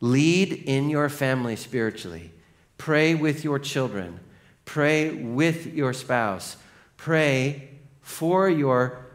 Lead 0.00 0.52
in 0.52 0.90
your 0.90 1.08
family 1.08 1.54
spiritually. 1.54 2.32
Pray 2.76 3.14
with 3.14 3.44
your 3.44 3.60
children. 3.60 4.18
Pray 4.64 5.10
with 5.10 5.66
your 5.66 5.92
spouse. 5.92 6.56
Pray 6.96 7.68
for 8.00 8.50
your 8.50 9.06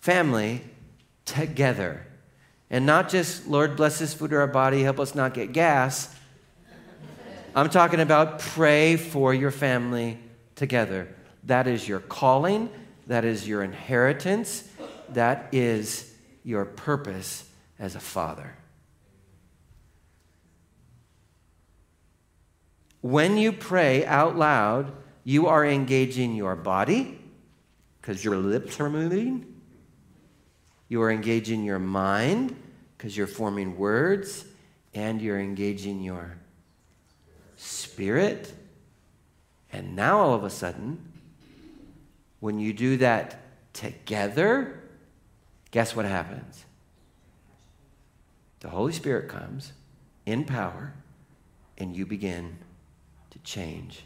family 0.00 0.62
together. 1.24 2.06
And 2.68 2.84
not 2.84 3.08
just, 3.08 3.46
Lord, 3.46 3.76
bless 3.76 3.98
this 3.98 4.12
food 4.12 4.32
or 4.34 4.40
our 4.40 4.46
body, 4.46 4.82
help 4.82 5.00
us 5.00 5.14
not 5.14 5.32
get 5.32 5.52
gas 5.52 6.13
I'm 7.54 7.70
talking 7.70 8.00
about 8.00 8.40
pray 8.40 8.96
for 8.96 9.32
your 9.32 9.52
family 9.52 10.18
together. 10.56 11.14
That 11.44 11.68
is 11.68 11.86
your 11.86 12.00
calling, 12.00 12.68
that 13.06 13.24
is 13.24 13.46
your 13.46 13.62
inheritance, 13.62 14.68
that 15.10 15.48
is 15.52 16.12
your 16.42 16.64
purpose 16.64 17.48
as 17.78 17.94
a 17.94 18.00
father. 18.00 18.56
When 23.02 23.36
you 23.36 23.52
pray 23.52 24.04
out 24.04 24.36
loud, 24.36 24.92
you 25.22 25.46
are 25.46 25.64
engaging 25.64 26.34
your 26.34 26.56
body 26.56 27.20
because 28.00 28.24
your 28.24 28.36
lips 28.36 28.80
are 28.80 28.90
moving. 28.90 29.60
You 30.88 31.02
are 31.02 31.10
engaging 31.10 31.64
your 31.64 31.78
mind 31.78 32.56
because 32.96 33.16
you're 33.16 33.26
forming 33.26 33.76
words, 33.76 34.44
and 34.94 35.20
you're 35.20 35.40
engaging 35.40 36.00
your 36.00 36.38
spirit. 37.64 38.52
And 39.72 39.96
now 39.96 40.18
all 40.18 40.34
of 40.34 40.44
a 40.44 40.50
sudden, 40.50 41.12
when 42.40 42.58
you 42.58 42.72
do 42.72 42.98
that 42.98 43.40
together, 43.72 44.80
guess 45.70 45.96
what 45.96 46.04
happens? 46.04 46.64
The 48.60 48.68
Holy 48.68 48.92
Spirit 48.92 49.28
comes 49.28 49.72
in 50.26 50.44
power, 50.44 50.94
and 51.76 51.96
you 51.96 52.06
begin 52.06 52.58
to 53.30 53.38
change. 53.40 54.04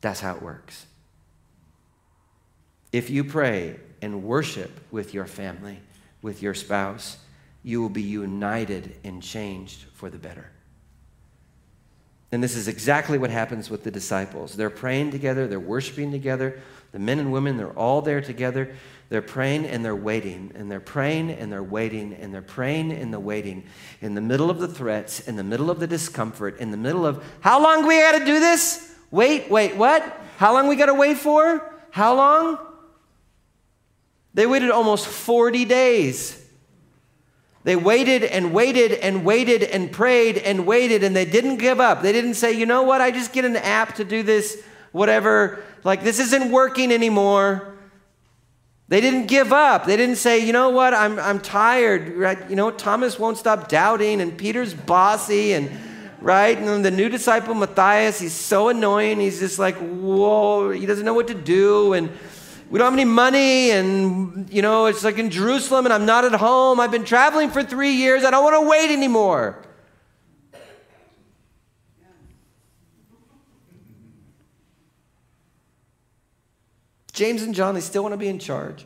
That's 0.00 0.20
how 0.20 0.34
it 0.34 0.42
works. 0.42 0.86
If 2.92 3.10
you 3.10 3.24
pray 3.24 3.78
and 4.00 4.22
worship 4.22 4.70
with 4.90 5.12
your 5.12 5.26
family, 5.26 5.78
with 6.22 6.42
your 6.42 6.54
spouse, 6.54 7.18
you 7.62 7.82
will 7.82 7.90
be 7.90 8.02
united 8.02 8.96
and 9.04 9.22
changed 9.22 9.84
for 9.94 10.08
the 10.08 10.18
better. 10.18 10.50
And 12.32 12.42
this 12.42 12.56
is 12.56 12.68
exactly 12.68 13.18
what 13.18 13.30
happens 13.30 13.70
with 13.70 13.84
the 13.84 13.90
disciples. 13.90 14.56
They're 14.56 14.70
praying 14.70 15.12
together, 15.12 15.46
they're 15.46 15.60
worshiping 15.60 16.10
together. 16.10 16.60
The 16.92 16.98
men 16.98 17.18
and 17.18 17.32
women, 17.32 17.56
they're 17.56 17.70
all 17.72 18.02
there 18.02 18.20
together. 18.20 18.74
They're 19.08 19.22
praying 19.22 19.66
and 19.66 19.84
they're 19.84 19.94
waiting, 19.94 20.50
and 20.54 20.70
they're 20.70 20.80
praying 20.80 21.30
and 21.30 21.52
they're 21.52 21.62
waiting, 21.62 22.14
and 22.14 22.34
they're 22.34 22.42
praying 22.42 22.90
and 22.90 23.12
they're 23.12 23.20
waiting. 23.20 23.64
In 24.00 24.14
the 24.14 24.20
middle 24.20 24.50
of 24.50 24.58
the 24.58 24.66
threats, 24.66 25.20
in 25.20 25.36
the 25.36 25.44
middle 25.44 25.70
of 25.70 25.78
the 25.78 25.86
discomfort, 25.86 26.58
in 26.58 26.72
the 26.72 26.76
middle 26.76 27.06
of, 27.06 27.22
how 27.40 27.62
long 27.62 27.86
we 27.86 28.00
got 28.00 28.18
to 28.18 28.24
do 28.24 28.40
this? 28.40 28.92
Wait, 29.10 29.48
wait, 29.48 29.76
what? 29.76 30.02
How 30.38 30.54
long 30.54 30.66
we 30.66 30.74
got 30.74 30.86
to 30.86 30.94
wait 30.94 31.18
for? 31.18 31.62
How 31.90 32.14
long? 32.14 32.58
They 34.34 34.46
waited 34.46 34.70
almost 34.70 35.06
40 35.06 35.64
days. 35.64 36.45
They 37.66 37.74
waited 37.74 38.22
and 38.22 38.54
waited 38.54 38.92
and 38.92 39.24
waited 39.24 39.64
and 39.64 39.90
prayed 39.90 40.38
and 40.38 40.66
waited 40.66 41.02
and 41.02 41.16
they 41.16 41.24
didn't 41.24 41.56
give 41.56 41.80
up. 41.80 42.00
They 42.00 42.12
didn't 42.12 42.34
say, 42.34 42.52
you 42.52 42.64
know 42.64 42.84
what, 42.84 43.00
I 43.00 43.10
just 43.10 43.32
get 43.32 43.44
an 43.44 43.56
app 43.56 43.96
to 43.96 44.04
do 44.04 44.22
this, 44.22 44.62
whatever. 44.92 45.64
Like, 45.82 46.04
this 46.04 46.20
isn't 46.20 46.52
working 46.52 46.92
anymore. 46.92 47.74
They 48.86 49.00
didn't 49.00 49.26
give 49.26 49.52
up. 49.52 49.84
They 49.84 49.96
didn't 49.96 50.14
say, 50.14 50.46
you 50.46 50.52
know 50.52 50.70
what, 50.70 50.94
I'm, 50.94 51.18
I'm 51.18 51.40
tired. 51.40 52.10
Right? 52.10 52.38
You 52.48 52.54
know, 52.54 52.70
Thomas 52.70 53.18
won't 53.18 53.36
stop 53.36 53.66
doubting 53.68 54.20
and 54.20 54.38
Peter's 54.38 54.72
bossy 54.72 55.52
and 55.52 55.68
right? 56.20 56.56
And 56.56 56.68
then 56.68 56.82
the 56.82 56.92
new 56.92 57.08
disciple 57.08 57.54
Matthias, 57.54 58.20
he's 58.20 58.32
so 58.32 58.68
annoying. 58.68 59.18
He's 59.18 59.40
just 59.40 59.58
like, 59.58 59.74
whoa, 59.74 60.70
he 60.70 60.86
doesn't 60.86 61.04
know 61.04 61.14
what 61.14 61.26
to 61.26 61.34
do. 61.34 61.94
And 61.94 62.10
we 62.70 62.78
don't 62.78 62.86
have 62.86 62.92
any 62.94 63.04
money 63.04 63.70
and 63.70 64.52
you 64.52 64.60
know 64.60 64.86
it's 64.86 65.04
like 65.04 65.18
in 65.18 65.30
jerusalem 65.30 65.86
and 65.86 65.92
i'm 65.92 66.06
not 66.06 66.24
at 66.24 66.32
home. 66.32 66.80
I've 66.80 66.90
been 66.90 67.04
traveling 67.04 67.50
for 67.50 67.62
three 67.62 67.92
years. 67.92 68.24
I 68.24 68.30
don't 68.30 68.42
want 68.42 68.56
to 68.56 68.68
wait 68.68 68.92
anymore. 68.92 69.62
James 77.12 77.42
and 77.42 77.54
john 77.54 77.74
they 77.74 77.80
still 77.80 78.02
want 78.02 78.12
to 78.12 78.18
be 78.18 78.28
in 78.28 78.38
charge. 78.38 78.84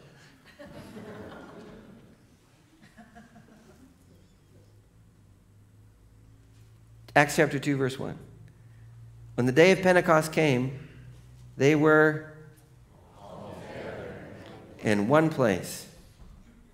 Acts 7.16 7.36
chapter 7.36 7.58
2 7.58 7.76
verse 7.76 7.98
1 7.98 8.16
when 9.34 9.46
the 9.46 9.52
day 9.52 9.72
of 9.72 9.82
pentecost 9.82 10.32
came 10.32 10.78
they 11.56 11.74
were 11.74 12.29
in 14.82 15.08
one 15.08 15.30
place. 15.30 15.86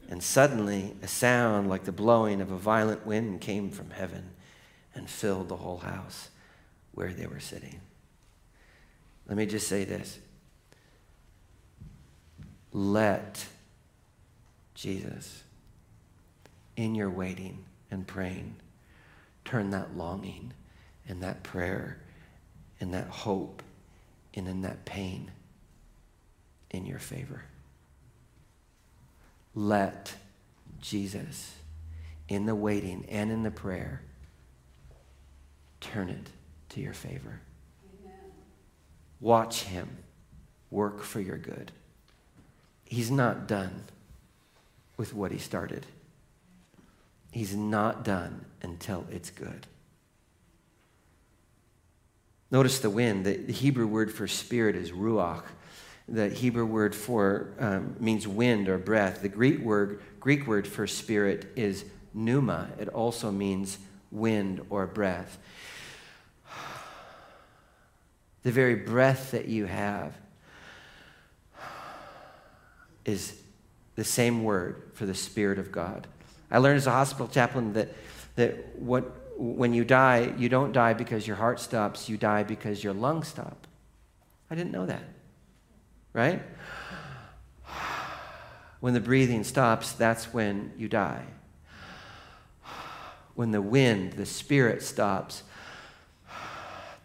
And 0.08 0.22
suddenly, 0.22 0.94
a 1.02 1.08
sound 1.08 1.68
like 1.68 1.84
the 1.84 1.92
blowing 1.92 2.40
of 2.40 2.52
a 2.52 2.56
violent 2.56 3.04
wind 3.04 3.40
came 3.40 3.70
from 3.70 3.90
heaven 3.90 4.30
and 4.94 5.10
filled 5.10 5.48
the 5.48 5.56
whole 5.56 5.78
house 5.78 6.28
where 6.92 7.12
they 7.12 7.26
were 7.26 7.40
sitting. 7.40 7.80
Let 9.28 9.36
me 9.36 9.46
just 9.46 9.66
say 9.66 9.84
this 9.84 10.18
let 12.72 13.46
Jesus, 14.74 15.42
in 16.76 16.94
your 16.94 17.10
waiting 17.10 17.64
and 17.90 18.06
praying, 18.06 18.56
turn 19.44 19.70
that 19.70 19.96
longing 19.96 20.52
and 21.08 21.22
that 21.22 21.42
prayer 21.42 21.98
and 22.78 22.92
that 22.94 23.08
hope 23.08 23.62
and 24.34 24.46
in 24.46 24.62
that 24.62 24.84
pain 24.84 25.30
in 26.70 26.84
your 26.84 26.98
favor 26.98 27.42
let 29.56 30.14
Jesus, 30.80 31.54
in 32.28 32.46
the 32.46 32.54
waiting 32.54 33.06
and 33.08 33.32
in 33.32 33.42
the 33.42 33.50
prayer, 33.50 34.02
turn 35.80 36.10
it 36.10 36.28
to 36.68 36.80
your 36.80 36.92
favor. 36.92 37.40
Watch 39.18 39.62
him 39.62 39.88
work 40.70 41.02
for 41.02 41.20
your 41.20 41.38
good. 41.38 41.72
He's 42.84 43.10
not 43.10 43.48
done 43.48 43.84
with 44.98 45.14
what 45.14 45.32
he 45.32 45.38
started. 45.38 45.86
He's 47.32 47.56
not 47.56 48.04
done 48.04 48.44
until 48.62 49.06
it's 49.10 49.30
good. 49.30 49.66
Notice 52.50 52.78
the 52.78 52.90
wind. 52.90 53.24
The 53.24 53.52
Hebrew 53.52 53.86
word 53.86 54.12
for 54.12 54.28
spirit 54.28 54.76
is 54.76 54.92
ruach 54.92 55.44
the 56.08 56.28
Hebrew 56.28 56.66
word 56.66 56.94
for 56.94 57.52
um, 57.58 57.96
means 57.98 58.28
wind 58.28 58.68
or 58.68 58.78
breath. 58.78 59.22
The 59.22 59.28
Greek 59.28 59.60
word, 59.60 60.00
Greek 60.20 60.46
word 60.46 60.66
for 60.66 60.86
spirit 60.86 61.46
is 61.56 61.84
pneuma. 62.14 62.70
It 62.78 62.88
also 62.88 63.32
means 63.32 63.78
wind 64.10 64.64
or 64.70 64.86
breath. 64.86 65.38
The 68.44 68.52
very 68.52 68.76
breath 68.76 69.32
that 69.32 69.46
you 69.48 69.66
have 69.66 70.14
is 73.04 73.40
the 73.96 74.04
same 74.04 74.44
word 74.44 74.82
for 74.94 75.06
the 75.06 75.14
Spirit 75.14 75.58
of 75.58 75.72
God. 75.72 76.06
I 76.50 76.58
learned 76.58 76.76
as 76.76 76.86
a 76.86 76.92
hospital 76.92 77.26
chaplain 77.26 77.72
that, 77.72 77.88
that 78.36 78.78
what, 78.78 79.04
when 79.36 79.74
you 79.74 79.84
die, 79.84 80.32
you 80.38 80.48
don't 80.48 80.70
die 80.70 80.92
because 80.92 81.26
your 81.26 81.36
heart 81.36 81.58
stops, 81.58 82.08
you 82.08 82.16
die 82.16 82.44
because 82.44 82.84
your 82.84 82.92
lungs 82.92 83.26
stop. 83.26 83.66
I 84.48 84.54
didn't 84.54 84.70
know 84.70 84.86
that 84.86 85.15
right? 86.16 86.42
When 88.80 88.94
the 88.94 89.00
breathing 89.00 89.44
stops, 89.44 89.92
that's 89.92 90.32
when 90.32 90.72
you 90.78 90.88
die. 90.88 91.24
When 93.34 93.50
the 93.50 93.60
wind, 93.60 94.14
the 94.14 94.24
spirit 94.24 94.82
stops, 94.82 95.42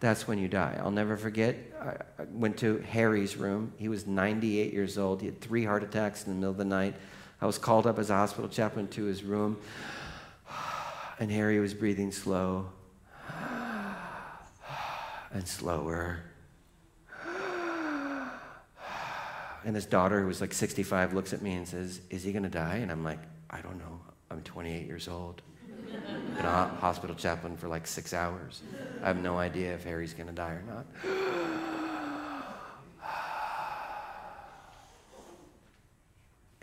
that's 0.00 0.26
when 0.26 0.38
you 0.38 0.48
die. 0.48 0.80
I'll 0.82 0.90
never 0.90 1.18
forget. 1.18 1.56
I 1.78 2.24
went 2.32 2.56
to 2.58 2.78
Harry's 2.78 3.36
room. 3.36 3.74
He 3.76 3.88
was 3.88 4.06
98 4.06 4.72
years 4.72 4.96
old. 4.96 5.20
He 5.20 5.26
had 5.26 5.42
three 5.42 5.66
heart 5.66 5.84
attacks 5.84 6.26
in 6.26 6.32
the 6.32 6.36
middle 6.36 6.50
of 6.50 6.56
the 6.56 6.64
night. 6.64 6.94
I 7.42 7.46
was 7.46 7.58
called 7.58 7.86
up 7.86 7.98
as 7.98 8.08
a 8.08 8.14
hospital 8.14 8.48
chaplain 8.48 8.88
to 8.88 9.04
his 9.04 9.22
room, 9.22 9.58
and 11.20 11.30
Harry 11.30 11.60
was 11.60 11.74
breathing 11.74 12.12
slow 12.12 12.70
and 15.34 15.46
slower 15.46 16.31
and 19.64 19.76
this 19.76 19.86
daughter, 19.86 20.20
who 20.20 20.26
was 20.26 20.40
like 20.40 20.52
65, 20.52 21.14
looks 21.14 21.32
at 21.32 21.42
me 21.42 21.54
and 21.54 21.66
says, 21.66 22.00
Is 22.10 22.22
he 22.22 22.32
going 22.32 22.42
to 22.42 22.48
die? 22.48 22.76
And 22.76 22.90
I'm 22.90 23.04
like, 23.04 23.20
I 23.50 23.60
don't 23.60 23.78
know. 23.78 24.00
I'm 24.30 24.42
28 24.42 24.86
years 24.86 25.08
old. 25.08 25.42
Been 26.36 26.44
a 26.46 26.68
hospital 26.80 27.14
chaplain 27.14 27.56
for 27.56 27.68
like 27.68 27.86
six 27.86 28.14
hours. 28.14 28.62
I 29.02 29.08
have 29.08 29.22
no 29.22 29.38
idea 29.38 29.74
if 29.74 29.84
Harry's 29.84 30.14
going 30.14 30.28
to 30.28 30.32
die 30.32 30.52
or 30.52 30.62
not. 30.62 30.86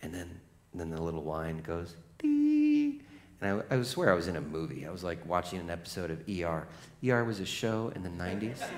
And 0.01 0.13
then, 0.13 0.39
then 0.73 0.89
the 0.89 1.01
little 1.01 1.23
whine 1.23 1.61
goes, 1.61 1.97
Dee. 2.19 3.01
And 3.41 3.61
I, 3.69 3.75
I 3.75 3.83
swear 3.83 4.09
I 4.11 4.15
was 4.15 4.29
in 4.29 4.37
a 4.37 4.41
movie. 4.41 4.87
I 4.87 4.91
was 4.91 5.03
like 5.03 5.23
watching 5.27 5.59
an 5.59 5.69
episode 5.69 6.09
of 6.09 6.19
ER. 6.29 6.67
ER 7.05 7.23
was 7.25 7.41
a 7.41 7.45
show 7.45 7.91
in 7.95 8.03
the 8.03 8.09
90s. 8.09 8.63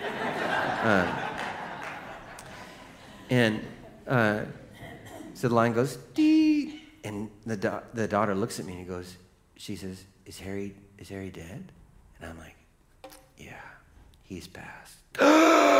Um, 0.82 1.07
and 3.30 3.61
uh, 4.12 4.45
so 5.34 5.47
the 5.47 5.55
line 5.55 5.74
goes, 5.74 5.95
Dee! 6.14 6.82
and 7.03 7.30
the, 7.45 7.57
da- 7.57 7.82
the 7.93 8.07
daughter 8.07 8.36
looks 8.36 8.59
at 8.59 8.66
me 8.66 8.74
and 8.74 8.88
goes, 8.88 9.16
she 9.55 9.76
says, 9.76 10.03
is 10.26 10.39
Harry, 10.39 10.76
is 10.97 11.09
Harry 11.09 11.30
dead? 11.30 11.72
And 12.20 12.30
I'm 12.30 12.38
like, 12.38 12.55
yeah, 13.38 13.53
he's 14.24 14.47
passed. 14.47 14.97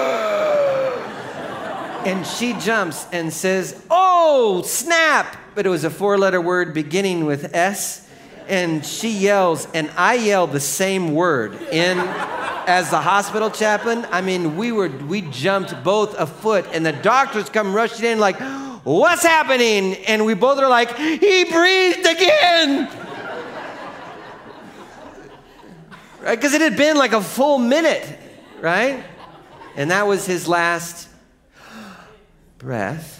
And 2.04 2.26
she 2.26 2.54
jumps 2.54 3.06
and 3.12 3.32
says, 3.32 3.86
Oh, 3.92 4.64
snap! 4.66 5.38
But 5.54 5.68
it 5.68 5.70
was 5.70 5.84
a 5.84 5.92
four 5.92 6.18
letter 6.18 6.42
word 6.42 6.74
beginning 6.74 7.26
with 7.26 7.54
S. 7.54 8.10
And 8.48 8.84
she 8.84 9.12
yells, 9.12 9.68
and 9.76 9.92
I 9.96 10.16
yell 10.16 10.48
the 10.48 10.60
same 10.60 11.14
word 11.14 11.54
in 11.62 12.00
as 12.68 12.90
the 12.90 13.02
hospital 13.02 13.50
chaplain. 13.50 14.06
I 14.12 14.22
mean, 14.22 14.56
we 14.58 14.72
were 14.72 14.90
we 14.90 15.22
jumped 15.22 15.84
both 15.84 16.18
a 16.20 16.26
foot, 16.26 16.66
and 16.74 16.86
the 16.86 16.94
doctors 16.94 17.50
come 17.50 17.74
rushing 17.74 18.06
in 18.06 18.20
like, 18.20 18.40
What's 18.84 19.24
happening? 19.24 19.96
And 20.08 20.26
we 20.26 20.34
both 20.34 20.58
are 20.60 20.70
like, 20.70 20.96
He 20.98 21.44
breathed 21.46 22.06
again. 22.06 22.90
right? 26.22 26.36
Because 26.36 26.54
it 26.54 26.62
had 26.62 26.78
been 26.78 26.98
like 26.98 27.14
a 27.14 27.22
full 27.22 27.58
minute, 27.58 28.08
right? 28.60 29.04
And 29.76 29.92
that 29.92 30.08
was 30.08 30.26
his 30.26 30.48
last 30.48 31.10
breath. 32.58 33.18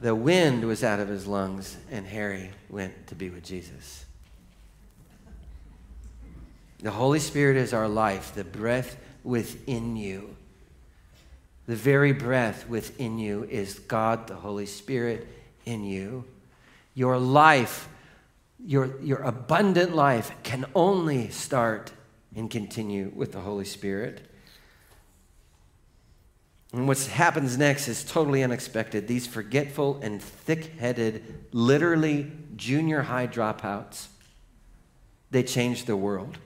The 0.00 0.14
wind 0.14 0.64
was 0.64 0.84
out 0.84 1.00
of 1.00 1.08
his 1.08 1.26
lungs, 1.26 1.76
and 1.90 2.06
Harry 2.06 2.50
went 2.68 3.06
to 3.08 3.14
be 3.14 3.30
with 3.30 3.44
Jesus. 3.44 4.05
The 6.80 6.90
Holy 6.90 7.18
Spirit 7.18 7.56
is 7.56 7.72
our 7.72 7.88
life, 7.88 8.34
the 8.34 8.44
breath 8.44 8.96
within 9.24 9.96
you. 9.96 10.36
The 11.66 11.76
very 11.76 12.12
breath 12.12 12.68
within 12.68 13.18
you 13.18 13.44
is 13.44 13.78
God, 13.78 14.28
the 14.28 14.36
Holy 14.36 14.66
Spirit 14.66 15.26
in 15.64 15.84
you. 15.84 16.24
Your 16.94 17.18
life, 17.18 17.88
your, 18.64 19.00
your 19.00 19.22
abundant 19.22 19.94
life, 19.94 20.30
can 20.42 20.64
only 20.74 21.30
start 21.30 21.92
and 22.34 22.50
continue 22.50 23.10
with 23.14 23.32
the 23.32 23.40
Holy 23.40 23.64
Spirit. 23.64 24.20
And 26.72 26.86
what 26.86 26.98
happens 26.98 27.56
next 27.56 27.88
is 27.88 28.04
totally 28.04 28.42
unexpected. 28.42 29.08
These 29.08 29.26
forgetful 29.26 30.00
and 30.02 30.22
thick 30.22 30.78
headed, 30.78 31.46
literally 31.52 32.30
junior 32.54 33.02
high 33.02 33.26
dropouts, 33.26 34.08
they 35.30 35.42
change 35.42 35.86
the 35.86 35.96
world. 35.96 36.38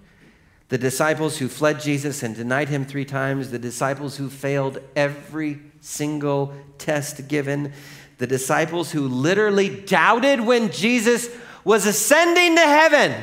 The 0.70 0.78
disciples 0.78 1.38
who 1.38 1.48
fled 1.48 1.80
Jesus 1.80 2.22
and 2.22 2.34
denied 2.34 2.68
him 2.68 2.84
three 2.84 3.04
times, 3.04 3.50
the 3.50 3.58
disciples 3.58 4.16
who 4.16 4.30
failed 4.30 4.78
every 4.94 5.60
single 5.80 6.54
test 6.78 7.26
given, 7.26 7.72
the 8.18 8.26
disciples 8.28 8.92
who 8.92 9.08
literally 9.08 9.68
doubted 9.68 10.40
when 10.40 10.70
Jesus 10.70 11.28
was 11.64 11.86
ascending 11.86 12.54
to 12.54 12.62
heaven. 12.62 13.20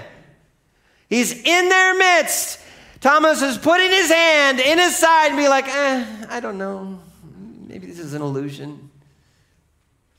He's 1.09 1.31
in 1.31 1.69
their 1.69 1.97
midst. 1.97 2.59
Thomas 2.99 3.41
is 3.41 3.57
putting 3.57 3.91
his 3.91 4.11
hand 4.11 4.59
in 4.59 4.77
his 4.77 4.97
side 4.97 5.27
and 5.27 5.37
be 5.37 5.47
like, 5.47 5.67
eh, 5.69 6.25
I 6.29 6.41
don't 6.41 6.57
know. 6.57 6.99
Maybe 7.65 7.87
this 7.87 7.99
is 7.99 8.13
an 8.13 8.21
illusion. 8.21 8.89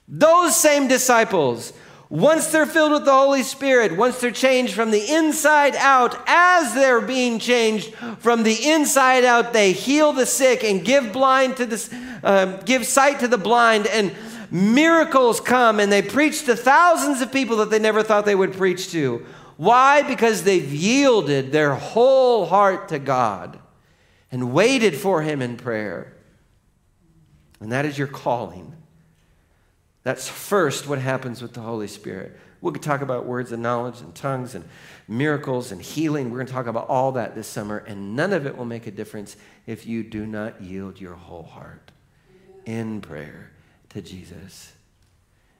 Those 0.08 0.56
same 0.56 0.88
disciples, 0.88 1.74
once 2.10 2.46
they're 2.46 2.64
filled 2.64 2.92
with 2.92 3.04
the 3.04 3.12
Holy 3.12 3.42
Spirit, 3.42 3.96
once 3.96 4.18
they're 4.18 4.30
changed 4.30 4.72
from 4.72 4.90
the 4.90 5.12
inside 5.12 5.76
out, 5.76 6.18
as 6.26 6.72
they're 6.74 7.02
being 7.02 7.38
changed 7.38 7.94
from 8.18 8.44
the 8.44 8.70
inside 8.70 9.24
out, 9.24 9.52
they 9.52 9.72
heal 9.72 10.14
the 10.14 10.24
sick 10.24 10.64
and 10.64 10.84
give 10.84 11.12
blind 11.12 11.58
to 11.58 11.66
the, 11.66 12.20
uh, 12.24 12.56
give 12.62 12.86
sight 12.86 13.20
to 13.20 13.28
the 13.28 13.36
blind, 13.36 13.86
and 13.86 14.14
miracles 14.50 15.38
come, 15.38 15.78
and 15.80 15.92
they 15.92 16.00
preach 16.00 16.46
to 16.46 16.56
thousands 16.56 17.20
of 17.20 17.30
people 17.30 17.58
that 17.58 17.68
they 17.68 17.78
never 17.78 18.02
thought 18.02 18.24
they 18.24 18.34
would 18.34 18.54
preach 18.54 18.90
to. 18.90 19.26
Why? 19.58 20.00
Because 20.02 20.44
they've 20.44 20.72
yielded 20.72 21.52
their 21.52 21.74
whole 21.74 22.46
heart 22.46 22.88
to 22.88 22.98
God 22.98 23.58
and 24.32 24.54
waited 24.54 24.96
for 24.96 25.20
Him 25.20 25.42
in 25.42 25.58
prayer. 25.58 26.14
And 27.60 27.72
that 27.72 27.84
is 27.84 27.98
your 27.98 28.06
calling. 28.06 28.77
That's 30.08 30.26
first 30.26 30.86
what 30.86 30.98
happens 30.98 31.42
with 31.42 31.52
the 31.52 31.60
Holy 31.60 31.86
Spirit. 31.86 32.34
We 32.62 32.72
could 32.72 32.80
talk 32.80 33.02
about 33.02 33.26
words 33.26 33.52
of 33.52 33.58
knowledge 33.58 34.00
and 34.00 34.14
tongues 34.14 34.54
and 34.54 34.64
miracles 35.06 35.70
and 35.70 35.82
healing. 35.82 36.30
We're 36.30 36.38
going 36.38 36.46
to 36.46 36.52
talk 36.54 36.66
about 36.66 36.88
all 36.88 37.12
that 37.12 37.34
this 37.34 37.46
summer, 37.46 37.84
and 37.86 38.16
none 38.16 38.32
of 38.32 38.46
it 38.46 38.56
will 38.56 38.64
make 38.64 38.86
a 38.86 38.90
difference 38.90 39.36
if 39.66 39.86
you 39.86 40.02
do 40.02 40.24
not 40.24 40.62
yield 40.62 40.98
your 40.98 41.12
whole 41.12 41.42
heart 41.42 41.90
in 42.64 43.02
prayer 43.02 43.50
to 43.90 44.00
Jesus. 44.00 44.72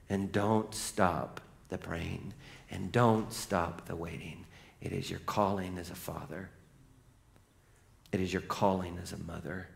And 0.09 0.33
don't 0.33 0.75
stop 0.75 1.43
the 1.69 1.77
praying. 1.77 2.33
And 2.71 2.91
don't 2.91 3.31
stop 3.31 3.85
the 3.85 3.97
waiting. 3.97 4.47
It 4.81 4.93
is 4.93 5.11
your 5.11 5.21
calling 5.27 5.77
as 5.77 5.91
a 5.91 5.95
father, 5.95 6.49
it 8.13 8.21
is 8.21 8.33
your 8.33 8.41
calling 8.41 8.99
as 9.03 9.13
a 9.13 9.19
mother, 9.19 9.69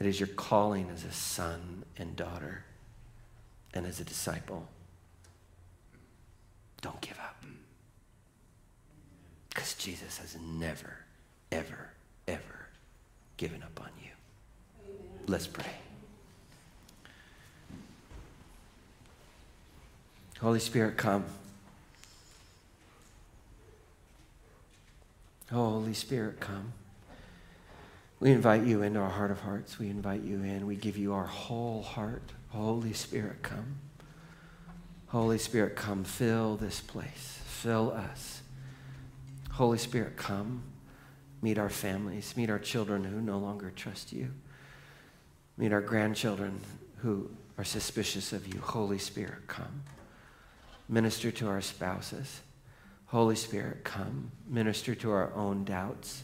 it 0.00 0.06
is 0.06 0.18
your 0.18 0.26
calling 0.26 0.90
as 0.90 1.04
a 1.04 1.12
son 1.12 1.84
and 1.96 2.16
daughter, 2.16 2.64
and 3.74 3.86
as 3.86 4.00
a 4.00 4.04
disciple. 4.04 4.66
Don't 6.80 7.00
give 7.00 7.18
up. 7.18 7.42
Because 9.48 9.74
Jesus 9.74 10.18
has 10.18 10.36
never, 10.40 10.96
ever, 11.50 11.90
ever 12.26 12.66
given 13.36 13.62
up 13.62 13.80
on 13.80 13.90
you. 14.02 14.10
Let's 15.26 15.46
pray. 15.46 15.64
Holy 20.40 20.58
Spirit, 20.58 20.96
come. 20.96 21.24
Holy 25.52 25.94
Spirit, 25.94 26.40
come. 26.40 26.72
We 28.18 28.30
invite 28.32 28.64
you 28.64 28.82
into 28.82 28.98
our 28.98 29.10
heart 29.10 29.30
of 29.30 29.40
hearts. 29.40 29.78
We 29.78 29.90
invite 29.90 30.22
you 30.22 30.36
in. 30.42 30.66
We 30.66 30.76
give 30.76 30.96
you 30.96 31.12
our 31.12 31.26
whole 31.26 31.82
heart. 31.82 32.22
Holy 32.52 32.92
Spirit, 32.92 33.42
come. 33.42 33.78
Holy 35.08 35.38
Spirit, 35.38 35.76
come. 35.76 36.04
Fill 36.04 36.56
this 36.56 36.80
place. 36.80 37.40
Fill 37.46 37.92
us. 37.92 38.42
Holy 39.52 39.78
Spirit, 39.78 40.16
come. 40.16 40.62
Meet 41.40 41.58
our 41.58 41.70
families. 41.70 42.36
Meet 42.36 42.50
our 42.50 42.58
children 42.58 43.04
who 43.04 43.20
no 43.20 43.38
longer 43.38 43.72
trust 43.74 44.12
you. 44.12 44.30
Meet 45.56 45.72
our 45.72 45.80
grandchildren 45.80 46.60
who 46.98 47.30
are 47.58 47.64
suspicious 47.64 48.32
of 48.32 48.52
you. 48.52 48.60
Holy 48.60 48.98
Spirit, 48.98 49.46
come 49.46 49.82
minister 50.92 51.30
to 51.30 51.48
our 51.48 51.62
spouses. 51.62 52.42
Holy 53.06 53.36
Spirit, 53.36 53.82
come, 53.82 54.30
minister 54.46 54.94
to 54.94 55.10
our 55.10 55.32
own 55.34 55.64
doubts. 55.64 56.22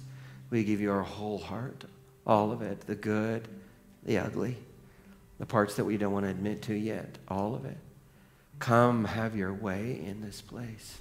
We 0.51 0.63
give 0.63 0.81
you 0.81 0.91
our 0.91 1.03
whole 1.03 1.39
heart, 1.39 1.85
all 2.27 2.53
of 2.53 2.63
it, 2.63 2.83
the 2.83 2.95
good, 2.95 3.49
the 4.05 4.19
ugly, 4.19 4.57
the 5.39 5.47
parts 5.47 5.77
that 5.77 5.85
we 5.85 5.97
don't 5.97 6.13
want 6.13 6.27
to 6.27 6.31
admit 6.31 6.63
to 6.63 6.75
yet, 6.75 7.19
all 7.29 7.55
of 7.55 7.65
it. 7.65 7.79
Come, 8.59 9.05
have 9.05 9.37
your 9.37 9.53
way 9.53 10.03
in 10.05 10.21
this 10.21 10.41
place. 10.41 10.99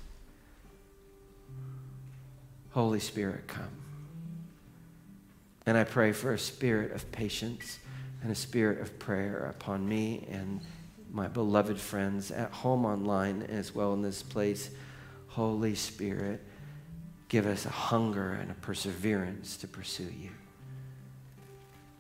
Holy 2.72 3.00
Spirit, 3.00 3.48
come. 3.48 3.72
And 5.66 5.78
I 5.78 5.84
pray 5.84 6.12
for 6.12 6.34
a 6.34 6.40
spirit 6.40 6.92
of 6.92 7.12
patience 7.12 7.80
and 8.22 8.32
a 8.32 8.36
spirit 8.36 8.80
of 8.80 9.00
prayer 9.00 9.48
upon 9.50 9.88
me 9.88 10.28
and 10.30 10.62
my 11.12 11.28
beloved 11.28 11.80
friends 11.80 12.32
at 12.32 12.52
home 12.52 12.86
online 12.86 13.44
as 13.44 13.74
well 13.74 13.94
in 13.94 14.02
this 14.02 14.22
place. 14.22 14.70
Holy 15.30 15.76
Spirit, 15.76 16.44
give 17.28 17.46
us 17.46 17.66
a 17.66 17.70
hunger 17.70 18.34
and 18.34 18.52
a 18.52 18.56
perseverance 18.56 19.58
to 19.58 19.68
pursue 19.68 20.12
you, 20.20 20.32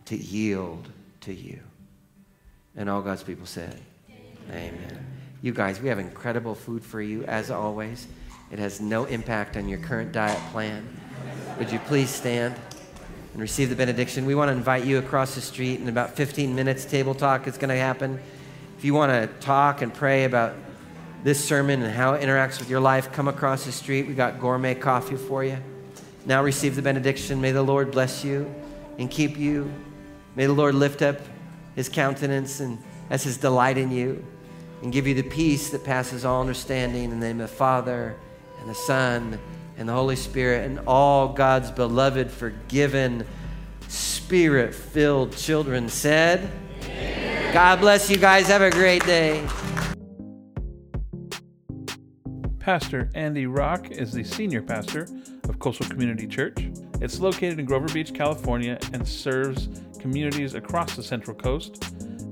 to 0.05 0.15
yield 0.15 0.89
to 1.21 1.33
you. 1.33 1.59
And 2.77 2.89
all 2.89 3.01
God's 3.01 3.23
people 3.23 3.45
said, 3.45 3.79
Amen. 4.49 4.73
Amen. 4.75 5.07
You 5.41 5.51
guys, 5.51 5.81
we 5.81 5.89
have 5.89 5.99
incredible 5.99 6.55
food 6.55 6.83
for 6.83 7.01
you 7.01 7.23
as 7.25 7.51
always. 7.51 8.07
It 8.51 8.59
has 8.59 8.79
no 8.79 9.05
impact 9.05 9.57
on 9.57 9.67
your 9.67 9.79
current 9.79 10.11
diet 10.11 10.39
plan. 10.51 10.87
Would 11.57 11.71
you 11.71 11.79
please 11.79 12.09
stand 12.09 12.55
and 13.33 13.41
receive 13.41 13.69
the 13.69 13.75
benediction? 13.75 14.25
We 14.25 14.35
want 14.35 14.49
to 14.49 14.53
invite 14.53 14.85
you 14.85 14.99
across 14.99 15.35
the 15.35 15.41
street 15.41 15.79
in 15.79 15.89
about 15.89 16.15
15 16.15 16.55
minutes. 16.55 16.85
Table 16.85 17.13
talk 17.13 17.47
is 17.47 17.57
going 17.57 17.69
to 17.69 17.75
happen. 17.75 18.19
If 18.77 18.85
you 18.85 18.93
want 18.93 19.11
to 19.11 19.27
talk 19.39 19.81
and 19.81 19.93
pray 19.93 20.25
about 20.25 20.55
this 21.23 21.43
sermon 21.43 21.81
and 21.81 21.91
how 21.91 22.13
it 22.13 22.21
interacts 22.21 22.59
with 22.59 22.69
your 22.69 22.79
life, 22.79 23.11
come 23.11 23.27
across 23.27 23.65
the 23.65 23.71
street. 23.71 24.07
We 24.07 24.13
got 24.13 24.39
gourmet 24.39 24.75
coffee 24.75 25.17
for 25.17 25.43
you. 25.43 25.57
Now 26.25 26.43
receive 26.43 26.75
the 26.75 26.81
benediction. 26.81 27.41
May 27.41 27.51
the 27.51 27.63
Lord 27.63 27.91
bless 27.91 28.23
you 28.23 28.53
and 28.97 29.09
keep 29.09 29.37
you. 29.37 29.71
May 30.35 30.45
the 30.45 30.53
Lord 30.53 30.75
lift 30.75 31.01
up 31.01 31.19
his 31.77 31.87
countenance 31.87 32.59
and 32.59 32.79
as 33.11 33.23
his 33.23 33.37
delight 33.37 33.77
in 33.77 33.91
you 33.91 34.25
and 34.81 34.91
give 34.91 35.05
you 35.05 35.13
the 35.13 35.21
peace 35.21 35.69
that 35.69 35.83
passes 35.83 36.25
all 36.25 36.41
understanding 36.41 37.03
in 37.03 37.11
the 37.11 37.15
name 37.15 37.39
of 37.39 37.49
the 37.49 37.55
Father 37.55 38.15
and 38.59 38.67
the 38.67 38.75
Son 38.75 39.39
and 39.77 39.87
the 39.87 39.93
Holy 39.93 40.15
Spirit 40.15 40.65
and 40.65 40.79
all 40.87 41.29
God's 41.29 41.69
beloved, 41.69 42.31
forgiven, 42.31 43.23
spirit 43.87 44.73
filled 44.73 45.37
children 45.37 45.87
said, 45.87 46.49
God 47.53 47.79
bless 47.79 48.09
you 48.09 48.17
guys. 48.17 48.47
Have 48.47 48.63
a 48.63 48.71
great 48.71 49.05
day. 49.05 49.47
Pastor 52.57 53.11
Andy 53.13 53.45
Rock 53.45 53.91
is 53.91 54.11
the 54.11 54.23
senior 54.23 54.63
pastor 54.63 55.07
of 55.47 55.59
Coastal 55.59 55.87
Community 55.87 56.25
Church. 56.25 56.71
It's 56.99 57.19
located 57.19 57.59
in 57.59 57.65
Grover 57.65 57.87
Beach, 57.93 58.15
California, 58.15 58.79
and 58.93 59.07
serves 59.07 59.69
communities 60.07 60.55
across 60.55 60.95
the 60.95 61.03
Central 61.03 61.35
Coast. 61.35 61.83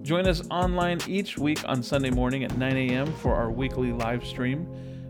Join 0.01 0.25
us 0.27 0.47
online 0.49 0.97
each 1.09 1.37
week 1.37 1.59
on 1.67 1.83
Sunday 1.83 2.09
morning 2.09 2.45
at 2.45 2.57
9 2.57 2.77
a.m. 2.77 3.11
for 3.15 3.35
our 3.35 3.51
weekly 3.51 3.91
live 3.91 4.25
stream. 4.25 4.65